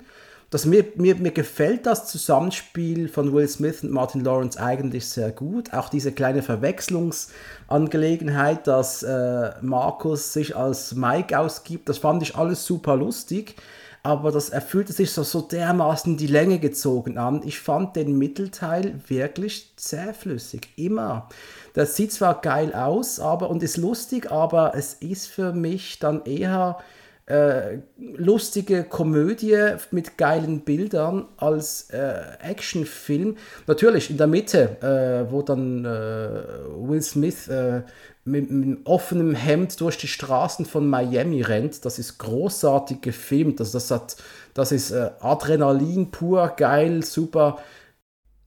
das 0.53 0.65
mir, 0.67 0.85
mir, 0.97 1.15
mir 1.15 1.31
gefällt 1.31 1.87
das 1.87 2.05
Zusammenspiel 2.05 3.07
von 3.07 3.33
Will 3.33 3.47
Smith 3.47 3.81
und 3.81 3.89
Martin 3.89 4.23
Lawrence 4.23 4.59
eigentlich 4.59 5.07
sehr 5.07 5.31
gut. 5.31 5.73
Auch 5.73 5.89
diese 5.89 6.11
kleine 6.11 6.43
Verwechslungsangelegenheit, 6.43 8.67
dass 8.67 9.01
äh, 9.01 9.53
Markus 9.61 10.31
sich 10.31 10.55
als 10.55 10.93
Mike 10.93 11.39
ausgibt, 11.39 11.89
das 11.89 11.97
fand 11.97 12.21
ich 12.21 12.35
alles 12.35 12.67
super 12.67 12.95
lustig. 12.95 13.55
Aber 14.03 14.31
das 14.31 14.49
er 14.49 14.61
fühlte 14.61 14.93
sich 14.93 15.09
so, 15.09 15.23
so 15.23 15.41
dermaßen 15.41 16.17
die 16.17 16.27
Länge 16.27 16.59
gezogen 16.59 17.17
an. 17.17 17.41
Ich 17.43 17.59
fand 17.59 17.95
den 17.95 18.19
Mittelteil 18.19 19.01
wirklich 19.07 19.71
zähflüssig. 19.77 20.67
Immer. 20.75 21.29
Das 21.73 21.95
sieht 21.95 22.11
zwar 22.11 22.41
geil 22.41 22.75
aus, 22.75 23.19
aber 23.19 23.49
und 23.49 23.63
ist 23.63 23.77
lustig, 23.77 24.31
aber 24.31 24.73
es 24.75 24.93
ist 24.93 25.29
für 25.29 25.51
mich 25.51 25.97
dann 25.97 26.25
eher 26.25 26.77
äh, 27.25 27.77
lustige 27.97 28.83
Komödie 28.83 29.75
mit 29.91 30.17
geilen 30.17 30.61
Bildern 30.61 31.27
als 31.37 31.89
äh, 31.91 32.21
Actionfilm. 32.41 33.37
Natürlich 33.65 34.09
in 34.09 34.17
der 34.17 34.27
Mitte, 34.27 34.77
äh, 34.81 35.31
wo 35.31 35.41
dann 35.41 35.85
äh, 35.85 35.87
Will 35.87 37.01
Smith 37.01 37.47
äh, 37.47 37.83
mit, 38.25 38.51
mit 38.51 38.79
offenem 38.85 39.35
Hemd 39.35 39.79
durch 39.79 39.97
die 39.97 40.07
Straßen 40.07 40.65
von 40.65 40.89
Miami 40.89 41.41
rennt. 41.41 41.85
Das 41.85 41.99
ist 41.99 42.17
großartig 42.17 43.01
gefilmt. 43.01 43.59
Also 43.59 43.73
das, 43.73 43.91
hat, 43.91 44.17
das 44.53 44.71
ist 44.71 44.91
äh, 44.91 45.11
Adrenalin 45.19 46.11
pur, 46.11 46.53
geil, 46.57 47.03
super. 47.03 47.57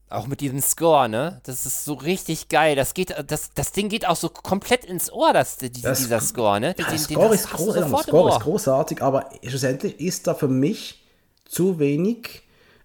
Auch 0.09 0.29
mit 0.29 0.40
diesem 0.40 0.61
Score, 0.61 1.09
ne? 1.09 1.40
Das 1.45 1.66
ist 1.66 1.85
so 1.85 1.95
richtig 1.95 2.49
geil. 2.49 2.77
Das 2.77 2.95
geht, 2.95 3.12
das, 3.27 3.51
das 3.53 3.73
Ding 3.73 3.88
geht 3.88 4.07
auch 4.07 4.14
so 4.14 4.29
komplett 4.29 4.85
ins 4.85 5.12
Ohr, 5.12 5.33
das, 5.33 5.57
die, 5.57 5.71
das 5.71 5.99
dieser 5.99 6.21
Score, 6.21 6.61
ne? 6.61 6.75
Ja, 6.79 6.88
den, 6.88 6.99
Score, 6.99 7.35
ist, 7.35 7.51
groß, 7.51 7.75
ja, 7.75 7.88
Score 7.88 8.31
ist 8.31 8.40
großartig, 8.40 9.03
aber 9.03 9.29
schlussendlich 9.42 9.99
ist 9.99 10.29
da 10.29 10.35
für 10.35 10.47
mich 10.47 11.05
zu 11.45 11.81
wenig, 11.81 12.42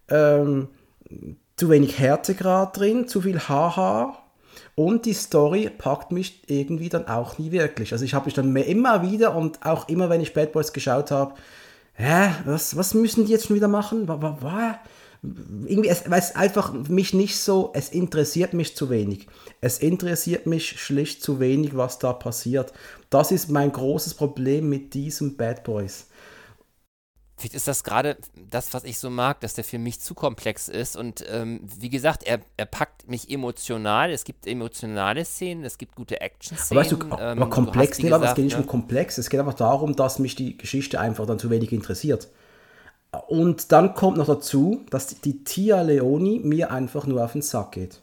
ähm, 0.09 0.69
zu 1.57 1.69
wenig 1.69 1.99
Härtegrad 1.99 2.77
drin, 2.77 3.07
zu 3.07 3.21
viel 3.21 3.39
Haha. 3.39 4.17
Und 4.73 5.05
die 5.05 5.13
Story 5.13 5.69
packt 5.69 6.11
mich 6.11 6.41
irgendwie 6.47 6.89
dann 6.89 7.07
auch 7.07 7.37
nie 7.37 7.51
wirklich. 7.51 7.91
Also 7.93 8.03
ich 8.03 8.15
habe 8.15 8.25
mich 8.25 8.33
dann 8.33 8.51
mehr, 8.51 8.65
immer 8.65 9.03
wieder 9.03 9.35
und 9.35 9.63
auch 9.63 9.87
immer, 9.89 10.09
wenn 10.09 10.21
ich 10.21 10.33
Bad 10.33 10.53
Boys 10.53 10.73
geschaut 10.73 11.11
habe, 11.11 11.35
hä, 11.93 12.31
was, 12.45 12.75
was 12.75 12.95
müssen 12.95 13.25
die 13.25 13.31
jetzt 13.31 13.45
schon 13.45 13.55
wieder 13.55 13.67
machen? 13.67 14.07
Was, 14.07 14.41
irgendwie, 15.23 15.89
es, 15.89 16.01
es 16.01 16.35
einfach 16.35 16.73
mich 16.73 17.13
nicht 17.13 17.37
so, 17.37 17.71
es 17.75 17.89
interessiert 17.89 18.53
mich 18.53 18.75
zu 18.75 18.89
wenig. 18.89 19.27
Es 19.61 19.77
interessiert 19.77 20.47
mich 20.47 20.81
schlicht 20.81 21.21
zu 21.21 21.39
wenig, 21.39 21.77
was 21.77 21.99
da 21.99 22.11
passiert. 22.13 22.73
Das 23.09 23.31
ist 23.31 23.49
mein 23.49 23.71
großes 23.71 24.15
Problem 24.15 24.69
mit 24.69 24.93
diesem 24.95 25.37
Bad 25.37 25.63
Boys. 25.63 26.07
Vielleicht 27.37 27.55
ist 27.55 27.67
das 27.67 27.83
gerade 27.83 28.17
das, 28.35 28.71
was 28.73 28.83
ich 28.83 28.99
so 28.99 29.09
mag, 29.09 29.39
dass 29.41 29.55
der 29.55 29.63
Film 29.63 29.81
nicht 29.81 30.03
zu 30.03 30.13
komplex 30.13 30.67
ist. 30.67 30.95
Und 30.95 31.25
ähm, 31.27 31.61
wie 31.79 31.89
gesagt, 31.89 32.23
er, 32.23 32.39
er 32.57 32.67
packt 32.67 33.07
mich 33.09 33.31
emotional. 33.31 34.11
Es 34.11 34.23
gibt 34.23 34.45
emotionale 34.45 35.25
Szenen, 35.25 35.63
es 35.63 35.79
gibt 35.79 35.95
gute 35.95 36.21
Action-Szenen. 36.21 36.79
Weißt 36.79 36.91
du, 36.91 36.97
aber 37.09 37.31
ähm, 37.31 37.49
komplex, 37.49 37.97
du 37.97 38.03
nee, 38.03 38.09
gesagt, 38.09 38.25
es 38.25 38.35
geht 38.35 38.45
nicht 38.45 38.57
ne? 38.57 38.61
um 38.61 38.67
komplex. 38.67 39.17
Es 39.17 39.29
geht 39.29 39.39
einfach 39.39 39.55
darum, 39.55 39.95
dass 39.95 40.19
mich 40.19 40.35
die 40.35 40.55
Geschichte 40.55 40.99
einfach 40.99 41.25
dann 41.25 41.39
zu 41.39 41.49
wenig 41.49 41.71
interessiert. 41.71 42.29
Und 43.27 43.71
dann 43.71 43.93
kommt 43.93 44.17
noch 44.17 44.27
dazu, 44.27 44.85
dass 44.89 45.07
die 45.07 45.43
Tia 45.43 45.81
Leoni 45.81 46.39
mir 46.43 46.71
einfach 46.71 47.05
nur 47.05 47.23
auf 47.23 47.33
den 47.33 47.41
Sack 47.41 47.73
geht. 47.73 48.01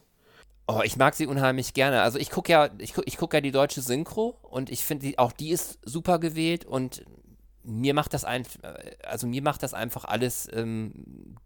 Oh, 0.66 0.83
ich 0.85 0.99
mag 0.99 1.14
sie 1.14 1.27
unheimlich 1.27 1.73
gerne. 1.73 2.03
Also 2.03 2.18
ich 2.18 2.31
gucke 2.31 2.53
ja, 2.53 2.68
ich 2.77 2.92
guck, 2.92 3.07
ich 3.07 3.16
guck 3.16 3.33
ja 3.33 3.40
die 3.40 3.53
deutsche 3.53 3.81
Synchro 3.81 4.37
und 4.42 4.71
ich 4.71 4.85
finde 4.85 5.14
auch 5.16 5.33
die 5.33 5.51
ist 5.51 5.79
super 5.83 6.18
gewählt 6.18 6.66
und 6.66 7.05
mir 7.62 7.94
macht 7.94 8.12
das 8.12 8.25
ein, 8.25 8.44
also 9.03 9.27
mir 9.27 9.42
macht 9.42 9.62
das 9.62 9.73
einfach 9.73 10.05
alles, 10.05 10.47
ähm, 10.53 11.37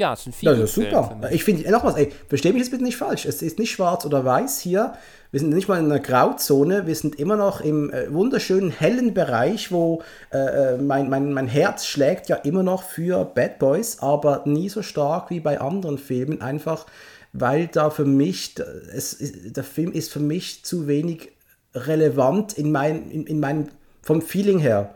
ja, 0.00 0.14
es 0.14 0.22
Film. 0.22 0.34
Ja, 0.40 0.54
das 0.54 0.70
ist 0.70 0.74
super. 0.74 1.20
Ich 1.30 1.44
finde, 1.44 1.70
noch 1.70 1.84
was, 1.84 1.94
ey, 1.96 2.10
verstehe 2.28 2.52
mich 2.52 2.62
jetzt 2.62 2.70
bitte 2.70 2.82
nicht 2.82 2.96
falsch. 2.96 3.26
Es 3.26 3.42
ist 3.42 3.58
nicht 3.58 3.70
schwarz 3.70 4.06
oder 4.06 4.24
weiß 4.24 4.60
hier. 4.60 4.94
Wir 5.30 5.40
sind 5.40 5.50
nicht 5.50 5.68
mal 5.68 5.78
in 5.78 5.84
einer 5.84 6.00
Grauzone. 6.00 6.86
Wir 6.86 6.94
sind 6.94 7.20
immer 7.20 7.36
noch 7.36 7.60
im 7.60 7.92
äh, 7.92 8.12
wunderschönen 8.12 8.70
hellen 8.70 9.12
Bereich, 9.14 9.70
wo 9.70 10.02
äh, 10.32 10.38
äh 10.38 10.76
mein, 10.78 11.10
mein, 11.10 11.32
mein 11.32 11.46
Herz 11.46 11.84
schlägt 11.84 12.28
ja 12.28 12.36
immer 12.36 12.62
noch 12.62 12.82
für 12.82 13.24
Bad 13.26 13.58
Boys, 13.58 13.98
aber 14.00 14.42
nie 14.46 14.70
so 14.70 14.82
stark 14.82 15.30
wie 15.30 15.40
bei 15.40 15.60
anderen 15.60 15.98
Filmen. 15.98 16.40
Einfach, 16.40 16.86
weil 17.34 17.66
da 17.66 17.90
für 17.90 18.06
mich, 18.06 18.54
es, 18.92 19.18
der 19.20 19.64
Film 19.64 19.92
ist 19.92 20.10
für 20.10 20.20
mich 20.20 20.64
zu 20.64 20.88
wenig 20.88 21.30
relevant 21.74 22.54
in, 22.54 22.72
mein, 22.72 23.10
in, 23.10 23.26
in 23.26 23.38
meinem, 23.38 23.68
vom 24.02 24.22
Feeling 24.22 24.58
her. 24.58 24.94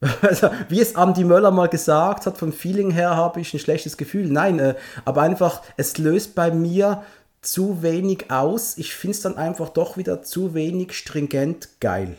Also, 0.22 0.50
wie 0.68 0.80
es 0.80 0.92
Andy 0.92 1.24
Möller 1.24 1.50
mal 1.50 1.68
gesagt 1.68 2.26
hat, 2.26 2.38
vom 2.38 2.52
Feeling 2.52 2.90
her 2.90 3.16
habe 3.16 3.40
ich 3.40 3.52
ein 3.52 3.58
schlechtes 3.58 3.96
Gefühl. 3.96 4.28
Nein, 4.28 4.58
äh, 4.58 4.74
aber 5.04 5.22
einfach, 5.22 5.62
es 5.76 5.98
löst 5.98 6.34
bei 6.34 6.50
mir 6.50 7.02
zu 7.40 7.82
wenig 7.82 8.30
aus. 8.30 8.78
Ich 8.78 8.94
finde 8.94 9.16
es 9.16 9.22
dann 9.22 9.36
einfach 9.36 9.70
doch 9.70 9.96
wieder 9.96 10.22
zu 10.22 10.54
wenig 10.54 10.92
stringent 10.92 11.80
geil. 11.80 12.16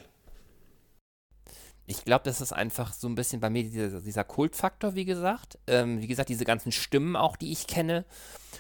Ich 1.85 2.05
glaube, 2.05 2.23
das 2.23 2.39
ist 2.39 2.53
einfach 2.53 2.93
so 2.93 3.07
ein 3.07 3.15
bisschen 3.15 3.41
bei 3.41 3.49
mir 3.49 3.63
dieser, 3.63 4.01
dieser 4.01 4.23
Kultfaktor, 4.23 4.93
wie 4.93 5.05
gesagt. 5.05 5.57
Ähm, 5.65 5.99
wie 5.99 6.07
gesagt, 6.07 6.29
diese 6.29 6.45
ganzen 6.45 6.71
Stimmen 6.71 7.15
auch, 7.15 7.35
die 7.35 7.51
ich 7.51 7.65
kenne 7.65 8.05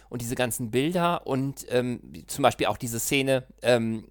und 0.09 0.21
diese 0.21 0.33
ganzen 0.33 0.71
Bilder 0.71 1.27
und 1.27 1.65
ähm, 1.69 2.01
zum 2.25 2.41
Beispiel 2.41 2.65
auch 2.65 2.77
diese 2.77 2.99
Szene, 2.99 3.43
ähm, 3.61 4.05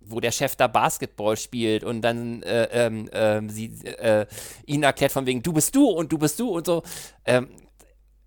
wo 0.00 0.20
der 0.20 0.32
Chef 0.32 0.56
da 0.56 0.66
Basketball 0.66 1.36
spielt 1.36 1.84
und 1.84 2.02
dann 2.02 2.42
äh, 2.42 2.86
ähm, 2.86 3.08
äh, 3.08 3.48
sie 3.48 3.66
äh, 3.84 4.26
ihn 4.66 4.82
erklärt 4.82 5.12
von 5.12 5.26
wegen, 5.26 5.42
du 5.42 5.52
bist 5.52 5.74
du 5.76 5.86
und 5.88 6.10
du 6.10 6.18
bist 6.18 6.40
du 6.40 6.48
und 6.50 6.66
so. 6.66 6.82
Ähm, 7.24 7.48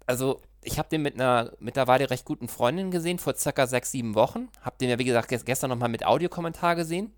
also 0.06 0.40
ich 0.64 0.78
habe 0.80 0.90
den 0.90 1.02
mit 1.02 1.16
einer 1.16 1.52
mittlerweile 1.60 2.10
recht 2.10 2.26
guten 2.26 2.48
Freundin 2.48 2.92
gesehen, 2.92 3.20
vor 3.20 3.36
circa 3.36 3.68
sechs, 3.68 3.92
sieben 3.92 4.16
Wochen. 4.16 4.50
Habe 4.62 4.78
den 4.80 4.90
ja, 4.90 5.00
wie 5.00 5.04
gesagt, 5.04 5.30
gestern 5.46 5.70
nochmal 5.70 5.90
mit 5.90 6.06
Audiokommentar 6.06 6.76
gesehen. 6.76 7.14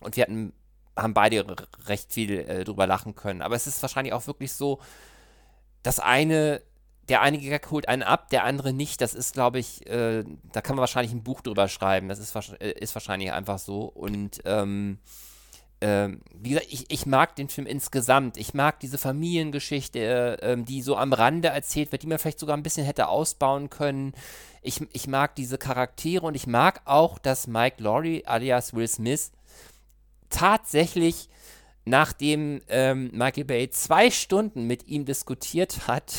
Und 0.00 0.16
wir 0.16 0.22
hatten, 0.24 0.52
haben 0.96 1.14
beide 1.14 1.44
recht 1.86 2.12
viel 2.12 2.40
äh, 2.40 2.64
drüber 2.64 2.86
lachen 2.86 3.14
können. 3.14 3.42
Aber 3.42 3.56
es 3.56 3.66
ist 3.66 3.80
wahrscheinlich 3.82 4.12
auch 4.12 4.26
wirklich 4.26 4.52
so, 4.52 4.80
das 5.82 5.98
eine 5.98 6.62
der 7.08 7.20
eine 7.22 7.38
Gag 7.38 7.70
holt 7.70 7.88
einen 7.88 8.02
ab, 8.02 8.28
der 8.30 8.44
andere 8.44 8.72
nicht. 8.72 9.00
Das 9.00 9.14
ist, 9.14 9.34
glaube 9.34 9.58
ich, 9.58 9.86
äh, 9.88 10.24
da 10.52 10.60
kann 10.60 10.76
man 10.76 10.80
wahrscheinlich 10.82 11.12
ein 11.12 11.22
Buch 11.22 11.40
drüber 11.40 11.68
schreiben. 11.68 12.08
Das 12.08 12.18
ist, 12.18 12.34
äh, 12.60 12.72
ist 12.72 12.94
wahrscheinlich 12.94 13.32
einfach 13.32 13.58
so. 13.58 13.82
Und 13.82 14.40
ähm, 14.44 14.98
äh, 15.80 16.10
wie 16.34 16.50
gesagt, 16.50 16.68
ich, 16.70 16.90
ich 16.90 17.06
mag 17.06 17.34
den 17.34 17.48
Film 17.48 17.66
insgesamt. 17.66 18.36
Ich 18.36 18.54
mag 18.54 18.78
diese 18.80 18.98
Familiengeschichte, 18.98 20.40
äh, 20.40 20.56
die 20.56 20.82
so 20.82 20.96
am 20.96 21.12
Rande 21.12 21.48
erzählt 21.48 21.90
wird, 21.90 22.02
die 22.02 22.06
man 22.06 22.18
vielleicht 22.18 22.38
sogar 22.38 22.56
ein 22.56 22.62
bisschen 22.62 22.86
hätte 22.86 23.08
ausbauen 23.08 23.68
können. 23.68 24.12
Ich, 24.62 24.80
ich 24.92 25.08
mag 25.08 25.34
diese 25.34 25.58
Charaktere 25.58 26.24
und 26.24 26.36
ich 26.36 26.46
mag 26.46 26.82
auch, 26.84 27.18
dass 27.18 27.48
Mike 27.48 27.82
Laurie 27.82 28.24
alias 28.26 28.74
Will 28.74 28.86
Smith 28.86 29.32
tatsächlich 30.30 31.28
nachdem 31.84 32.60
ähm, 32.68 33.10
Michael 33.12 33.44
Bay 33.44 33.70
zwei 33.70 34.10
Stunden 34.10 34.66
mit 34.66 34.86
ihm 34.86 35.04
diskutiert 35.04 35.88
hat, 35.88 36.12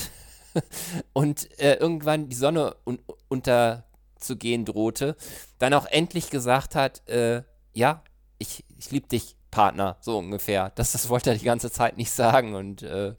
und 1.13 1.49
äh, 1.59 1.75
irgendwann 1.75 2.29
die 2.29 2.35
Sonne 2.35 2.75
un 2.85 2.99
unterzugehen 3.27 4.65
drohte, 4.65 5.15
dann 5.59 5.73
auch 5.73 5.85
endlich 5.85 6.29
gesagt 6.29 6.75
hat, 6.75 7.07
äh, 7.09 7.43
ja, 7.73 8.03
ich, 8.37 8.63
ich 8.77 8.91
liebe 8.91 9.07
dich, 9.07 9.35
Partner, 9.51 9.97
so 10.01 10.17
ungefähr. 10.17 10.71
Das, 10.71 10.93
das 10.93 11.09
wollte 11.09 11.29
er 11.29 11.37
die 11.37 11.45
ganze 11.45 11.69
Zeit 11.69 11.97
nicht 11.97 12.09
sagen 12.09 12.55
und 12.55 12.81
äh, 12.81 13.13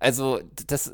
also 0.00 0.40
das, 0.66 0.92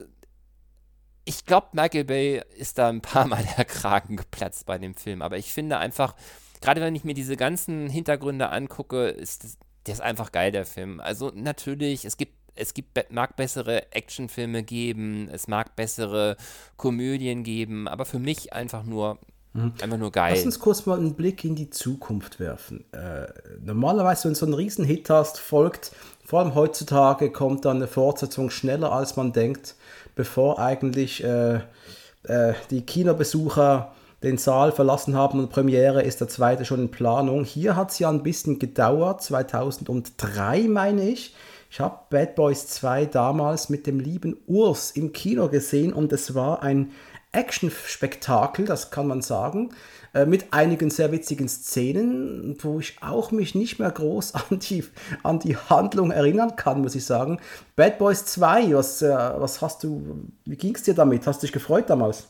ich 1.24 1.46
glaube, 1.46 1.68
Michael 1.72 2.04
Bay 2.04 2.42
ist 2.56 2.78
da 2.78 2.88
ein 2.88 3.00
paar 3.00 3.26
Mal 3.26 3.44
der 3.56 3.64
Kragen 3.64 4.16
geplatzt 4.16 4.66
bei 4.66 4.76
dem 4.76 4.94
Film, 4.94 5.22
aber 5.22 5.38
ich 5.38 5.52
finde 5.52 5.78
einfach, 5.78 6.14
gerade 6.60 6.80
wenn 6.80 6.94
ich 6.94 7.04
mir 7.04 7.14
diese 7.14 7.36
ganzen 7.36 7.88
Hintergründe 7.88 8.50
angucke, 8.50 9.08
ist 9.08 9.44
das, 9.44 9.58
der 9.86 9.94
ist 9.94 10.00
einfach 10.00 10.32
geil, 10.32 10.52
der 10.52 10.66
Film. 10.66 11.00
Also 11.00 11.32
natürlich, 11.34 12.04
es 12.04 12.16
gibt 12.16 12.34
es 12.54 12.74
gibt, 12.74 13.10
mag 13.10 13.36
bessere 13.36 13.92
Actionfilme 13.92 14.62
geben, 14.62 15.28
es 15.32 15.48
mag 15.48 15.76
bessere 15.76 16.36
Komödien 16.76 17.44
geben, 17.44 17.88
aber 17.88 18.04
für 18.04 18.18
mich 18.18 18.52
einfach 18.52 18.84
nur 18.84 19.18
mhm. 19.52 19.72
Einfach 19.80 19.98
nur 19.98 20.12
geil. 20.12 20.34
Lass 20.34 20.44
uns 20.44 20.58
kurz 20.58 20.86
mal 20.86 20.98
einen 20.98 21.14
Blick 21.14 21.44
in 21.44 21.54
die 21.54 21.70
Zukunft 21.70 22.40
werfen. 22.40 22.84
Äh, 22.92 23.26
normalerweise, 23.64 24.24
wenn 24.24 24.34
du 24.34 24.38
so 24.38 24.46
einen 24.46 24.54
Riesenhit 24.54 25.10
hast, 25.10 25.38
folgt, 25.38 25.92
vor 26.24 26.40
allem 26.40 26.54
heutzutage, 26.54 27.30
kommt 27.30 27.64
dann 27.64 27.76
eine 27.76 27.86
Fortsetzung 27.86 28.50
schneller, 28.50 28.92
als 28.92 29.16
man 29.16 29.32
denkt, 29.32 29.74
bevor 30.14 30.58
eigentlich 30.58 31.22
äh, 31.24 31.60
äh, 32.24 32.54
die 32.70 32.82
Kinobesucher 32.82 33.92
den 34.22 34.38
Saal 34.38 34.72
verlassen 34.72 35.16
haben 35.16 35.40
und 35.40 35.50
Premiere 35.50 36.02
ist 36.02 36.20
der 36.20 36.28
zweite 36.28 36.64
schon 36.64 36.80
in 36.80 36.90
Planung. 36.90 37.44
Hier 37.44 37.74
hat 37.74 37.90
es 37.90 37.98
ja 37.98 38.08
ein 38.08 38.22
bisschen 38.22 38.58
gedauert, 38.58 39.22
2003 39.22 40.68
meine 40.68 41.08
ich. 41.08 41.34
Ich 41.72 41.80
habe 41.80 42.00
Bad 42.10 42.34
Boys 42.34 42.66
2 42.66 43.06
damals 43.06 43.70
mit 43.70 43.86
dem 43.86 43.98
lieben 43.98 44.36
Urs 44.46 44.90
im 44.90 45.14
Kino 45.14 45.48
gesehen 45.48 45.94
und 45.94 46.12
es 46.12 46.34
war 46.34 46.62
ein 46.62 46.92
Action-Spektakel, 47.32 48.66
das 48.66 48.90
kann 48.90 49.06
man 49.06 49.22
sagen, 49.22 49.70
äh, 50.12 50.26
mit 50.26 50.52
einigen 50.52 50.90
sehr 50.90 51.12
witzigen 51.12 51.48
Szenen, 51.48 52.58
wo 52.62 52.78
ich 52.78 53.02
auch 53.02 53.30
mich 53.30 53.54
nicht 53.54 53.78
mehr 53.78 53.90
groß 53.90 54.34
an 54.50 54.58
die, 54.58 54.84
an 55.22 55.38
die 55.38 55.56
Handlung 55.56 56.10
erinnern 56.10 56.56
kann, 56.56 56.82
muss 56.82 56.94
ich 56.94 57.06
sagen. 57.06 57.40
Bad 57.74 57.96
Boys 57.96 58.26
2, 58.26 58.74
was, 58.74 59.00
äh, 59.00 59.08
was 59.08 59.62
hast 59.62 59.82
du, 59.82 60.28
wie 60.44 60.56
ging 60.56 60.74
es 60.74 60.82
dir 60.82 60.92
damit? 60.92 61.26
Hast 61.26 61.42
du 61.42 61.46
dich 61.46 61.54
gefreut 61.54 61.88
damals? 61.88 62.28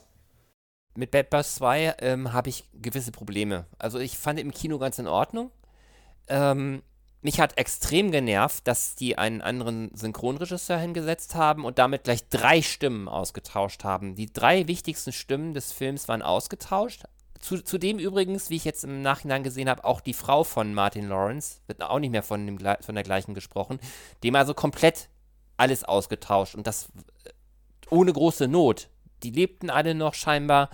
Mit 0.94 1.10
Bad 1.10 1.30
Boys 1.30 1.56
2 1.56 1.96
ähm, 1.98 2.32
habe 2.32 2.48
ich 2.48 2.70
gewisse 2.80 3.10
Probleme. 3.10 3.66
Also 3.76 3.98
ich 3.98 4.16
fand 4.16 4.38
im 4.38 4.52
Kino 4.52 4.78
ganz 4.78 5.00
in 5.00 5.08
Ordnung. 5.08 5.50
Ähm, 6.28 6.82
mich 7.22 7.40
hat 7.40 7.56
extrem 7.56 8.10
genervt, 8.10 8.66
dass 8.66 8.96
die 8.96 9.16
einen 9.16 9.40
anderen 9.40 9.94
Synchronregisseur 9.94 10.76
hingesetzt 10.78 11.36
haben 11.36 11.64
und 11.64 11.78
damit 11.78 12.04
gleich 12.04 12.28
drei 12.28 12.62
Stimmen 12.62 13.08
ausgetauscht 13.08 13.84
haben. 13.84 14.16
Die 14.16 14.32
drei 14.32 14.66
wichtigsten 14.66 15.12
Stimmen 15.12 15.54
des 15.54 15.72
Films 15.72 16.08
waren 16.08 16.22
ausgetauscht. 16.22 17.04
zudem 17.40 17.98
übrigens, 17.98 18.50
wie 18.50 18.56
ich 18.56 18.64
jetzt 18.64 18.82
im 18.82 19.02
Nachhinein 19.02 19.44
gesehen 19.44 19.68
habe, 19.68 19.84
auch 19.84 20.00
die 20.00 20.14
Frau 20.14 20.42
von 20.42 20.74
Martin 20.74 21.08
Lawrence, 21.08 21.60
wird 21.68 21.82
auch 21.82 22.00
nicht 22.00 22.10
mehr 22.10 22.24
von, 22.24 22.44
dem, 22.44 22.58
von 22.58 22.94
der 22.94 23.04
gleichen 23.04 23.34
gesprochen, 23.34 23.78
dem 24.24 24.34
also 24.34 24.52
komplett 24.52 25.08
alles 25.56 25.84
ausgetauscht 25.84 26.56
und 26.56 26.66
das 26.66 26.88
äh, 27.24 27.30
ohne 27.88 28.12
große 28.12 28.48
Not. 28.48 28.88
Die 29.22 29.30
lebten 29.30 29.70
alle 29.70 29.94
noch 29.94 30.14
scheinbar 30.14 30.70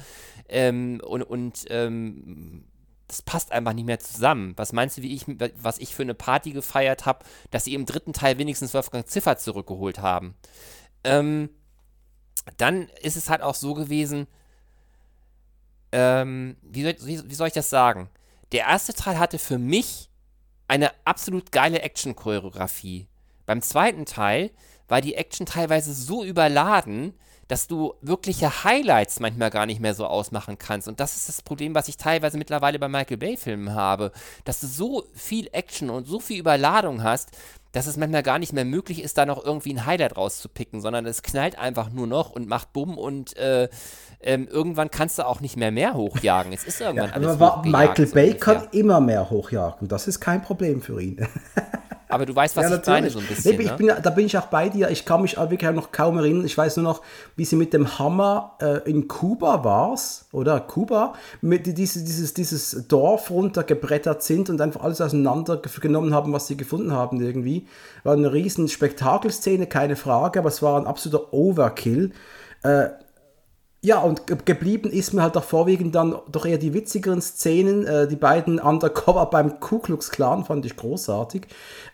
ähm, 0.49 1.03
und, 1.05 1.23
und 1.23 1.67
ähm, 1.69 2.65
das 3.09 3.23
passt 3.23 3.53
einfach 3.53 3.73
nicht 3.73 3.87
mehr 3.87 3.99
zusammen. 3.99 4.53
Was 4.57 4.73
meinst 4.73 4.99
du, 4.99 5.03
wie 5.03 5.15
ich, 5.15 5.25
was 5.57 5.79
ich 5.79 5.95
für 5.95 6.03
eine 6.03 6.15
Party 6.15 6.53
gefeiert 6.53 7.07
habe, 7.07 7.25
dass 7.51 7.65
sie 7.65 7.75
im 7.75 7.87
dritten 7.87 8.13
Teil 8.13 8.39
wenigstens 8.39 8.75
Wolfgang 8.75 9.09
Ziffer 9.09 9.39
zurückgeholt 9.39 9.99
haben? 10.01 10.35
Ähm, 11.05 11.49
dann 12.59 12.89
ist 13.03 13.17
es 13.17 13.31
halt 13.31 13.43
auch 13.43 13.55
so 13.55 13.75
gewesen, 13.75 14.27
ähm, 15.91 16.57
wie, 16.63 16.83
soll, 16.83 16.97
wie, 17.01 17.31
wie 17.31 17.35
soll 17.35 17.49
ich 17.49 17.55
das 17.55 17.71
sagen? 17.71 18.11
Der 18.53 18.67
erste 18.67 18.93
Teil 18.93 19.19
hatte 19.19 19.39
für 19.39 19.59
mich 19.59 20.11
eine 20.69 20.91
absolut 21.07 21.51
geile 21.51 21.81
Action-Choreografie. 21.81 23.09
Beim 23.47 23.63
zweiten 23.63 24.05
Teil 24.05 24.51
war 24.87 25.01
die 25.01 25.15
Action 25.15 25.47
teilweise 25.47 25.95
so 25.95 26.25
überladen, 26.25 27.15
dass 27.49 27.67
du 27.67 27.95
wirkliche 28.03 28.65
Highlights 28.65 29.21
manchmal 29.21 29.51
gar 29.51 29.67
nicht 29.67 29.81
mehr 29.81 29.95
so 29.95 30.07
ausmachen 30.07 30.59
kannst. 30.59 30.87
Und 30.87 31.01
das 31.01 31.17
ist 31.17 31.29
das 31.29 31.43
Problem, 31.43 31.75
was 31.75 31.89
ich 31.89 31.97
teilweise 31.97 32.39
mittlerweile 32.39 32.79
bei 32.79 32.89
Michael 32.89 33.17
Bay-Filmen 33.17 33.75
habe, 33.75 34.13
dass 34.45 34.61
du 34.61 34.67
so 34.67 35.05
viel 35.15 35.49
Action 35.53 35.91
und 35.91 36.07
so 36.07 36.21
viel 36.21 36.39
Überladung 36.39 37.03
hast, 37.03 37.31
dass 37.73 37.87
es 37.87 37.97
manchmal 37.97 38.23
gar 38.23 38.39
nicht 38.39 38.53
mehr 38.53 38.65
möglich 38.65 39.03
ist, 39.03 39.19
da 39.19 39.27
noch 39.27 39.45
irgendwie 39.45 39.73
ein 39.75 39.85
Highlight 39.85 40.17
rauszupicken, 40.17 40.81
sondern 40.81 41.07
es 41.07 41.23
knallt 41.23 41.59
einfach 41.59 41.91
nur 41.91 42.07
noch 42.07 42.31
und 42.31 42.49
macht 42.49 42.73
Bumm 42.73 42.97
und 42.97 43.37
äh, 43.37 43.69
ähm, 44.21 44.49
irgendwann 44.49 44.91
kannst 44.91 45.19
du 45.19 45.27
auch 45.27 45.41
nicht 45.41 45.57
mehr 45.57 45.71
mehr 45.71 45.95
hochjagen. 45.95 46.53
Es 46.53 46.65
ist 46.65 46.81
irgendwann 46.81 47.09
ja, 47.09 47.15
alles 47.15 47.41
aber 47.41 47.63
Michael 47.65 48.07
Bay 48.07 48.33
so 48.33 48.39
kann 48.39 48.69
immer 48.73 49.01
mehr 49.01 49.29
hochjagen. 49.29 49.89
Das 49.89 50.09
ist 50.09 50.21
kein 50.21 50.43
Problem 50.43 50.81
für 50.81 51.01
ihn. 51.01 51.27
Aber 52.09 52.25
du 52.27 52.35
weißt, 52.35 52.57
was 52.57 52.71
ja, 52.71 52.77
ich 52.77 52.87
meine, 52.87 53.11
so 53.11 53.19
ein 53.19 53.27
bisschen. 53.27 53.57
Nee, 53.57 53.63
ich 53.63 53.71
ne? 53.71 53.77
bin, 53.77 53.93
da 54.03 54.11
bin 54.11 54.27
ich 54.27 54.37
auch 54.39 54.47
bei 54.47 54.69
dir. 54.69 54.91
Ich 54.91 55.05
kann 55.05 55.23
mich 55.23 55.37
wirklich 55.37 55.71
noch 55.73 55.93
kaum 55.93 56.19
erinnern. 56.19 56.47
Ich 56.47 56.57
weiß 56.57 56.77
nur 56.79 56.85
noch, 56.85 57.03
wie 57.37 57.45
sie 57.45 57.57
mit 57.57 57.73
dem 57.73 57.99
Hammer 57.99 58.57
äh, 58.61 58.91
in 58.91 59.09
Kuba 59.09 59.65
war 59.65 59.97
oder? 60.33 60.61
Kuba, 60.61 61.15
mit 61.41 61.67
dieses, 61.79 62.05
dieses, 62.05 62.35
dieses 62.35 62.89
Dorf 62.89 63.31
runtergebrettert 63.31 64.23
sind 64.23 64.51
und 64.51 64.61
einfach 64.61 64.83
alles 64.83 65.01
auseinandergenommen 65.01 66.15
haben, 66.15 66.33
was 66.33 66.47
sie 66.47 66.57
gefunden 66.57 66.93
haben 66.93 67.21
irgendwie. 67.21 67.67
War 68.05 68.15
eine 68.15 68.33
riesen 68.33 68.69
Spektakelszene, 68.69 69.67
keine 69.67 69.97
Frage, 69.97 70.39
aber 70.39 70.49
es 70.49 70.63
war 70.63 70.81
ein 70.81 70.87
absoluter 70.87 71.33
Overkill. 71.33 72.13
Äh, 72.63 72.89
Ja, 73.81 74.01
und 74.01 74.27
geblieben 74.45 74.91
ist 74.91 75.13
mir 75.13 75.23
halt 75.23 75.37
auch 75.37 75.45
vorwiegend 75.45 75.95
dann 75.95 76.17
doch 76.33 76.45
eher 76.45 76.59
die 76.59 76.75
witzigeren 76.75 77.23
Szenen. 77.23 77.87
Äh, 77.87 78.09
die 78.09 78.17
beiden 78.17 78.59
Undercover 78.59 79.27
beim 79.27 79.61
Ku 79.61 79.79
Klux 79.79 80.11
Klan 80.11 80.45
fand 80.45 80.67
ich 80.67 80.75
großartig. 80.75 81.47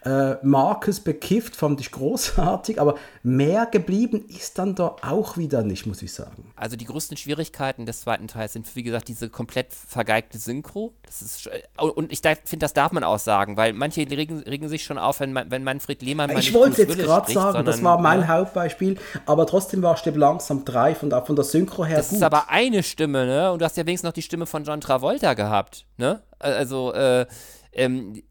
Äh, 0.02 0.36
Marcus 0.42 1.00
bekifft 1.00 1.54
fand 1.56 1.82
ich 1.82 1.90
großartig, 1.90 2.80
aber 2.80 2.94
mehr 3.22 3.66
geblieben 3.66 4.24
ist 4.28 4.58
dann 4.58 4.74
da 4.74 4.96
auch 5.02 5.36
wieder 5.36 5.62
nicht, 5.62 5.84
muss 5.84 6.00
ich 6.00 6.14
sagen. 6.14 6.50
Also 6.56 6.76
die 6.76 6.86
größten 6.86 7.18
Schwierigkeiten 7.18 7.84
des 7.84 8.00
zweiten 8.00 8.28
Teils 8.28 8.54
sind, 8.54 8.74
wie 8.74 8.82
gesagt, 8.82 9.08
diese 9.08 9.28
komplett 9.28 9.74
vergeigte 9.74 10.38
Synchro. 10.38 10.94
Das 11.04 11.20
ist, 11.20 11.50
und 11.76 12.10
ich 12.10 12.20
finde, 12.20 12.64
das 12.64 12.72
darf 12.72 12.92
man 12.92 13.04
auch 13.04 13.18
sagen, 13.18 13.58
weil 13.58 13.74
manche 13.74 14.00
regen, 14.10 14.38
regen 14.38 14.70
sich 14.70 14.84
schon 14.84 14.96
auf, 14.96 15.20
wenn, 15.20 15.34
wenn 15.34 15.64
Manfred 15.64 16.00
Lehmann 16.00 16.32
mal 16.32 16.38
Ich 16.38 16.54
wollte 16.54 16.82
jetzt 16.82 16.98
gerade 16.98 17.30
sagen, 17.30 17.62
das 17.66 17.82
war 17.82 18.00
mein 18.00 18.20
ja. 18.20 18.28
Hauptbeispiel, 18.28 18.96
aber 19.26 19.46
trotzdem 19.46 19.82
war 19.82 19.98
Stimme 19.98 20.16
langsam 20.16 20.64
drei 20.64 20.94
von, 20.94 21.10
von 21.10 21.36
der 21.36 21.44
Synchro 21.44 21.73
her 21.82 21.96
das 21.96 22.08
gut. 22.08 22.16
ist 22.16 22.22
aber 22.22 22.50
eine 22.50 22.82
Stimme, 22.82 23.26
ne? 23.26 23.52
Und 23.52 23.60
du 23.60 23.64
hast 23.64 23.76
ja 23.76 23.86
wenigstens 23.86 24.08
noch 24.08 24.14
die 24.14 24.22
Stimme 24.22 24.46
von 24.46 24.64
John 24.64 24.80
Travolta 24.80 25.34
gehabt, 25.34 25.86
ne? 25.96 26.22
Also, 26.38 26.92
äh, 26.92 27.26
ähm, 27.72 28.22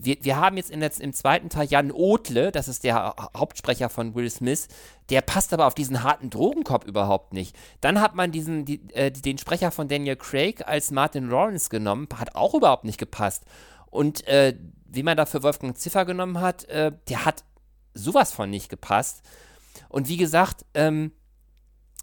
wir, 0.00 0.16
wir 0.20 0.36
haben 0.36 0.56
jetzt 0.56 0.70
in 0.70 0.82
im 0.82 1.12
zweiten 1.12 1.48
Teil 1.48 1.66
Jan 1.68 1.90
Otle, 1.90 2.52
das 2.52 2.68
ist 2.68 2.84
der 2.84 3.14
Hauptsprecher 3.36 3.88
von 3.88 4.14
Will 4.14 4.30
Smith, 4.30 4.68
der 5.10 5.22
passt 5.22 5.52
aber 5.52 5.66
auf 5.66 5.74
diesen 5.74 6.02
harten 6.02 6.30
Drogenkopf 6.30 6.84
überhaupt 6.86 7.32
nicht. 7.32 7.56
Dann 7.80 8.00
hat 8.00 8.14
man 8.14 8.30
diesen, 8.30 8.64
die, 8.64 8.80
äh, 8.94 9.10
den 9.10 9.38
Sprecher 9.38 9.70
von 9.70 9.88
Daniel 9.88 10.16
Craig 10.16 10.66
als 10.66 10.90
Martin 10.90 11.28
Lawrence 11.28 11.68
genommen, 11.68 12.08
hat 12.16 12.34
auch 12.34 12.54
überhaupt 12.54 12.84
nicht 12.84 12.98
gepasst. 12.98 13.44
Und 13.90 14.26
äh, 14.26 14.54
wie 14.86 15.02
man 15.02 15.16
dafür 15.16 15.42
Wolfgang 15.42 15.76
Ziffer 15.76 16.04
genommen 16.04 16.40
hat, 16.40 16.64
äh, 16.66 16.92
der 17.08 17.24
hat 17.24 17.44
sowas 17.94 18.32
von 18.32 18.50
nicht 18.50 18.68
gepasst. 18.68 19.22
Und 19.88 20.08
wie 20.08 20.16
gesagt, 20.16 20.64
ähm, 20.74 21.12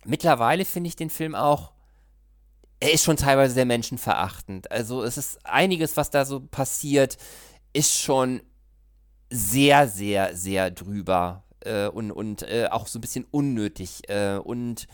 mittlerweile 0.06 0.66
finde 0.66 0.88
ich 0.88 0.96
den 0.96 1.10
Film 1.10 1.36
auch, 1.36 1.72
er 2.80 2.94
ist 2.94 3.04
schon 3.04 3.18
teilweise 3.18 3.54
sehr 3.54 3.66
menschenverachtend. 3.66 4.72
Also 4.72 5.04
es 5.04 5.18
ist 5.18 5.46
einiges, 5.46 5.98
was 5.98 6.10
da 6.10 6.26
so 6.26 6.42
passiert, 6.42 7.18
ist 7.74 7.98
schon 8.02 8.42
sehr, 9.30 9.88
sehr, 9.88 10.36
sehr 10.36 10.72
drüber 10.72 11.44
äh, 11.62 11.88
und, 11.88 12.12
und 12.12 12.44
äh, 12.44 12.68
auch 12.70 12.88
so 12.88 13.00
ein 13.00 13.02
bisschen 13.02 13.26
unnötig. 13.32 14.10
Äh, 14.10 14.38
und 14.38 14.88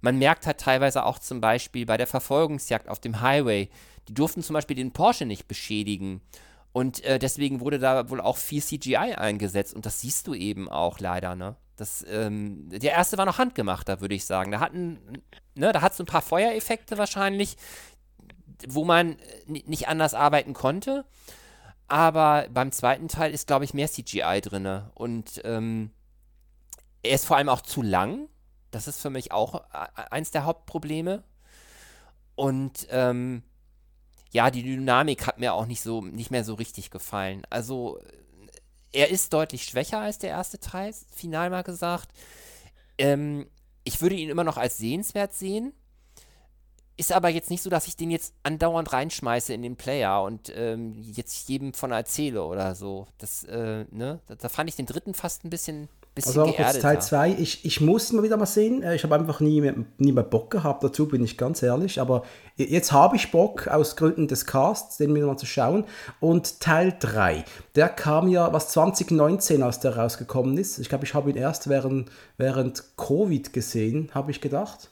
man 0.00 0.18
merkt 0.18 0.46
halt 0.46 0.58
teilweise 0.58 1.04
auch 1.04 1.18
zum 1.18 1.40
Beispiel 1.40 1.86
bei 1.86 1.96
der 1.96 2.06
Verfolgungsjagd 2.06 2.88
auf 2.88 3.00
dem 3.00 3.20
Highway, 3.20 3.68
die 4.08 4.14
durften 4.14 4.42
zum 4.42 4.54
Beispiel 4.54 4.76
den 4.76 4.92
Porsche 4.92 5.24
nicht 5.24 5.48
beschädigen. 5.48 6.20
Und 6.72 7.02
äh, 7.04 7.18
deswegen 7.18 7.60
wurde 7.60 7.78
da 7.78 8.08
wohl 8.10 8.20
auch 8.20 8.36
viel 8.36 8.62
CGI 8.62 9.14
eingesetzt. 9.14 9.74
Und 9.74 9.86
das 9.86 10.00
siehst 10.00 10.26
du 10.26 10.34
eben 10.34 10.68
auch 10.68 11.00
leider, 11.00 11.34
ne? 11.34 11.56
Das, 11.78 12.04
ähm, 12.08 12.68
der 12.70 12.90
erste 12.90 13.16
war 13.18 13.24
noch 13.24 13.38
handgemachter, 13.38 14.00
würde 14.00 14.16
ich 14.16 14.26
sagen. 14.26 14.50
Da 14.50 14.58
hatten, 14.58 14.98
ne, 15.54 15.72
da 15.72 15.80
hat 15.80 15.92
es 15.92 16.00
ein 16.00 16.06
paar 16.06 16.22
Feuereffekte 16.22 16.98
wahrscheinlich, 16.98 17.56
wo 18.66 18.84
man 18.84 19.12
äh, 19.12 19.62
nicht 19.64 19.86
anders 19.86 20.12
arbeiten 20.12 20.54
konnte. 20.54 21.04
Aber 21.86 22.48
beim 22.50 22.72
zweiten 22.72 23.06
Teil 23.06 23.32
ist, 23.32 23.46
glaube 23.46 23.64
ich, 23.64 23.74
mehr 23.74 23.88
CGI 23.88 24.40
drin. 24.42 24.82
Und 24.94 25.40
ähm, 25.44 25.92
er 27.04 27.14
ist 27.14 27.26
vor 27.26 27.36
allem 27.36 27.48
auch 27.48 27.62
zu 27.62 27.80
lang. 27.80 28.28
Das 28.72 28.88
ist 28.88 29.00
für 29.00 29.10
mich 29.10 29.30
auch 29.30 29.62
äh, 29.72 29.86
eins 30.10 30.32
der 30.32 30.44
Hauptprobleme. 30.44 31.22
Und 32.34 32.88
ähm, 32.90 33.44
ja, 34.32 34.50
die 34.50 34.64
Dynamik 34.64 35.28
hat 35.28 35.38
mir 35.38 35.54
auch 35.54 35.66
nicht 35.66 35.80
so 35.80 36.02
nicht 36.02 36.32
mehr 36.32 36.42
so 36.42 36.54
richtig 36.54 36.90
gefallen. 36.90 37.42
Also 37.50 38.00
er 38.92 39.10
ist 39.10 39.32
deutlich 39.32 39.64
schwächer 39.64 40.00
als 40.00 40.18
der 40.18 40.30
erste 40.30 40.58
Teil, 40.58 40.94
final 41.10 41.50
mal 41.50 41.62
gesagt. 41.62 42.08
Ähm, 42.96 43.46
ich 43.84 44.00
würde 44.00 44.16
ihn 44.16 44.30
immer 44.30 44.44
noch 44.44 44.56
als 44.56 44.78
sehenswert 44.78 45.34
sehen. 45.34 45.72
Ist 46.96 47.12
aber 47.12 47.28
jetzt 47.28 47.50
nicht 47.50 47.62
so, 47.62 47.70
dass 47.70 47.86
ich 47.86 47.96
den 47.96 48.10
jetzt 48.10 48.34
andauernd 48.42 48.92
reinschmeiße 48.92 49.54
in 49.54 49.62
den 49.62 49.76
Player 49.76 50.20
und 50.22 50.52
ähm, 50.56 50.94
jetzt 50.94 51.48
jedem 51.48 51.72
von 51.72 51.92
erzähle 51.92 52.42
oder 52.42 52.74
so. 52.74 53.06
Das, 53.18 53.44
äh, 53.44 53.84
ne? 53.90 54.20
Da, 54.26 54.34
da, 54.34 54.48
fand 54.48 54.68
ich 54.68 54.74
den 54.74 54.86
dritten 54.86 55.14
fast 55.14 55.44
ein 55.44 55.50
bisschen 55.50 55.58
bisschen 55.78 55.88
also 56.26 56.42
auch 56.42 56.58
jetzt 56.58 56.80
Teil 56.80 57.00
2, 57.00 57.36
ich, 57.38 57.64
ich 57.64 57.80
muss 57.80 58.12
mal 58.12 58.22
wieder 58.22 58.36
mal 58.36 58.46
sehen. 58.46 58.82
Äh, 58.82 58.94
ich 58.94 59.04
habe 59.04 59.14
einfach 59.14 59.40
nie 59.40 59.60
mehr, 59.60 59.74
nie 59.98 60.12
mehr 60.12 60.24
Bock 60.24 60.50
gehabt 60.50 60.82
dazu, 60.82 61.06
bin 61.06 61.22
ich 61.24 61.38
ganz 61.38 61.62
ehrlich. 61.62 62.00
Aber 62.00 62.22
jetzt 62.56 62.92
habe 62.92 63.16
ich 63.16 63.30
Bock, 63.30 63.68
aus 63.68 63.96
Gründen 63.96 64.28
des 64.28 64.46
Casts, 64.46 64.96
den 64.96 65.14
wieder 65.14 65.26
mal 65.26 65.36
zu 65.36 65.46
schauen. 65.46 65.84
Und 66.20 66.60
Teil 66.60 66.96
3, 66.98 67.44
der 67.74 67.88
kam 67.88 68.28
ja, 68.28 68.52
was 68.52 68.68
2019, 68.70 69.62
als 69.62 69.80
der 69.80 69.96
rausgekommen 69.96 70.56
ist. 70.58 70.78
Ich 70.78 70.88
glaube, 70.88 71.04
ich 71.04 71.14
habe 71.14 71.30
ihn 71.30 71.36
erst 71.36 71.68
während, 71.68 72.10
während 72.36 72.96
Covid 72.96 73.52
gesehen, 73.52 74.10
habe 74.14 74.30
ich 74.30 74.40
gedacht. 74.40 74.90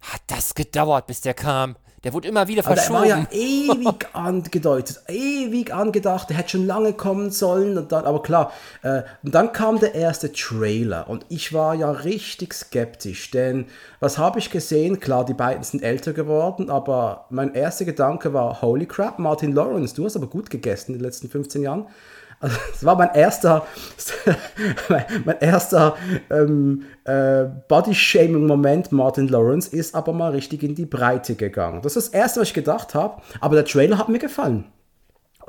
Hat 0.00 0.22
das 0.26 0.54
gedauert, 0.54 1.06
bis 1.06 1.20
der 1.20 1.34
kam? 1.34 1.76
Der 2.04 2.12
wurde 2.12 2.26
immer 2.28 2.48
wieder 2.48 2.64
verschoben. 2.64 2.96
Aber 2.96 3.06
der 3.06 3.16
war 3.16 3.22
ja 3.22 3.28
ewig 3.30 4.08
angedeutet, 4.12 5.02
ewig 5.08 5.72
angedacht. 5.72 6.30
Der 6.30 6.36
hätte 6.36 6.50
schon 6.50 6.66
lange 6.66 6.94
kommen 6.94 7.30
sollen. 7.30 7.78
Und 7.78 7.92
dann, 7.92 8.04
aber 8.04 8.22
klar, 8.22 8.52
äh, 8.82 9.02
und 9.22 9.34
dann 9.34 9.52
kam 9.52 9.78
der 9.78 9.94
erste 9.94 10.32
Trailer 10.32 11.08
und 11.08 11.24
ich 11.28 11.52
war 11.52 11.74
ja 11.74 11.90
richtig 11.90 12.54
skeptisch, 12.54 13.30
denn 13.30 13.66
was 14.00 14.18
habe 14.18 14.40
ich 14.40 14.50
gesehen? 14.50 14.98
Klar, 14.98 15.24
die 15.24 15.34
beiden 15.34 15.62
sind 15.62 15.82
älter 15.82 16.12
geworden, 16.12 16.70
aber 16.70 17.26
mein 17.30 17.54
erster 17.54 17.84
Gedanke 17.84 18.32
war, 18.32 18.62
holy 18.62 18.86
crap, 18.86 19.20
Martin 19.20 19.52
Lawrence, 19.52 19.94
du 19.94 20.04
hast 20.04 20.16
aber 20.16 20.26
gut 20.26 20.50
gegessen 20.50 20.92
in 20.92 20.98
den 20.98 21.04
letzten 21.04 21.28
15 21.28 21.62
Jahren. 21.62 21.86
Also, 22.42 22.56
das 22.72 22.84
war 22.84 22.96
mein 22.96 23.14
erster, 23.14 23.66
mein 25.24 25.38
erster 25.40 25.96
ähm, 26.28 26.84
äh, 27.04 27.44
Body-Shaming-Moment. 27.68 28.92
Martin 28.92 29.28
Lawrence 29.28 29.68
ist 29.74 29.94
aber 29.94 30.12
mal 30.12 30.32
richtig 30.32 30.62
in 30.62 30.74
die 30.74 30.84
Breite 30.84 31.36
gegangen. 31.36 31.80
Das 31.82 31.96
ist 31.96 32.08
das 32.08 32.14
erste, 32.14 32.40
was 32.40 32.48
ich 32.48 32.54
gedacht 32.54 32.94
habe. 32.94 33.22
Aber 33.40 33.54
der 33.54 33.64
Trailer 33.64 33.96
hat 33.96 34.08
mir 34.08 34.18
gefallen. 34.18 34.64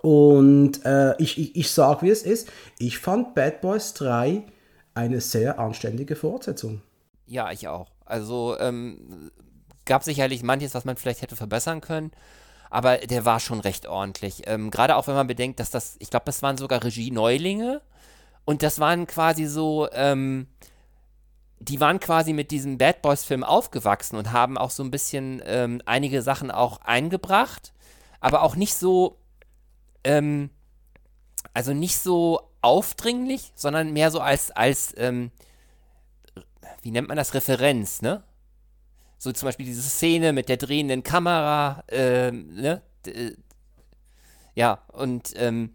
Und 0.02 0.86
äh, 0.86 1.16
ich, 1.18 1.38
ich, 1.38 1.56
ich 1.56 1.72
sage, 1.72 2.04
wie 2.04 2.10
es 2.10 2.24
ist. 2.24 2.50
Ich 2.78 3.00
fand 3.00 3.36
Bad 3.36 3.62
Boys 3.62 3.94
3 3.96 4.44
eine 4.94 5.22
sehr 5.22 5.60
anständige 5.60 6.16
Fortsetzung. 6.16 6.82
Ja, 7.26 7.52
ich 7.52 7.68
auch. 7.68 7.90
Also 8.06 8.56
ähm, 8.60 9.32
gab 9.86 10.04
sicherlich 10.04 10.44
manches, 10.44 10.76
was 10.76 10.86
man 10.86 10.98
vielleicht 10.98 11.22
hätte 11.22 11.36
verbessern 11.36 11.82
können 11.82 12.12
aber 12.74 12.98
der 12.98 13.24
war 13.24 13.40
schon 13.40 13.60
recht 13.60 13.86
ordentlich. 13.86 14.48
Ähm, 14.48 14.72
Gerade 14.72 14.96
auch 14.96 15.06
wenn 15.06 15.14
man 15.14 15.28
bedenkt, 15.28 15.60
dass 15.60 15.70
das, 15.70 15.96
ich 16.00 16.10
glaube, 16.10 16.26
das 16.26 16.42
waren 16.42 16.58
sogar 16.58 16.84
Regie-Neulinge 16.84 17.82
und 18.46 18.64
das 18.64 18.80
waren 18.80 19.06
quasi 19.06 19.46
so, 19.46 19.88
ähm, 19.94 20.48
die 21.60 21.80
waren 21.80 22.00
quasi 22.00 22.34
mit 22.34 22.50
diesem 22.50 22.80
Bad 22.80 23.04
Boys-Film 23.04 23.44
aufgewachsen 23.44 24.16
und 24.16 24.32
haben 24.32 24.58
auch 24.58 24.72
so 24.72 24.84
ein 24.84 24.90
bisschen 24.90 25.40
ähm, 25.46 25.84
einige 25.86 26.24
Sachen 26.24 26.50
auch 26.50 26.82
eingebracht, 26.82 27.74
aber 28.20 28.42
auch 28.42 28.56
nicht 28.56 28.74
so, 28.74 29.20
ähm, 30.04 30.50
also 31.54 31.74
nicht 31.74 32.00
so 32.00 32.42
aufdringlich, 32.62 33.52
sondern 33.54 33.94
mehr 33.94 34.10
so 34.10 34.20
als, 34.20 34.50
als, 34.50 34.96
ähm, 34.98 35.30
wie 36.82 36.90
nennt 36.90 37.08
man 37.08 37.18
das, 37.18 37.36
Referenz, 37.36 38.02
ne? 38.02 38.24
So 39.24 39.32
zum 39.32 39.48
Beispiel 39.48 39.66
diese 39.66 39.82
Szene 39.82 40.34
mit 40.34 40.50
der 40.50 40.58
drehenden 40.58 41.02
Kamera, 41.02 41.86
ähm, 41.88 42.56
ne? 42.56 42.82
Äh, 43.08 43.32
ja, 44.54 44.80
und 44.92 45.32
ähm, 45.38 45.70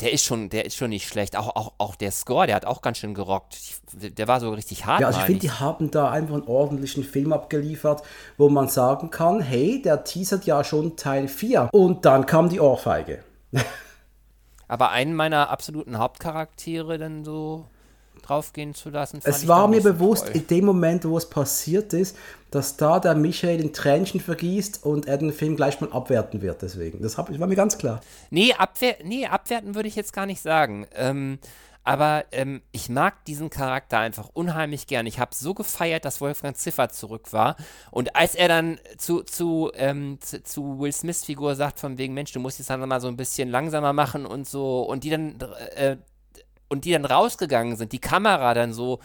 der 0.00 0.12
ist 0.12 0.24
schon, 0.24 0.50
der 0.50 0.66
ist 0.66 0.76
schon 0.76 0.90
nicht 0.90 1.08
schlecht. 1.08 1.36
Auch, 1.36 1.48
auch, 1.56 1.72
auch 1.78 1.96
der 1.96 2.12
Score, 2.12 2.46
der 2.46 2.54
hat 2.54 2.64
auch 2.64 2.80
ganz 2.80 2.98
schön 2.98 3.12
gerockt. 3.12 3.56
Ich, 3.56 4.14
der 4.14 4.28
war 4.28 4.38
so 4.38 4.50
richtig 4.52 4.86
hart. 4.86 5.00
Ja, 5.00 5.08
also 5.08 5.18
ich 5.18 5.26
finde, 5.26 5.40
die 5.40 5.50
haben 5.50 5.90
da 5.90 6.10
einfach 6.12 6.34
einen 6.34 6.46
ordentlichen 6.46 7.02
Film 7.02 7.32
abgeliefert, 7.32 8.02
wo 8.36 8.48
man 8.48 8.68
sagen 8.68 9.10
kann, 9.10 9.40
hey, 9.40 9.82
der 9.82 10.04
teasert 10.04 10.44
ja 10.44 10.62
schon 10.62 10.96
Teil 10.96 11.26
4. 11.26 11.70
Und 11.72 12.04
dann 12.04 12.24
kam 12.24 12.48
die 12.48 12.60
Ohrfeige. 12.60 13.24
Aber 14.68 14.90
einen 14.90 15.16
meiner 15.16 15.50
absoluten 15.50 15.98
Hauptcharaktere 15.98 16.98
dann 16.98 17.24
so 17.24 17.66
draufgehen 18.30 18.74
zu 18.74 18.90
lassen. 18.90 19.20
Es 19.24 19.48
war 19.48 19.68
mir 19.68 19.82
bewusst 19.82 20.26
voll. 20.26 20.36
in 20.36 20.46
dem 20.46 20.64
Moment, 20.64 21.04
wo 21.04 21.18
es 21.18 21.28
passiert 21.28 21.92
ist, 21.92 22.16
dass 22.50 22.76
da 22.76 23.00
der 23.00 23.14
Michael 23.14 23.60
ein 23.60 23.72
Tränchen 23.72 24.20
vergießt 24.20 24.84
und 24.84 25.06
er 25.06 25.18
den 25.18 25.32
Film 25.32 25.56
gleich 25.56 25.80
mal 25.80 25.92
abwerten 25.92 26.40
wird. 26.40 26.62
Deswegen, 26.62 27.02
das 27.02 27.18
war 27.18 27.28
mir 27.28 27.56
ganz 27.56 27.76
klar. 27.78 28.00
Nee, 28.30 28.54
abwer 28.54 28.96
nee 29.04 29.26
abwerten 29.26 29.74
würde 29.74 29.88
ich 29.88 29.96
jetzt 29.96 30.12
gar 30.12 30.26
nicht 30.26 30.40
sagen. 30.40 30.86
Ähm, 30.94 31.38
aber 31.82 32.26
ähm, 32.32 32.60
ich 32.72 32.88
mag 32.88 33.24
diesen 33.24 33.48
Charakter 33.48 33.98
einfach 33.98 34.28
unheimlich 34.34 34.86
gern. 34.86 35.06
Ich 35.06 35.18
habe 35.18 35.34
so 35.34 35.54
gefeiert, 35.54 36.04
dass 36.04 36.20
Wolfgang 36.20 36.56
Ziffer 36.56 36.90
zurück 36.90 37.32
war. 37.32 37.56
Und 37.90 38.14
als 38.14 38.34
er 38.34 38.48
dann 38.48 38.78
zu, 38.98 39.22
zu, 39.22 39.70
ähm, 39.74 40.18
zu, 40.20 40.42
zu, 40.42 40.78
Will 40.78 40.92
Smiths 40.92 41.24
Figur 41.24 41.54
sagt, 41.54 41.80
von 41.80 41.96
wegen, 41.96 42.12
Mensch, 42.12 42.32
du 42.32 42.40
musst 42.40 42.58
jetzt 42.58 42.68
dann 42.68 42.86
mal 42.86 43.00
so 43.00 43.08
ein 43.08 43.16
bisschen 43.16 43.48
langsamer 43.48 43.94
machen 43.94 44.26
und 44.26 44.46
so, 44.46 44.82
und 44.82 45.04
die 45.04 45.10
dann 45.10 45.38
äh, 45.74 45.96
und 46.70 46.86
die 46.86 46.92
dann 46.92 47.04
rausgegangen 47.04 47.76
sind, 47.76 47.92
die 47.92 47.98
Kamera 47.98 48.54
dann 48.54 48.72
so, 48.72 49.00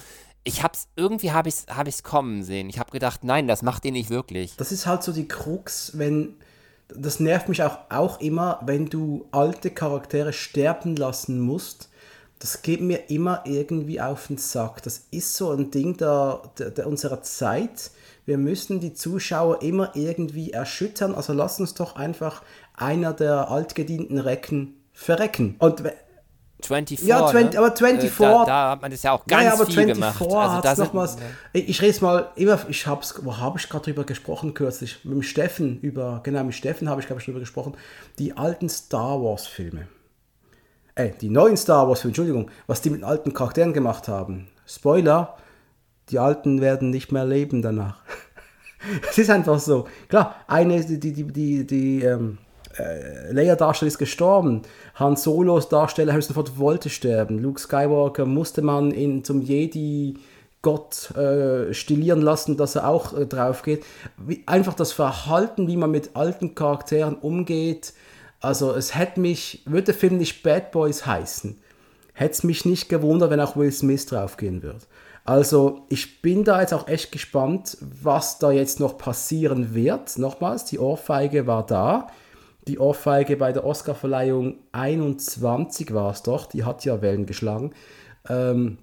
ich 0.45 0.63
hab's, 0.63 0.87
irgendwie 0.95 1.31
habe 1.31 1.49
ich's, 1.49 1.65
hab 1.67 1.87
ich's 1.87 2.03
kommen 2.03 2.43
sehen. 2.43 2.69
Ich 2.69 2.79
habe 2.79 2.91
gedacht, 2.91 3.23
nein, 3.23 3.47
das 3.47 3.63
macht 3.63 3.83
ihr 3.83 3.91
nicht 3.91 4.09
wirklich. 4.09 4.55
Das 4.57 4.71
ist 4.71 4.85
halt 4.85 5.03
so 5.03 5.11
die 5.11 5.27
Krux, 5.27 5.97
wenn, 5.97 6.35
das 6.87 7.19
nervt 7.19 7.49
mich 7.49 7.63
auch, 7.63 7.79
auch 7.89 8.21
immer, 8.21 8.61
wenn 8.63 8.85
du 8.85 9.27
alte 9.31 9.71
Charaktere 9.71 10.31
sterben 10.31 10.95
lassen 10.95 11.39
musst, 11.39 11.89
das 12.39 12.61
geht 12.61 12.81
mir 12.81 13.09
immer 13.09 13.43
irgendwie 13.45 13.99
auf 13.99 14.27
den 14.27 14.37
Sack. 14.37 14.83
Das 14.83 15.07
ist 15.09 15.33
so 15.33 15.51
ein 15.51 15.71
Ding 15.71 15.97
der, 15.97 16.41
der, 16.59 16.69
der 16.69 16.85
unserer 16.85 17.23
Zeit. 17.23 17.91
Wir 18.25 18.37
müssen 18.37 18.79
die 18.79 18.93
Zuschauer 18.93 19.63
immer 19.63 19.95
irgendwie 19.95 20.51
erschüttern. 20.51 21.15
Also 21.15 21.33
lass 21.33 21.59
uns 21.59 21.73
doch 21.73 21.95
einfach 21.95 22.43
einer 22.75 23.13
der 23.13 23.49
altgedienten 23.49 24.19
Recken 24.19 24.75
verrecken. 24.93 25.55
Und 25.59 25.81
24, 26.67 27.07
ja, 27.07 27.27
20, 27.27 27.53
ne? 27.53 27.59
aber 27.59 27.75
24. 27.75 28.19
Äh, 28.19 28.23
da, 28.23 28.45
da, 28.45 28.69
hat 28.71 28.81
man 28.81 28.91
das 28.91 29.03
ja 29.03 29.11
auch 29.11 29.25
ganz 29.25 29.43
ja, 29.43 29.53
aber 29.53 29.65
viel 29.65 29.75
24 29.75 30.19
gemacht. 30.19 30.49
Also 30.49 30.61
da 30.61 30.75
sind, 30.75 30.85
nochmals, 30.85 31.17
ich, 31.53 31.81
rede 31.81 32.01
mal 32.01 32.31
immer, 32.35 32.59
ich 32.69 32.87
hab's, 32.87 33.15
wo 33.23 33.37
habe 33.37 33.59
ich 33.59 33.69
gerade 33.69 33.85
drüber 33.85 34.03
gesprochen 34.03 34.53
kürzlich? 34.53 35.03
Mit 35.03 35.13
dem 35.13 35.23
Steffen 35.23 35.79
über, 35.81 36.21
genau, 36.23 36.43
mit 36.43 36.55
Steffen 36.55 36.89
habe 36.89 37.01
ich 37.01 37.07
glaube 37.07 37.19
ich 37.19 37.25
drüber 37.25 37.39
gesprochen, 37.39 37.75
die 38.19 38.35
alten 38.37 38.69
Star 38.69 39.21
Wars 39.21 39.47
Filme. 39.47 39.87
Ey, 40.95 41.13
die 41.19 41.29
neuen 41.29 41.57
Star 41.57 41.87
Wars 41.87 42.01
Filme, 42.01 42.11
Entschuldigung, 42.11 42.51
was 42.67 42.81
die 42.81 42.89
mit 42.89 43.03
alten 43.03 43.33
Charakteren 43.33 43.73
gemacht 43.73 44.07
haben. 44.07 44.47
Spoiler, 44.65 45.37
die 46.09 46.19
alten 46.19 46.61
werden 46.61 46.89
nicht 46.89 47.11
mehr 47.11 47.25
leben 47.25 47.61
danach. 47.61 47.97
es 49.09 49.17
ist 49.17 49.29
einfach 49.29 49.59
so. 49.59 49.87
Klar, 50.07 50.35
eine, 50.47 50.83
die, 50.85 50.99
die, 50.99 51.13
die, 51.13 51.23
die, 51.31 51.67
die 51.67 52.01
ähm, 52.01 52.37
äh, 52.77 53.31
Leia-Darsteller 53.31 53.87
ist 53.87 53.97
gestorben. 53.97 54.63
Han 54.95 55.15
Solos 55.15 55.69
Darsteller 55.69 56.13
Harrison 56.13 56.33
Ford 56.33 56.57
wollte 56.57 56.89
sterben. 56.89 57.39
Luke 57.39 57.59
Skywalker 57.59 58.25
musste 58.25 58.61
man 58.61 58.91
in, 58.91 59.23
zum 59.23 59.41
Jedi 59.41 60.15
Gott 60.61 61.11
äh, 61.15 61.73
stilieren 61.73 62.21
lassen, 62.21 62.57
dass 62.57 62.75
er 62.75 62.87
auch 62.87 63.15
äh, 63.15 63.27
drauf 63.27 63.61
geht. 63.61 63.85
Wie, 64.17 64.43
einfach 64.47 64.73
das 64.73 64.91
Verhalten, 64.91 65.67
wie 65.67 65.77
man 65.77 65.91
mit 65.91 66.15
alten 66.15 66.55
Charakteren 66.55 67.15
umgeht. 67.15 67.93
Also 68.39 68.73
es 68.73 68.95
hätte 68.95 69.19
mich, 69.19 69.61
würde 69.65 69.85
der 69.85 69.93
Film 69.93 70.17
nicht 70.17 70.43
Bad 70.43 70.71
Boys 70.71 71.05
heißen, 71.05 71.59
hätte 72.13 72.31
es 72.31 72.43
mich 72.43 72.65
nicht 72.65 72.89
gewundert, 72.89 73.29
wenn 73.29 73.39
auch 73.39 73.55
Will 73.55 73.71
Smith 73.71 74.07
draufgehen 74.07 74.63
würde. 74.63 74.79
Also 75.23 75.85
ich 75.89 76.21
bin 76.21 76.43
da 76.43 76.61
jetzt 76.61 76.73
auch 76.73 76.87
echt 76.87 77.11
gespannt, 77.11 77.77
was 77.81 78.39
da 78.39 78.51
jetzt 78.51 78.79
noch 78.79 78.97
passieren 78.97 79.73
wird. 79.73 80.17
Nochmals, 80.17 80.65
die 80.65 80.79
Ohrfeige 80.79 81.47
war 81.47 81.65
da 81.65 82.07
die 82.67 82.79
Ohrfeige 82.79 83.37
bei 83.37 83.51
der 83.51 83.65
Oscarverleihung 83.65 84.59
21 84.71 85.93
war 85.93 86.11
es 86.11 86.23
doch, 86.23 86.47
die 86.47 86.63
hat 86.63 86.83
ja 86.85 87.01
Wellen 87.01 87.25
geschlagen. 87.25 87.73
Ähm, 88.27 88.77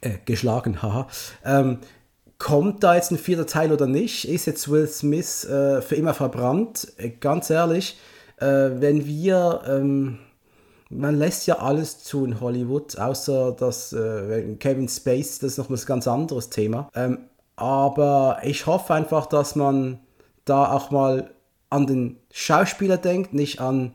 äh, 0.00 0.18
geschlagen, 0.24 0.82
haha. 0.82 1.06
Ähm, 1.44 1.78
kommt 2.38 2.82
da 2.82 2.96
jetzt 2.96 3.12
ein 3.12 3.18
vierter 3.18 3.46
Teil 3.46 3.72
oder 3.72 3.86
nicht? 3.86 4.28
Ist 4.28 4.46
jetzt 4.46 4.68
Will 4.68 4.88
Smith 4.88 5.44
äh, 5.44 5.80
für 5.80 5.94
immer 5.94 6.14
verbrannt? 6.14 6.92
Äh, 6.96 7.10
ganz 7.10 7.50
ehrlich, 7.50 7.98
äh, 8.38 8.70
wenn 8.80 9.06
wir, 9.06 9.62
ähm, 9.68 10.18
man 10.90 11.16
lässt 11.16 11.46
ja 11.46 11.58
alles 11.58 12.02
zu 12.02 12.24
in 12.24 12.40
Hollywood, 12.40 12.98
außer 12.98 13.52
dass 13.52 13.92
äh, 13.92 14.56
Kevin 14.58 14.88
Space, 14.88 15.38
das 15.38 15.52
ist 15.52 15.58
noch 15.58 15.70
ein 15.70 15.86
ganz 15.86 16.08
anderes 16.08 16.50
Thema. 16.50 16.90
Ähm, 16.94 17.18
aber 17.54 18.38
ich 18.42 18.66
hoffe 18.66 18.94
einfach, 18.94 19.26
dass 19.26 19.54
man 19.54 20.00
da 20.44 20.72
auch 20.72 20.90
mal 20.90 21.30
an 21.70 21.86
den 21.86 22.18
Schauspieler 22.32 22.96
denkt, 22.96 23.34
nicht 23.34 23.60
an, 23.60 23.92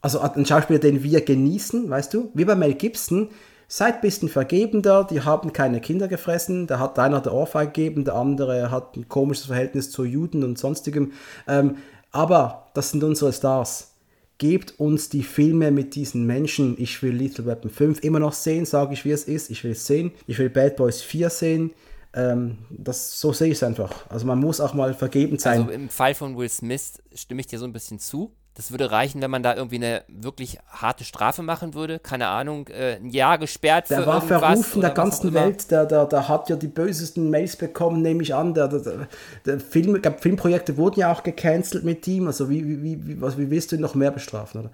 also 0.00 0.20
an 0.20 0.32
den 0.34 0.46
Schauspieler, 0.46 0.78
den 0.78 1.02
wir 1.02 1.20
genießen, 1.20 1.90
weißt 1.90 2.14
du? 2.14 2.30
Wie 2.32 2.44
bei 2.44 2.54
Mel 2.54 2.74
Gibson, 2.74 3.28
seid 3.66 3.96
ein 3.96 4.00
bisschen 4.02 4.28
vergebender, 4.28 5.04
die 5.04 5.22
haben 5.22 5.52
keine 5.52 5.80
Kinder 5.80 6.06
gefressen, 6.06 6.66
da 6.66 6.78
hat 6.78 6.98
einer 6.98 7.20
der 7.20 7.34
Ohrfeige 7.34 7.72
gegeben, 7.72 8.04
der 8.04 8.14
andere 8.14 8.70
hat 8.70 8.96
ein 8.96 9.08
komisches 9.08 9.46
Verhältnis 9.46 9.90
zu 9.90 10.04
Juden 10.04 10.44
und 10.44 10.58
sonstigem. 10.58 11.12
Ähm, 11.48 11.76
aber 12.12 12.70
das 12.74 12.90
sind 12.90 13.02
unsere 13.02 13.32
Stars. 13.32 13.94
Gebt 14.38 14.78
uns 14.78 15.08
die 15.08 15.22
Filme 15.22 15.70
mit 15.70 15.94
diesen 15.94 16.26
Menschen. 16.26 16.76
Ich 16.78 17.02
will 17.02 17.14
Little 17.14 17.46
Weapon 17.46 17.70
5 17.70 18.02
immer 18.04 18.18
noch 18.20 18.32
sehen, 18.32 18.64
sage 18.64 18.94
ich, 18.94 19.04
wie 19.04 19.12
es 19.12 19.24
ist. 19.24 19.50
Ich 19.50 19.64
will 19.64 19.72
es 19.72 19.86
sehen. 19.86 20.12
Ich 20.26 20.38
will 20.38 20.50
Bad 20.50 20.76
Boys 20.76 21.02
4 21.02 21.30
sehen. 21.30 21.70
Ähm, 22.14 22.58
das, 22.70 23.20
so 23.20 23.32
sehe 23.32 23.48
ich 23.48 23.54
es 23.54 23.62
einfach. 23.62 24.08
Also 24.08 24.26
man 24.26 24.38
muss 24.38 24.60
auch 24.60 24.74
mal 24.74 24.94
vergeben 24.94 25.38
sein. 25.38 25.62
Also 25.62 25.72
im 25.72 25.88
Fall 25.88 26.14
von 26.14 26.36
Will 26.36 26.48
Smith 26.48 27.02
stimme 27.14 27.40
ich 27.40 27.46
dir 27.48 27.58
so 27.58 27.64
ein 27.64 27.72
bisschen 27.72 27.98
zu. 27.98 28.32
Das 28.56 28.70
würde 28.70 28.92
reichen, 28.92 29.20
wenn 29.20 29.32
man 29.32 29.42
da 29.42 29.56
irgendwie 29.56 29.76
eine 29.76 30.04
wirklich 30.06 30.58
harte 30.68 31.02
Strafe 31.02 31.42
machen 31.42 31.74
würde. 31.74 31.98
Keine 31.98 32.28
Ahnung, 32.28 32.68
äh, 32.68 32.96
ein 32.96 33.10
Jahr 33.10 33.36
gesperrt 33.38 33.90
der 33.90 34.06
war 34.06 34.22
verrufen 34.22 34.80
der 34.80 34.90
ganzen 34.90 35.34
Welt. 35.34 35.72
Der, 35.72 35.86
der, 35.86 36.06
der 36.06 36.28
hat 36.28 36.48
ja 36.48 36.54
die 36.54 36.68
bösesten 36.68 37.30
Mails 37.30 37.56
bekommen, 37.56 38.00
nehme 38.00 38.22
ich 38.22 38.32
an. 38.32 38.54
Der, 38.54 38.68
der, 38.68 39.08
der 39.44 39.58
Film, 39.58 40.00
glaub, 40.00 40.20
Filmprojekte 40.20 40.76
wurden 40.76 41.00
ja 41.00 41.12
auch 41.12 41.24
gecancelt 41.24 41.82
mit 41.82 42.06
ihm. 42.06 42.28
Also 42.28 42.48
wie, 42.48 42.64
wie, 42.64 43.04
wie, 43.04 43.20
was, 43.20 43.36
wie 43.36 43.50
willst 43.50 43.72
du 43.72 43.76
ihn 43.76 43.82
noch 43.82 43.96
mehr 43.96 44.12
bestrafen? 44.12 44.60
Oder? 44.60 44.70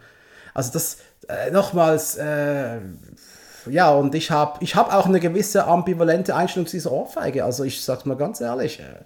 Also 0.53 0.73
das, 0.75 0.99
äh, 1.29 1.51
nochmals, 1.51 2.17
äh, 2.17 2.81
ja, 3.71 3.93
und 3.93 4.15
ich 4.15 4.31
habe 4.31 4.63
ich 4.63 4.75
hab 4.75 4.93
auch 4.93 5.07
eine 5.07 5.21
gewisse 5.21 5.67
ambivalente 5.67 6.35
Einstellung 6.35 6.67
zu 6.67 6.77
dieser 6.77 6.93
Ohrfeige. 6.93 7.45
Also 7.45 7.65
ich 7.65 7.83
sag's 7.83 8.05
mal 8.05 8.17
ganz 8.17 8.41
ehrlich. 8.41 8.81
Äh, 8.81 9.05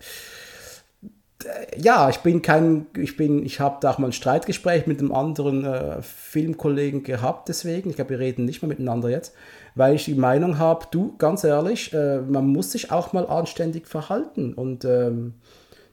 ja, 1.76 2.08
ich 2.08 2.18
bin 2.18 2.42
kein, 2.42 2.86
ich 2.96 3.16
bin, 3.16 3.44
ich 3.44 3.60
habe 3.60 3.78
da 3.80 3.92
auch 3.92 3.98
mal 3.98 4.08
ein 4.08 4.12
Streitgespräch 4.12 4.86
mit 4.86 5.00
einem 5.00 5.12
anderen 5.12 5.64
äh, 5.64 6.02
Filmkollegen 6.02 7.02
gehabt, 7.02 7.48
deswegen. 7.48 7.90
Ich 7.90 7.96
glaube, 7.96 8.10
wir 8.10 8.18
reden 8.18 8.44
nicht 8.44 8.62
mehr 8.62 8.68
miteinander 8.68 9.08
jetzt, 9.08 9.34
weil 9.74 9.94
ich 9.94 10.04
die 10.04 10.14
Meinung 10.14 10.58
habe, 10.58 10.86
du, 10.90 11.16
ganz 11.18 11.44
ehrlich, 11.44 11.92
äh, 11.92 12.20
man 12.20 12.46
muss 12.46 12.72
sich 12.72 12.90
auch 12.90 13.12
mal 13.12 13.26
anständig 13.26 13.86
verhalten. 13.86 14.54
Und 14.54 14.84
ähm, 14.84 15.34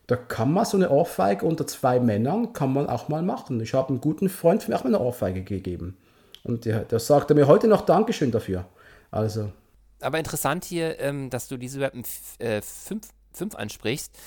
da 0.08 0.16
kann 0.16 0.52
man 0.52 0.66
so 0.66 0.78
eine 0.78 0.90
Ohrfeige 0.90 1.46
unter 1.46 1.68
zwei 1.68 2.00
Männern, 2.00 2.54
kann 2.54 2.74
man 2.74 2.88
auch 2.88 3.10
mal 3.10 3.24
machen. 3.24 3.60
Ich 3.62 3.74
habe 3.74 3.90
einen 3.90 4.02
guten 4.02 4.30
Freund 4.30 4.64
für 4.64 4.72
mich 4.72 4.80
auch 4.80 4.84
mal 4.84 4.96
eine 4.96 5.04
Ohrfeige 5.04 5.42
gegeben. 5.42 5.98
Und 6.44 6.66
der, 6.66 6.82
der 6.82 7.00
sagte 7.00 7.36
mir 7.36 7.48
heute 7.48 7.68
noch 7.68 7.82
Dankeschön 7.82 8.32
dafür. 8.32 8.66
Also. 9.12 9.52
Aber 10.00 10.18
interessant 10.18 10.66
hier, 10.66 11.00
ähm, 11.00 11.30
dass 11.30 11.48
du 11.48 11.58
diese 11.58 11.80
Weapon 11.80 12.04
5 12.04 12.34
äh, 12.40 13.56
ansprichst. 13.56 14.18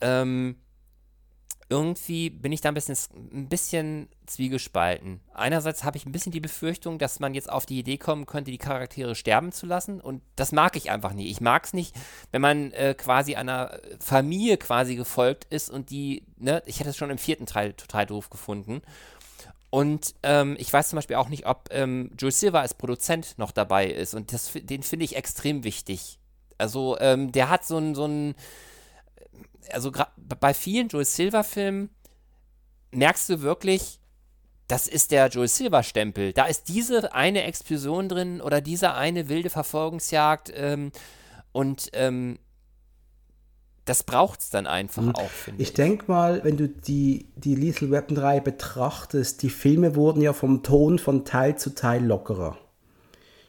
Ähm, 0.00 0.56
irgendwie 1.70 2.30
bin 2.30 2.50
ich 2.52 2.62
da 2.62 2.70
ein 2.70 2.74
bisschen, 2.74 2.96
ein 3.14 3.48
bisschen 3.48 4.08
zwiegespalten. 4.26 5.20
Einerseits 5.34 5.84
habe 5.84 5.98
ich 5.98 6.06
ein 6.06 6.12
bisschen 6.12 6.32
die 6.32 6.40
Befürchtung, 6.40 6.98
dass 6.98 7.20
man 7.20 7.34
jetzt 7.34 7.50
auf 7.50 7.66
die 7.66 7.78
Idee 7.78 7.98
kommen 7.98 8.24
könnte, 8.24 8.50
die 8.50 8.58
Charaktere 8.58 9.14
sterben 9.14 9.52
zu 9.52 9.66
lassen. 9.66 10.00
Und 10.00 10.22
das 10.36 10.52
mag 10.52 10.76
ich 10.76 10.90
einfach 10.90 11.12
nicht. 11.12 11.30
Ich 11.30 11.42
mag 11.42 11.66
es 11.66 11.74
nicht, 11.74 11.94
wenn 12.32 12.40
man 12.40 12.72
äh, 12.72 12.94
quasi 12.94 13.34
einer 13.34 13.78
Familie 14.00 14.56
quasi 14.56 14.96
gefolgt 14.96 15.46
ist 15.50 15.68
und 15.68 15.90
die, 15.90 16.24
ne, 16.38 16.62
ich 16.64 16.80
hätte 16.80 16.90
es 16.90 16.96
schon 16.96 17.10
im 17.10 17.18
vierten 17.18 17.44
Teil 17.44 17.74
total 17.74 18.06
doof 18.06 18.30
gefunden. 18.30 18.80
Und 19.70 20.14
ähm, 20.22 20.56
ich 20.58 20.72
weiß 20.72 20.90
zum 20.90 20.96
Beispiel 20.96 21.16
auch 21.16 21.28
nicht, 21.28 21.46
ob 21.46 21.68
ähm, 21.70 22.10
Jules 22.18 22.40
Silver 22.40 22.60
als 22.60 22.74
Produzent 22.74 23.36
noch 23.36 23.52
dabei 23.52 23.86
ist. 23.86 24.14
Und 24.14 24.32
das, 24.32 24.52
den 24.54 24.82
finde 24.82 25.04
ich 25.04 25.16
extrem 25.16 25.64
wichtig. 25.64 26.18
Also, 26.56 26.98
ähm, 27.00 27.32
der 27.32 27.50
hat 27.50 27.64
so 27.64 27.76
ein, 27.78 27.94
so 27.94 28.06
ein, 28.06 28.34
also 29.70 29.92
bei 30.16 30.54
vielen 30.54 30.88
Jules 30.88 31.14
Silver-Filmen 31.14 31.90
merkst 32.90 33.28
du 33.28 33.42
wirklich, 33.42 34.00
das 34.68 34.86
ist 34.86 35.12
der 35.12 35.28
Jules 35.28 35.56
Silver-Stempel. 35.56 36.32
Da 36.32 36.46
ist 36.46 36.68
diese 36.68 37.12
eine 37.12 37.44
Explosion 37.44 38.08
drin 38.08 38.40
oder 38.40 38.60
diese 38.60 38.94
eine 38.94 39.28
wilde 39.28 39.50
Verfolgungsjagd. 39.50 40.50
Ähm, 40.54 40.92
und 41.52 41.90
ähm, 41.92 42.38
das 43.88 44.02
braucht 44.02 44.40
es 44.40 44.50
dann 44.50 44.66
einfach 44.66 45.02
mhm. 45.02 45.14
auch, 45.14 45.30
finde 45.30 45.62
ich. 45.62 45.68
Ich 45.68 45.74
denke 45.74 46.04
mal, 46.08 46.44
wenn 46.44 46.56
du 46.56 46.68
die, 46.68 47.26
die 47.36 47.54
Lethal 47.54 47.90
Weapon 47.90 48.16
3 48.16 48.40
betrachtest, 48.40 49.42
die 49.42 49.50
Filme 49.50 49.96
wurden 49.96 50.20
ja 50.20 50.32
vom 50.32 50.62
Ton 50.62 50.98
von 50.98 51.24
Teil 51.24 51.56
zu 51.56 51.74
Teil 51.74 52.04
lockerer. 52.04 52.56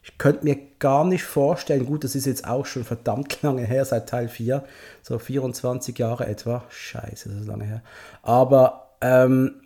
Ich 0.03 0.17
könnte 0.17 0.45
mir 0.45 0.57
gar 0.79 1.03
nicht 1.03 1.23
vorstellen, 1.23 1.85
gut, 1.85 2.03
das 2.03 2.15
ist 2.15 2.25
jetzt 2.25 2.47
auch 2.47 2.65
schon 2.65 2.85
verdammt 2.85 3.39
lange 3.41 3.63
her, 3.63 3.83
seit 3.83 4.07
Teil 4.07 4.29
4, 4.29 4.63
so 5.01 5.19
24 5.19 5.97
Jahre 5.97 6.25
etwa. 6.25 6.63
Scheiße, 6.69 7.29
das 7.29 7.41
ist 7.41 7.47
lange 7.47 7.65
her. 7.65 7.81
Aber 8.23 8.93
ähm, 9.01 9.61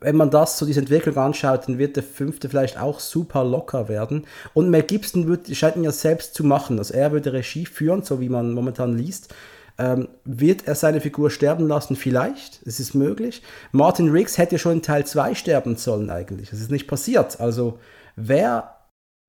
wenn 0.00 0.16
man 0.16 0.30
das 0.30 0.58
so 0.58 0.66
diese 0.66 0.80
Entwicklung 0.80 1.16
anschaut, 1.16 1.66
dann 1.66 1.78
wird 1.78 1.96
der 1.96 2.02
fünfte 2.02 2.48
vielleicht 2.48 2.78
auch 2.78 3.00
super 3.00 3.42
locker 3.42 3.88
werden. 3.88 4.26
Und 4.54 4.70
Mel 4.70 4.82
Gibson 4.82 5.26
wird, 5.26 5.54
scheint 5.56 5.76
ihn 5.76 5.84
ja 5.84 5.92
selbst 5.92 6.34
zu 6.34 6.44
machen. 6.44 6.78
Also 6.78 6.94
er 6.94 7.10
würde 7.10 7.32
Regie 7.32 7.66
führen, 7.66 8.02
so 8.02 8.20
wie 8.20 8.28
man 8.28 8.52
momentan 8.52 8.96
liest. 8.96 9.34
Ähm, 9.80 10.08
wird 10.24 10.68
er 10.68 10.74
seine 10.74 11.00
Figur 11.00 11.30
sterben 11.30 11.66
lassen? 11.66 11.96
Vielleicht. 11.96 12.60
Es 12.66 12.80
ist 12.80 12.92
möglich. 12.92 13.42
Martin 13.72 14.10
Riggs 14.10 14.36
hätte 14.36 14.58
schon 14.58 14.72
in 14.72 14.82
Teil 14.82 15.06
2 15.06 15.34
sterben 15.34 15.76
sollen 15.76 16.10
eigentlich. 16.10 16.50
Das 16.50 16.60
ist 16.60 16.70
nicht 16.70 16.86
passiert. 16.86 17.40
Also 17.40 17.78
wer 18.14 18.76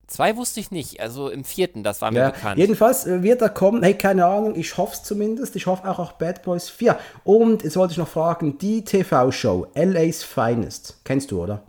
Zwei 0.07 0.35
wusste 0.35 0.59
ich 0.59 0.71
nicht, 0.71 0.99
also 0.99 1.29
im 1.29 1.45
vierten, 1.45 1.83
das 1.83 2.01
war 2.01 2.11
mir 2.11 2.19
ja, 2.19 2.29
bekannt. 2.31 2.57
Jedenfalls 2.57 3.07
äh, 3.07 3.23
wird 3.23 3.41
er 3.41 3.47
kommen, 3.47 3.81
hey, 3.81 3.93
keine 3.93 4.25
Ahnung, 4.25 4.57
ich 4.57 4.75
hoffe 4.75 4.95
es 4.95 5.03
zumindest. 5.03 5.55
Ich 5.55 5.67
hoffe 5.67 5.89
auch 5.89 5.99
auf 5.99 6.17
Bad 6.17 6.43
Boys 6.43 6.67
4. 6.67 6.99
Und 7.23 7.63
jetzt 7.63 7.77
wollte 7.77 7.93
ich 7.93 7.97
noch 7.97 8.09
fragen, 8.09 8.57
die 8.57 8.83
TV-Show, 8.83 9.67
LA's 9.73 10.21
Finest, 10.21 10.99
kennst 11.05 11.31
du, 11.31 11.41
oder? 11.41 11.63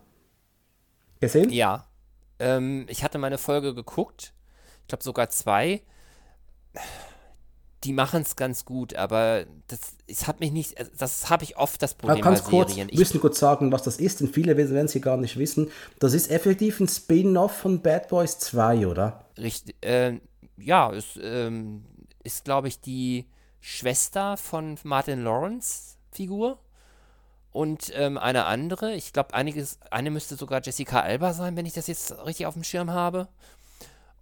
Gesehen? 1.20 1.50
Ja. 1.50 1.86
Ähm, 2.40 2.86
ich 2.88 3.04
hatte 3.04 3.18
meine 3.18 3.38
Folge 3.38 3.76
geguckt, 3.76 4.32
ich 4.80 4.88
glaube 4.88 5.04
sogar 5.04 5.28
zwei 5.28 5.82
die 7.84 7.92
machen 7.92 8.22
es 8.22 8.36
ganz 8.36 8.64
gut, 8.64 8.94
aber 8.94 9.44
das, 9.66 9.80
das 10.08 10.26
hat 10.26 10.40
mich 10.40 10.52
nicht, 10.52 10.74
das 10.98 11.30
habe 11.30 11.44
ich 11.44 11.56
oft 11.56 11.82
das 11.82 11.94
Problem 11.94 12.24
aber 12.24 12.36
bei 12.36 12.40
kurz, 12.40 12.70
Serien. 12.70 12.88
Ich 12.90 12.98
müssen 12.98 13.20
kurz 13.20 13.38
sagen, 13.38 13.72
was 13.72 13.82
das 13.82 13.96
ist, 13.96 14.20
denn 14.20 14.28
viele 14.28 14.56
werden 14.56 14.86
es 14.86 14.92
hier 14.92 15.00
gar 15.00 15.16
nicht 15.16 15.36
wissen. 15.38 15.70
Das 15.98 16.14
ist 16.14 16.30
effektiv 16.30 16.80
ein 16.80 16.88
Spin-off 16.88 17.52
von 17.52 17.82
Bad 17.82 18.08
Boys 18.08 18.38
2, 18.38 18.86
oder? 18.86 19.24
Richtig, 19.36 19.74
äh, 19.84 20.20
ja, 20.56 20.92
es 20.92 21.18
ähm, 21.20 21.84
ist, 22.22 22.44
glaube 22.44 22.68
ich, 22.68 22.80
die 22.80 23.26
Schwester 23.60 24.36
von 24.36 24.78
Martin 24.84 25.24
Lawrence 25.24 25.96
Figur 26.12 26.58
und 27.52 27.92
ähm, 27.94 28.16
eine 28.16 28.46
andere, 28.46 28.94
ich 28.94 29.12
glaube, 29.12 29.34
einiges, 29.34 29.78
eine 29.90 30.10
müsste 30.10 30.36
sogar 30.36 30.62
Jessica 30.62 31.00
Alba 31.00 31.34
sein, 31.34 31.54
wenn 31.56 31.66
ich 31.66 31.74
das 31.74 31.86
jetzt 31.86 32.12
richtig 32.24 32.46
auf 32.46 32.54
dem 32.54 32.64
Schirm 32.64 32.90
habe. 32.90 33.28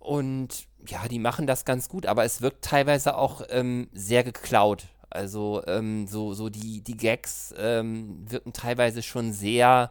Und 0.00 0.66
ja, 0.86 1.06
die 1.08 1.18
machen 1.18 1.46
das 1.46 1.64
ganz 1.64 1.88
gut, 1.88 2.06
aber 2.06 2.24
es 2.24 2.42
wirkt 2.42 2.64
teilweise 2.64 3.16
auch 3.16 3.42
ähm, 3.50 3.88
sehr 3.92 4.24
geklaut. 4.24 4.84
Also 5.10 5.62
ähm, 5.66 6.06
so, 6.06 6.34
so 6.34 6.48
die, 6.48 6.82
die 6.82 6.96
Gags 6.96 7.52
ähm, 7.58 8.24
wirken 8.28 8.52
teilweise 8.52 9.02
schon 9.02 9.32
sehr 9.32 9.90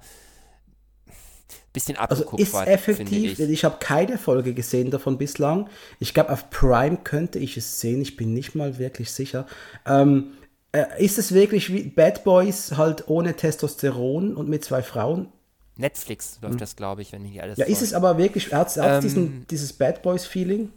bisschen 1.73 1.97
abgeguckt. 1.97 2.41
Also 2.41 2.59
ist 2.59 2.67
effektiv, 2.67 3.39
ich, 3.39 3.49
ich 3.49 3.63
habe 3.63 3.77
keine 3.79 4.17
Folge 4.17 4.53
gesehen 4.53 4.91
davon 4.91 5.17
bislang. 5.17 5.69
Ich 5.99 6.13
glaube, 6.13 6.31
auf 6.31 6.49
Prime 6.49 6.97
könnte 6.97 7.39
ich 7.39 7.57
es 7.57 7.79
sehen, 7.79 8.01
ich 8.01 8.15
bin 8.15 8.33
nicht 8.33 8.55
mal 8.55 8.77
wirklich 8.79 9.11
sicher. 9.11 9.45
Ähm, 9.85 10.31
äh, 10.71 10.85
ist 11.03 11.17
es 11.17 11.33
wirklich 11.33 11.73
wie 11.73 11.83
Bad 11.83 12.23
Boys 12.23 12.77
halt 12.77 13.07
ohne 13.07 13.35
Testosteron 13.35 14.35
und 14.35 14.49
mit 14.49 14.63
zwei 14.63 14.81
Frauen? 14.83 15.29
Netflix 15.75 16.39
läuft 16.41 16.53
hm. 16.53 16.59
das, 16.59 16.75
glaube 16.75 17.01
ich, 17.01 17.11
wenn 17.13 17.25
ich 17.25 17.41
alles. 17.41 17.57
Ja, 17.57 17.65
ist 17.65 17.81
es 17.81 17.93
aber 17.93 18.17
wirklich, 18.17 18.53
hat 18.53 18.67
es 18.67 18.77
ähm, 18.77 19.45
dieses 19.49 19.73
Bad 19.73 20.01
Boys-Feeling? 20.01 20.71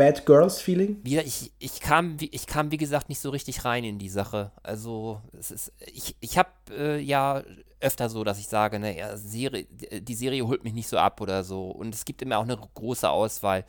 Bad 0.00 0.24
Girls-Feeling? 0.24 1.00
Wieder, 1.02 1.26
ich, 1.26 1.52
ich, 1.58 1.78
kam, 1.78 2.16
ich 2.18 2.46
kam, 2.46 2.70
wie 2.70 2.78
gesagt, 2.78 3.10
nicht 3.10 3.20
so 3.20 3.28
richtig 3.28 3.66
rein 3.66 3.84
in 3.84 3.98
die 3.98 4.08
Sache. 4.08 4.50
Also, 4.62 5.20
es 5.38 5.50
ist, 5.50 5.72
ich, 5.92 6.16
ich 6.20 6.38
habe 6.38 6.48
äh, 6.70 6.98
ja 6.98 7.42
öfter 7.80 8.08
so, 8.08 8.24
dass 8.24 8.38
ich 8.38 8.48
sage, 8.48 8.78
naja, 8.78 9.14
Serie, 9.18 9.66
die 9.66 10.14
Serie 10.14 10.46
holt 10.46 10.64
mich 10.64 10.72
nicht 10.72 10.88
so 10.88 10.96
ab 10.96 11.20
oder 11.20 11.44
so. 11.44 11.70
Und 11.70 11.94
es 11.94 12.06
gibt 12.06 12.22
immer 12.22 12.38
auch 12.38 12.44
eine 12.44 12.56
große 12.56 13.10
Auswahl. 13.10 13.66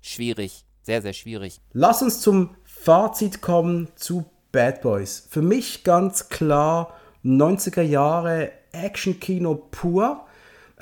Schwierig, 0.00 0.64
sehr, 0.80 1.02
sehr 1.02 1.12
schwierig. 1.12 1.60
Lass 1.74 2.00
uns 2.00 2.22
zum 2.22 2.56
Fazit 2.64 3.42
kommen 3.42 3.88
zu 3.94 4.24
Bad 4.52 4.80
Boys. 4.80 5.26
Für 5.28 5.42
mich 5.42 5.84
ganz 5.84 6.30
klar 6.30 6.94
90er 7.26 7.82
Jahre 7.82 8.52
Action-Kino 8.72 9.54
pur. 9.70 10.24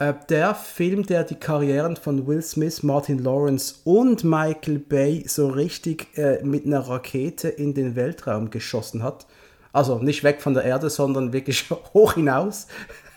Äh, 0.02 0.14
der 0.28 0.54
Film, 0.54 1.06
der 1.06 1.22
die 1.22 1.36
Karrieren 1.36 1.96
von 1.96 2.26
Will 2.26 2.42
Smith, 2.42 2.82
Martin 2.82 3.22
Lawrence 3.22 3.76
und 3.84 4.24
Michael 4.24 4.78
Bay 4.78 5.24
so 5.28 5.48
richtig 5.48 6.18
äh, 6.18 6.42
mit 6.42 6.66
einer 6.66 6.80
Rakete 6.80 7.48
in 7.48 7.74
den 7.74 7.94
Weltraum 7.94 8.50
geschossen 8.50 9.02
hat. 9.02 9.26
Also 9.72 9.98
nicht 9.98 10.24
weg 10.24 10.42
von 10.42 10.54
der 10.54 10.64
Erde, 10.64 10.90
sondern 10.90 11.32
wirklich 11.32 11.70
hoch 11.94 12.14
hinaus. 12.14 12.66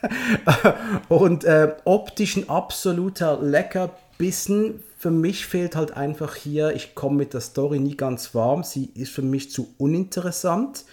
und 1.10 1.44
äh, 1.46 1.74
optisch 1.86 2.38
ein 2.38 2.50
absoluter 2.50 3.42
Leckerbissen 3.42 4.84
für 5.06 5.12
mich 5.12 5.46
fehlt 5.46 5.76
halt 5.76 5.96
einfach 5.96 6.34
hier, 6.34 6.74
ich 6.76 6.96
komme 6.96 7.18
mit 7.18 7.36
der 7.36 7.42
Story 7.42 7.78
nie 7.78 7.96
ganz 7.96 8.34
warm, 8.34 8.64
sie 8.64 8.86
ist 8.96 9.12
für 9.12 9.22
mich 9.22 9.52
zu 9.52 9.68
uninteressant, 9.78 10.84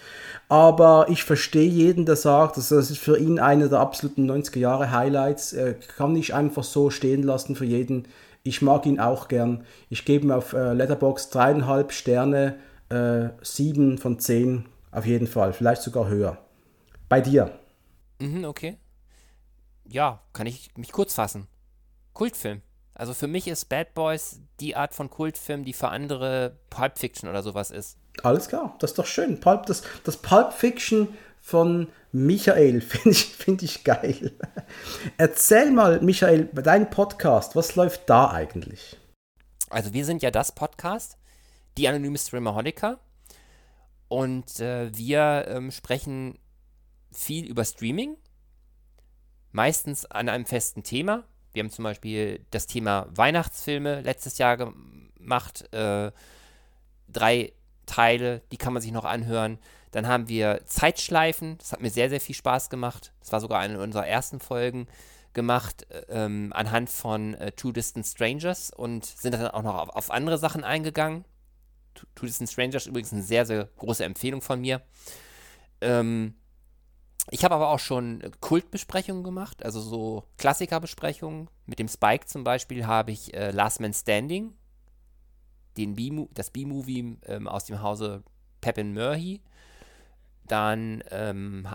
aber 0.49 1.07
ich 1.09 1.23
verstehe 1.23 1.67
jeden, 1.67 2.05
der 2.05 2.15
sagt, 2.15 2.57
dass 2.57 2.69
das 2.69 2.91
ist 2.91 2.99
für 2.99 3.17
ihn 3.17 3.39
eine 3.39 3.69
der 3.69 3.79
absoluten 3.79 4.29
90er 4.29 4.59
Jahre 4.59 4.91
Highlights, 4.91 5.55
kann 5.97 6.15
ich 6.15 6.35
einfach 6.35 6.63
so 6.63 6.91
stehen 6.91 7.23
lassen 7.23 7.55
für 7.55 7.65
jeden. 7.65 8.07
Ich 8.43 8.61
mag 8.61 8.85
ihn 8.85 8.99
auch 8.99 9.29
gern. 9.29 9.65
Ich 9.89 10.05
gebe 10.05 10.25
ihm 10.25 10.31
auf 10.31 10.53
äh, 10.53 10.73
Letterbox 10.73 11.31
dreieinhalb 11.31 11.91
Sterne, 11.91 12.59
äh, 12.89 13.29
sieben 13.41 13.97
von 13.97 14.19
zehn 14.19 14.65
auf 14.91 15.07
jeden 15.07 15.25
Fall, 15.25 15.53
vielleicht 15.53 15.81
sogar 15.81 16.07
höher. 16.07 16.37
Bei 17.09 17.19
dir? 17.19 17.49
Mhm, 18.19 18.45
okay. 18.45 18.77
Ja, 19.85 20.21
kann 20.33 20.45
ich 20.45 20.69
mich 20.77 20.91
kurz 20.91 21.15
fassen. 21.15 21.47
Kultfilm. 22.13 22.61
Also 22.95 23.13
für 23.13 23.27
mich 23.27 23.47
ist 23.47 23.69
Bad 23.69 23.93
Boys 23.93 24.39
die 24.59 24.75
Art 24.75 24.93
von 24.93 25.09
Kultfilm, 25.09 25.65
die 25.65 25.73
für 25.73 25.89
andere 25.89 26.57
Pulp 26.69 26.99
Fiction 26.99 27.29
oder 27.29 27.41
sowas 27.41 27.71
ist. 27.71 27.97
Alles 28.21 28.47
klar, 28.47 28.75
das 28.79 28.91
ist 28.91 28.99
doch 28.99 29.07
schön. 29.07 29.39
Pulp, 29.39 29.65
das, 29.65 29.83
das 30.03 30.17
Pulp 30.17 30.53
Fiction 30.53 31.09
von 31.41 31.89
Michael 32.11 32.81
finde 32.81 33.09
ich, 33.09 33.25
find 33.25 33.63
ich 33.63 33.83
geil. 33.83 34.31
Erzähl 35.17 35.71
mal, 35.71 36.01
Michael, 36.01 36.45
bei 36.45 36.61
deinem 36.61 36.89
Podcast, 36.89 37.55
was 37.55 37.75
läuft 37.75 38.09
da 38.09 38.29
eigentlich? 38.31 38.97
Also 39.69 39.93
wir 39.93 40.05
sind 40.05 40.21
ja 40.21 40.29
das 40.29 40.51
Podcast, 40.51 41.17
die 41.77 41.87
anonyme 41.87 42.17
Streamaholiker. 42.17 42.99
Und 44.07 44.59
äh, 44.59 44.95
wir 44.95 45.45
ähm, 45.47 45.71
sprechen 45.71 46.37
viel 47.11 47.47
über 47.47 47.65
Streaming, 47.65 48.15
meistens 49.51 50.05
an 50.05 50.29
einem 50.29 50.45
festen 50.45 50.83
Thema. 50.83 51.23
Wir 51.53 51.63
haben 51.63 51.69
zum 51.69 51.83
Beispiel 51.83 52.45
das 52.51 52.67
Thema 52.67 53.07
Weihnachtsfilme 53.15 54.01
letztes 54.01 54.37
Jahr 54.37 54.57
gemacht. 54.57 55.71
Äh, 55.73 56.11
drei 57.07 57.53
Teile, 57.85 58.41
die 58.51 58.57
kann 58.57 58.73
man 58.73 58.81
sich 58.81 58.91
noch 58.91 59.05
anhören. 59.05 59.59
Dann 59.91 60.07
haben 60.07 60.27
wir 60.27 60.61
Zeitschleifen, 60.65 61.57
das 61.59 61.71
hat 61.71 61.81
mir 61.81 61.91
sehr, 61.91 62.09
sehr 62.09 62.19
viel 62.19 62.35
Spaß 62.35 62.71
gemacht. 62.71 63.13
Das 63.19 63.31
war 63.31 63.39
sogar 63.39 63.59
eine 63.59 63.79
unserer 63.79 64.07
ersten 64.07 64.39
Folgen 64.39 64.87
gemacht, 65.33 65.85
äh, 65.89 66.03
ähm, 66.09 66.51
anhand 66.55 66.89
von 66.89 67.35
äh, 67.35 67.51
Two 67.51 67.71
Distant 67.71 68.05
Strangers 68.07 68.71
und 68.71 69.05
sind 69.05 69.33
dann 69.33 69.47
auch 69.47 69.61
noch 69.61 69.75
auf, 69.75 69.89
auf 69.89 70.11
andere 70.11 70.37
Sachen 70.37 70.63
eingegangen. 70.63 71.25
Two, 72.15 72.25
Distant 72.25 72.49
Strangers 72.49 72.87
übrigens 72.87 73.13
eine 73.13 73.21
sehr, 73.21 73.45
sehr 73.45 73.69
große 73.77 74.03
Empfehlung 74.03 74.41
von 74.41 74.61
mir. 74.61 74.81
Ähm, 75.81 76.35
ich 77.29 77.43
habe 77.43 77.55
aber 77.55 77.69
auch 77.69 77.79
schon 77.79 78.21
Kultbesprechungen 78.41 79.23
gemacht, 79.23 79.63
also 79.63 79.79
so 79.79 80.23
Klassikerbesprechungen. 80.37 81.49
Mit 81.65 81.79
dem 81.79 81.87
Spike 81.87 82.25
zum 82.25 82.43
Beispiel 82.43 82.85
habe 82.85 83.11
ich 83.11 83.33
äh, 83.33 83.51
Last 83.51 83.79
Man 83.79 83.93
Standing, 83.93 84.53
den 85.77 85.95
B 85.95 86.27
das 86.33 86.51
B-Movie 86.51 87.17
ähm, 87.25 87.47
aus 87.47 87.65
dem 87.65 87.81
Hause 87.81 88.23
Pepin 88.61 88.93
Murray. 88.93 89.41
Dann 90.47 91.03
ähm, 91.11 91.67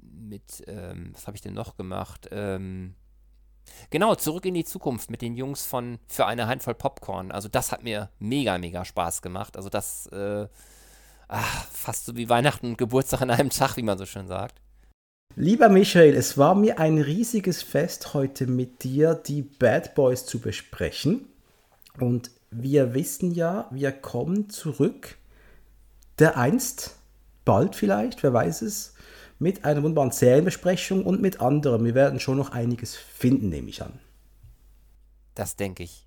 mit, 0.00 0.62
ähm, 0.68 1.10
was 1.12 1.26
habe 1.26 1.36
ich 1.36 1.42
denn 1.42 1.54
noch 1.54 1.76
gemacht? 1.76 2.28
Ähm, 2.30 2.94
genau, 3.90 4.14
zurück 4.14 4.46
in 4.46 4.54
die 4.54 4.64
Zukunft 4.64 5.10
mit 5.10 5.20
den 5.20 5.34
Jungs 5.34 5.66
von 5.66 5.98
Für 6.06 6.26
eine 6.26 6.46
Handvoll 6.46 6.74
Popcorn. 6.74 7.32
Also 7.32 7.48
das 7.48 7.72
hat 7.72 7.82
mir 7.82 8.10
mega, 8.20 8.56
mega 8.58 8.84
Spaß 8.84 9.22
gemacht. 9.22 9.56
Also 9.56 9.68
das, 9.68 10.06
äh, 10.06 10.46
ach, 11.26 11.66
fast 11.66 12.06
so 12.06 12.16
wie 12.16 12.28
Weihnachten 12.28 12.66
und 12.66 12.78
Geburtstag 12.78 13.22
an 13.22 13.30
einem 13.30 13.50
Tag, 13.50 13.76
wie 13.76 13.82
man 13.82 13.98
so 13.98 14.06
schön 14.06 14.28
sagt. 14.28 14.60
Lieber 15.38 15.68
Michael, 15.68 16.14
es 16.14 16.38
war 16.38 16.54
mir 16.54 16.78
ein 16.78 16.96
riesiges 16.96 17.62
Fest, 17.62 18.14
heute 18.14 18.46
mit 18.46 18.84
dir 18.84 19.12
die 19.12 19.42
Bad 19.42 19.94
Boys 19.94 20.24
zu 20.24 20.38
besprechen. 20.38 21.26
Und 22.00 22.30
wir 22.50 22.94
wissen 22.94 23.32
ja, 23.32 23.68
wir 23.70 23.92
kommen 23.92 24.48
zurück, 24.48 25.18
der 26.18 26.38
einst, 26.38 26.96
bald 27.44 27.76
vielleicht, 27.76 28.22
wer 28.22 28.32
weiß 28.32 28.62
es, 28.62 28.94
mit 29.38 29.66
einer 29.66 29.82
wunderbaren 29.82 30.10
Serienbesprechung 30.10 31.04
und 31.04 31.20
mit 31.20 31.38
anderem. 31.42 31.84
Wir 31.84 31.94
werden 31.94 32.18
schon 32.18 32.38
noch 32.38 32.52
einiges 32.52 32.96
finden, 32.96 33.50
nehme 33.50 33.68
ich 33.68 33.82
an. 33.82 33.98
Das 35.34 35.56
denke 35.56 35.82
ich. 35.82 36.05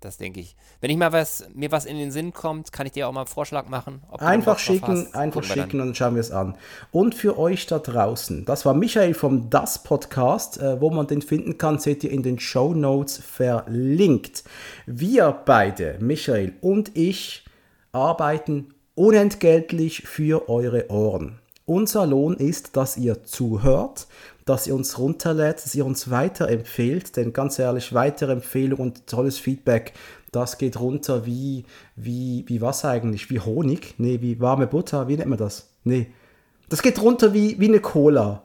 Das 0.00 0.18
denke 0.18 0.40
ich. 0.40 0.56
Wenn 0.80 0.90
ich 0.90 0.96
mal 0.96 1.12
was, 1.12 1.46
mir 1.54 1.72
was 1.72 1.86
in 1.86 1.96
den 1.96 2.10
Sinn 2.10 2.32
kommt, 2.32 2.70
kann 2.70 2.86
ich 2.86 2.92
dir 2.92 3.08
auch 3.08 3.12
mal 3.12 3.22
einen 3.22 3.28
Vorschlag 3.28 3.68
machen. 3.68 4.02
einfach 4.18 4.58
schicken, 4.58 5.14
einfach 5.14 5.42
schicken 5.42 5.80
und 5.80 5.88
dann 5.88 5.94
schauen 5.94 6.14
wir 6.14 6.20
es 6.20 6.30
an. 6.30 6.56
Und 6.92 7.14
für 7.14 7.38
euch 7.38 7.66
da 7.66 7.78
draußen, 7.78 8.44
das 8.44 8.66
war 8.66 8.74
Michael 8.74 9.14
vom 9.14 9.48
Das 9.48 9.82
Podcast. 9.82 10.58
Äh, 10.58 10.80
wo 10.80 10.90
man 10.90 11.06
den 11.06 11.22
finden 11.22 11.58
kann, 11.58 11.78
seht 11.78 12.04
ihr 12.04 12.10
in 12.10 12.22
den 12.22 12.38
Show 12.38 12.74
Notes 12.74 13.16
verlinkt. 13.16 14.44
Wir 14.84 15.32
beide, 15.32 15.96
Michael 16.00 16.54
und 16.60 16.96
ich, 16.96 17.44
arbeiten 17.92 18.74
unentgeltlich 18.94 20.02
für 20.02 20.48
eure 20.48 20.90
Ohren. 20.90 21.38
Unser 21.64 22.06
Lohn 22.06 22.34
ist, 22.34 22.76
dass 22.76 22.96
ihr 22.96 23.24
zuhört, 23.24 24.06
dass 24.46 24.66
ihr 24.66 24.74
uns 24.74 24.98
runterlädt, 24.98 25.62
dass 25.62 25.74
ihr 25.74 25.84
uns 25.84 26.08
weiterempfehlt, 26.10 27.16
denn 27.16 27.32
ganz 27.32 27.58
ehrlich, 27.58 27.92
weitere 27.92 28.32
Empfehlung 28.32 28.78
und 28.78 29.06
tolles 29.06 29.38
Feedback, 29.38 29.92
das 30.32 30.56
geht 30.56 30.78
runter 30.78 31.26
wie, 31.26 31.64
wie, 31.96 32.44
wie 32.46 32.60
was 32.60 32.84
eigentlich? 32.84 33.28
Wie 33.28 33.40
Honig? 33.40 33.94
Nee, 33.98 34.20
wie 34.22 34.40
warme 34.40 34.66
Butter? 34.66 35.08
Wie 35.08 35.16
nennt 35.16 35.28
man 35.28 35.38
das? 35.38 35.68
Nee. 35.84 36.06
Das 36.68 36.80
geht 36.80 37.00
runter 37.02 37.34
wie, 37.34 37.58
wie 37.58 37.68
eine 37.68 37.80
Cola. 37.80 38.44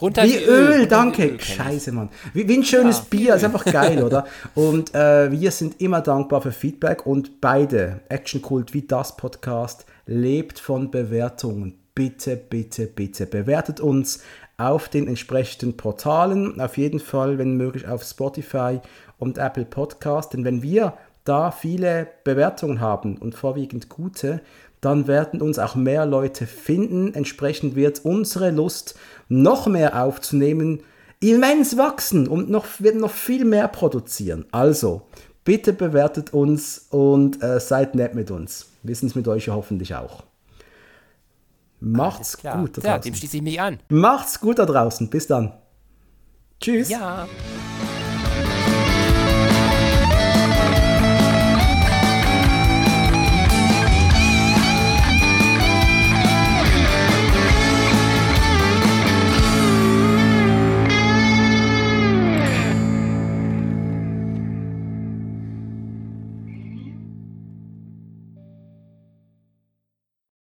Runter 0.00 0.24
wie, 0.24 0.30
wie 0.30 0.44
Öl, 0.44 0.80
Öl 0.80 0.86
danke. 0.86 1.26
Öl, 1.26 1.40
Scheiße, 1.40 1.92
Mann. 1.92 2.08
Wie, 2.32 2.48
wie 2.48 2.56
ein 2.56 2.64
schönes 2.64 2.98
ja, 2.98 3.04
Bier, 3.10 3.34
ist 3.34 3.44
einfach 3.44 3.64
geil, 3.66 4.02
oder? 4.02 4.24
Und 4.54 4.94
äh, 4.94 5.30
wir 5.30 5.50
sind 5.50 5.82
immer 5.82 6.00
dankbar 6.00 6.40
für 6.40 6.52
Feedback 6.52 7.06
und 7.06 7.42
beide, 7.42 8.00
Action 8.08 8.40
Kult 8.40 8.72
wie 8.72 8.82
das 8.82 9.18
Podcast, 9.18 9.84
lebt 10.06 10.58
von 10.58 10.90
Bewertungen 10.90 11.82
bitte, 11.94 12.36
bitte, 12.36 12.86
bitte 12.86 13.26
bewertet 13.26 13.80
uns 13.80 14.22
auf 14.70 14.88
den 14.88 15.08
entsprechenden 15.08 15.76
Portalen. 15.76 16.60
Auf 16.60 16.76
jeden 16.78 17.00
Fall, 17.00 17.38
wenn 17.38 17.56
möglich, 17.56 17.88
auf 17.88 18.02
Spotify 18.02 18.80
und 19.18 19.38
Apple 19.38 19.64
Podcast. 19.64 20.32
Denn 20.32 20.44
wenn 20.44 20.62
wir 20.62 20.94
da 21.24 21.50
viele 21.50 22.08
Bewertungen 22.24 22.80
haben 22.80 23.16
und 23.16 23.34
vorwiegend 23.34 23.88
gute, 23.88 24.40
dann 24.80 25.06
werden 25.06 25.40
uns 25.40 25.58
auch 25.58 25.74
mehr 25.76 26.06
Leute 26.06 26.46
finden. 26.46 27.14
Entsprechend 27.14 27.76
wird 27.76 28.04
unsere 28.04 28.50
Lust, 28.50 28.96
noch 29.28 29.66
mehr 29.66 30.02
aufzunehmen, 30.02 30.80
immens 31.20 31.76
wachsen 31.76 32.26
und 32.26 32.50
noch, 32.50 32.66
wird 32.78 32.96
noch 32.96 33.12
viel 33.12 33.44
mehr 33.44 33.68
produzieren. 33.68 34.44
Also, 34.50 35.02
bitte 35.44 35.72
bewertet 35.72 36.32
uns 36.34 36.86
und 36.90 37.42
äh, 37.42 37.60
seid 37.60 37.94
nett 37.94 38.14
mit 38.14 38.30
uns. 38.30 38.70
Wir 38.82 38.96
sind 38.96 39.08
es 39.08 39.14
mit 39.14 39.28
euch 39.28 39.48
hoffentlich 39.48 39.94
auch. 39.94 40.24
Macht's 41.84 42.36
gut 42.36 42.44
da 42.44 42.52
draußen. 42.52 42.82
Ja, 42.84 42.98
dem 42.98 43.14
schließe 43.14 43.36
ich 43.38 43.42
mich 43.42 43.60
an. 43.60 43.80
Macht's 43.88 44.40
gut 44.40 44.58
da 44.58 44.66
draußen. 44.66 45.10
Bis 45.10 45.26
dann. 45.26 45.52
Tschüss. 46.60 46.88
Ja. 46.88 47.26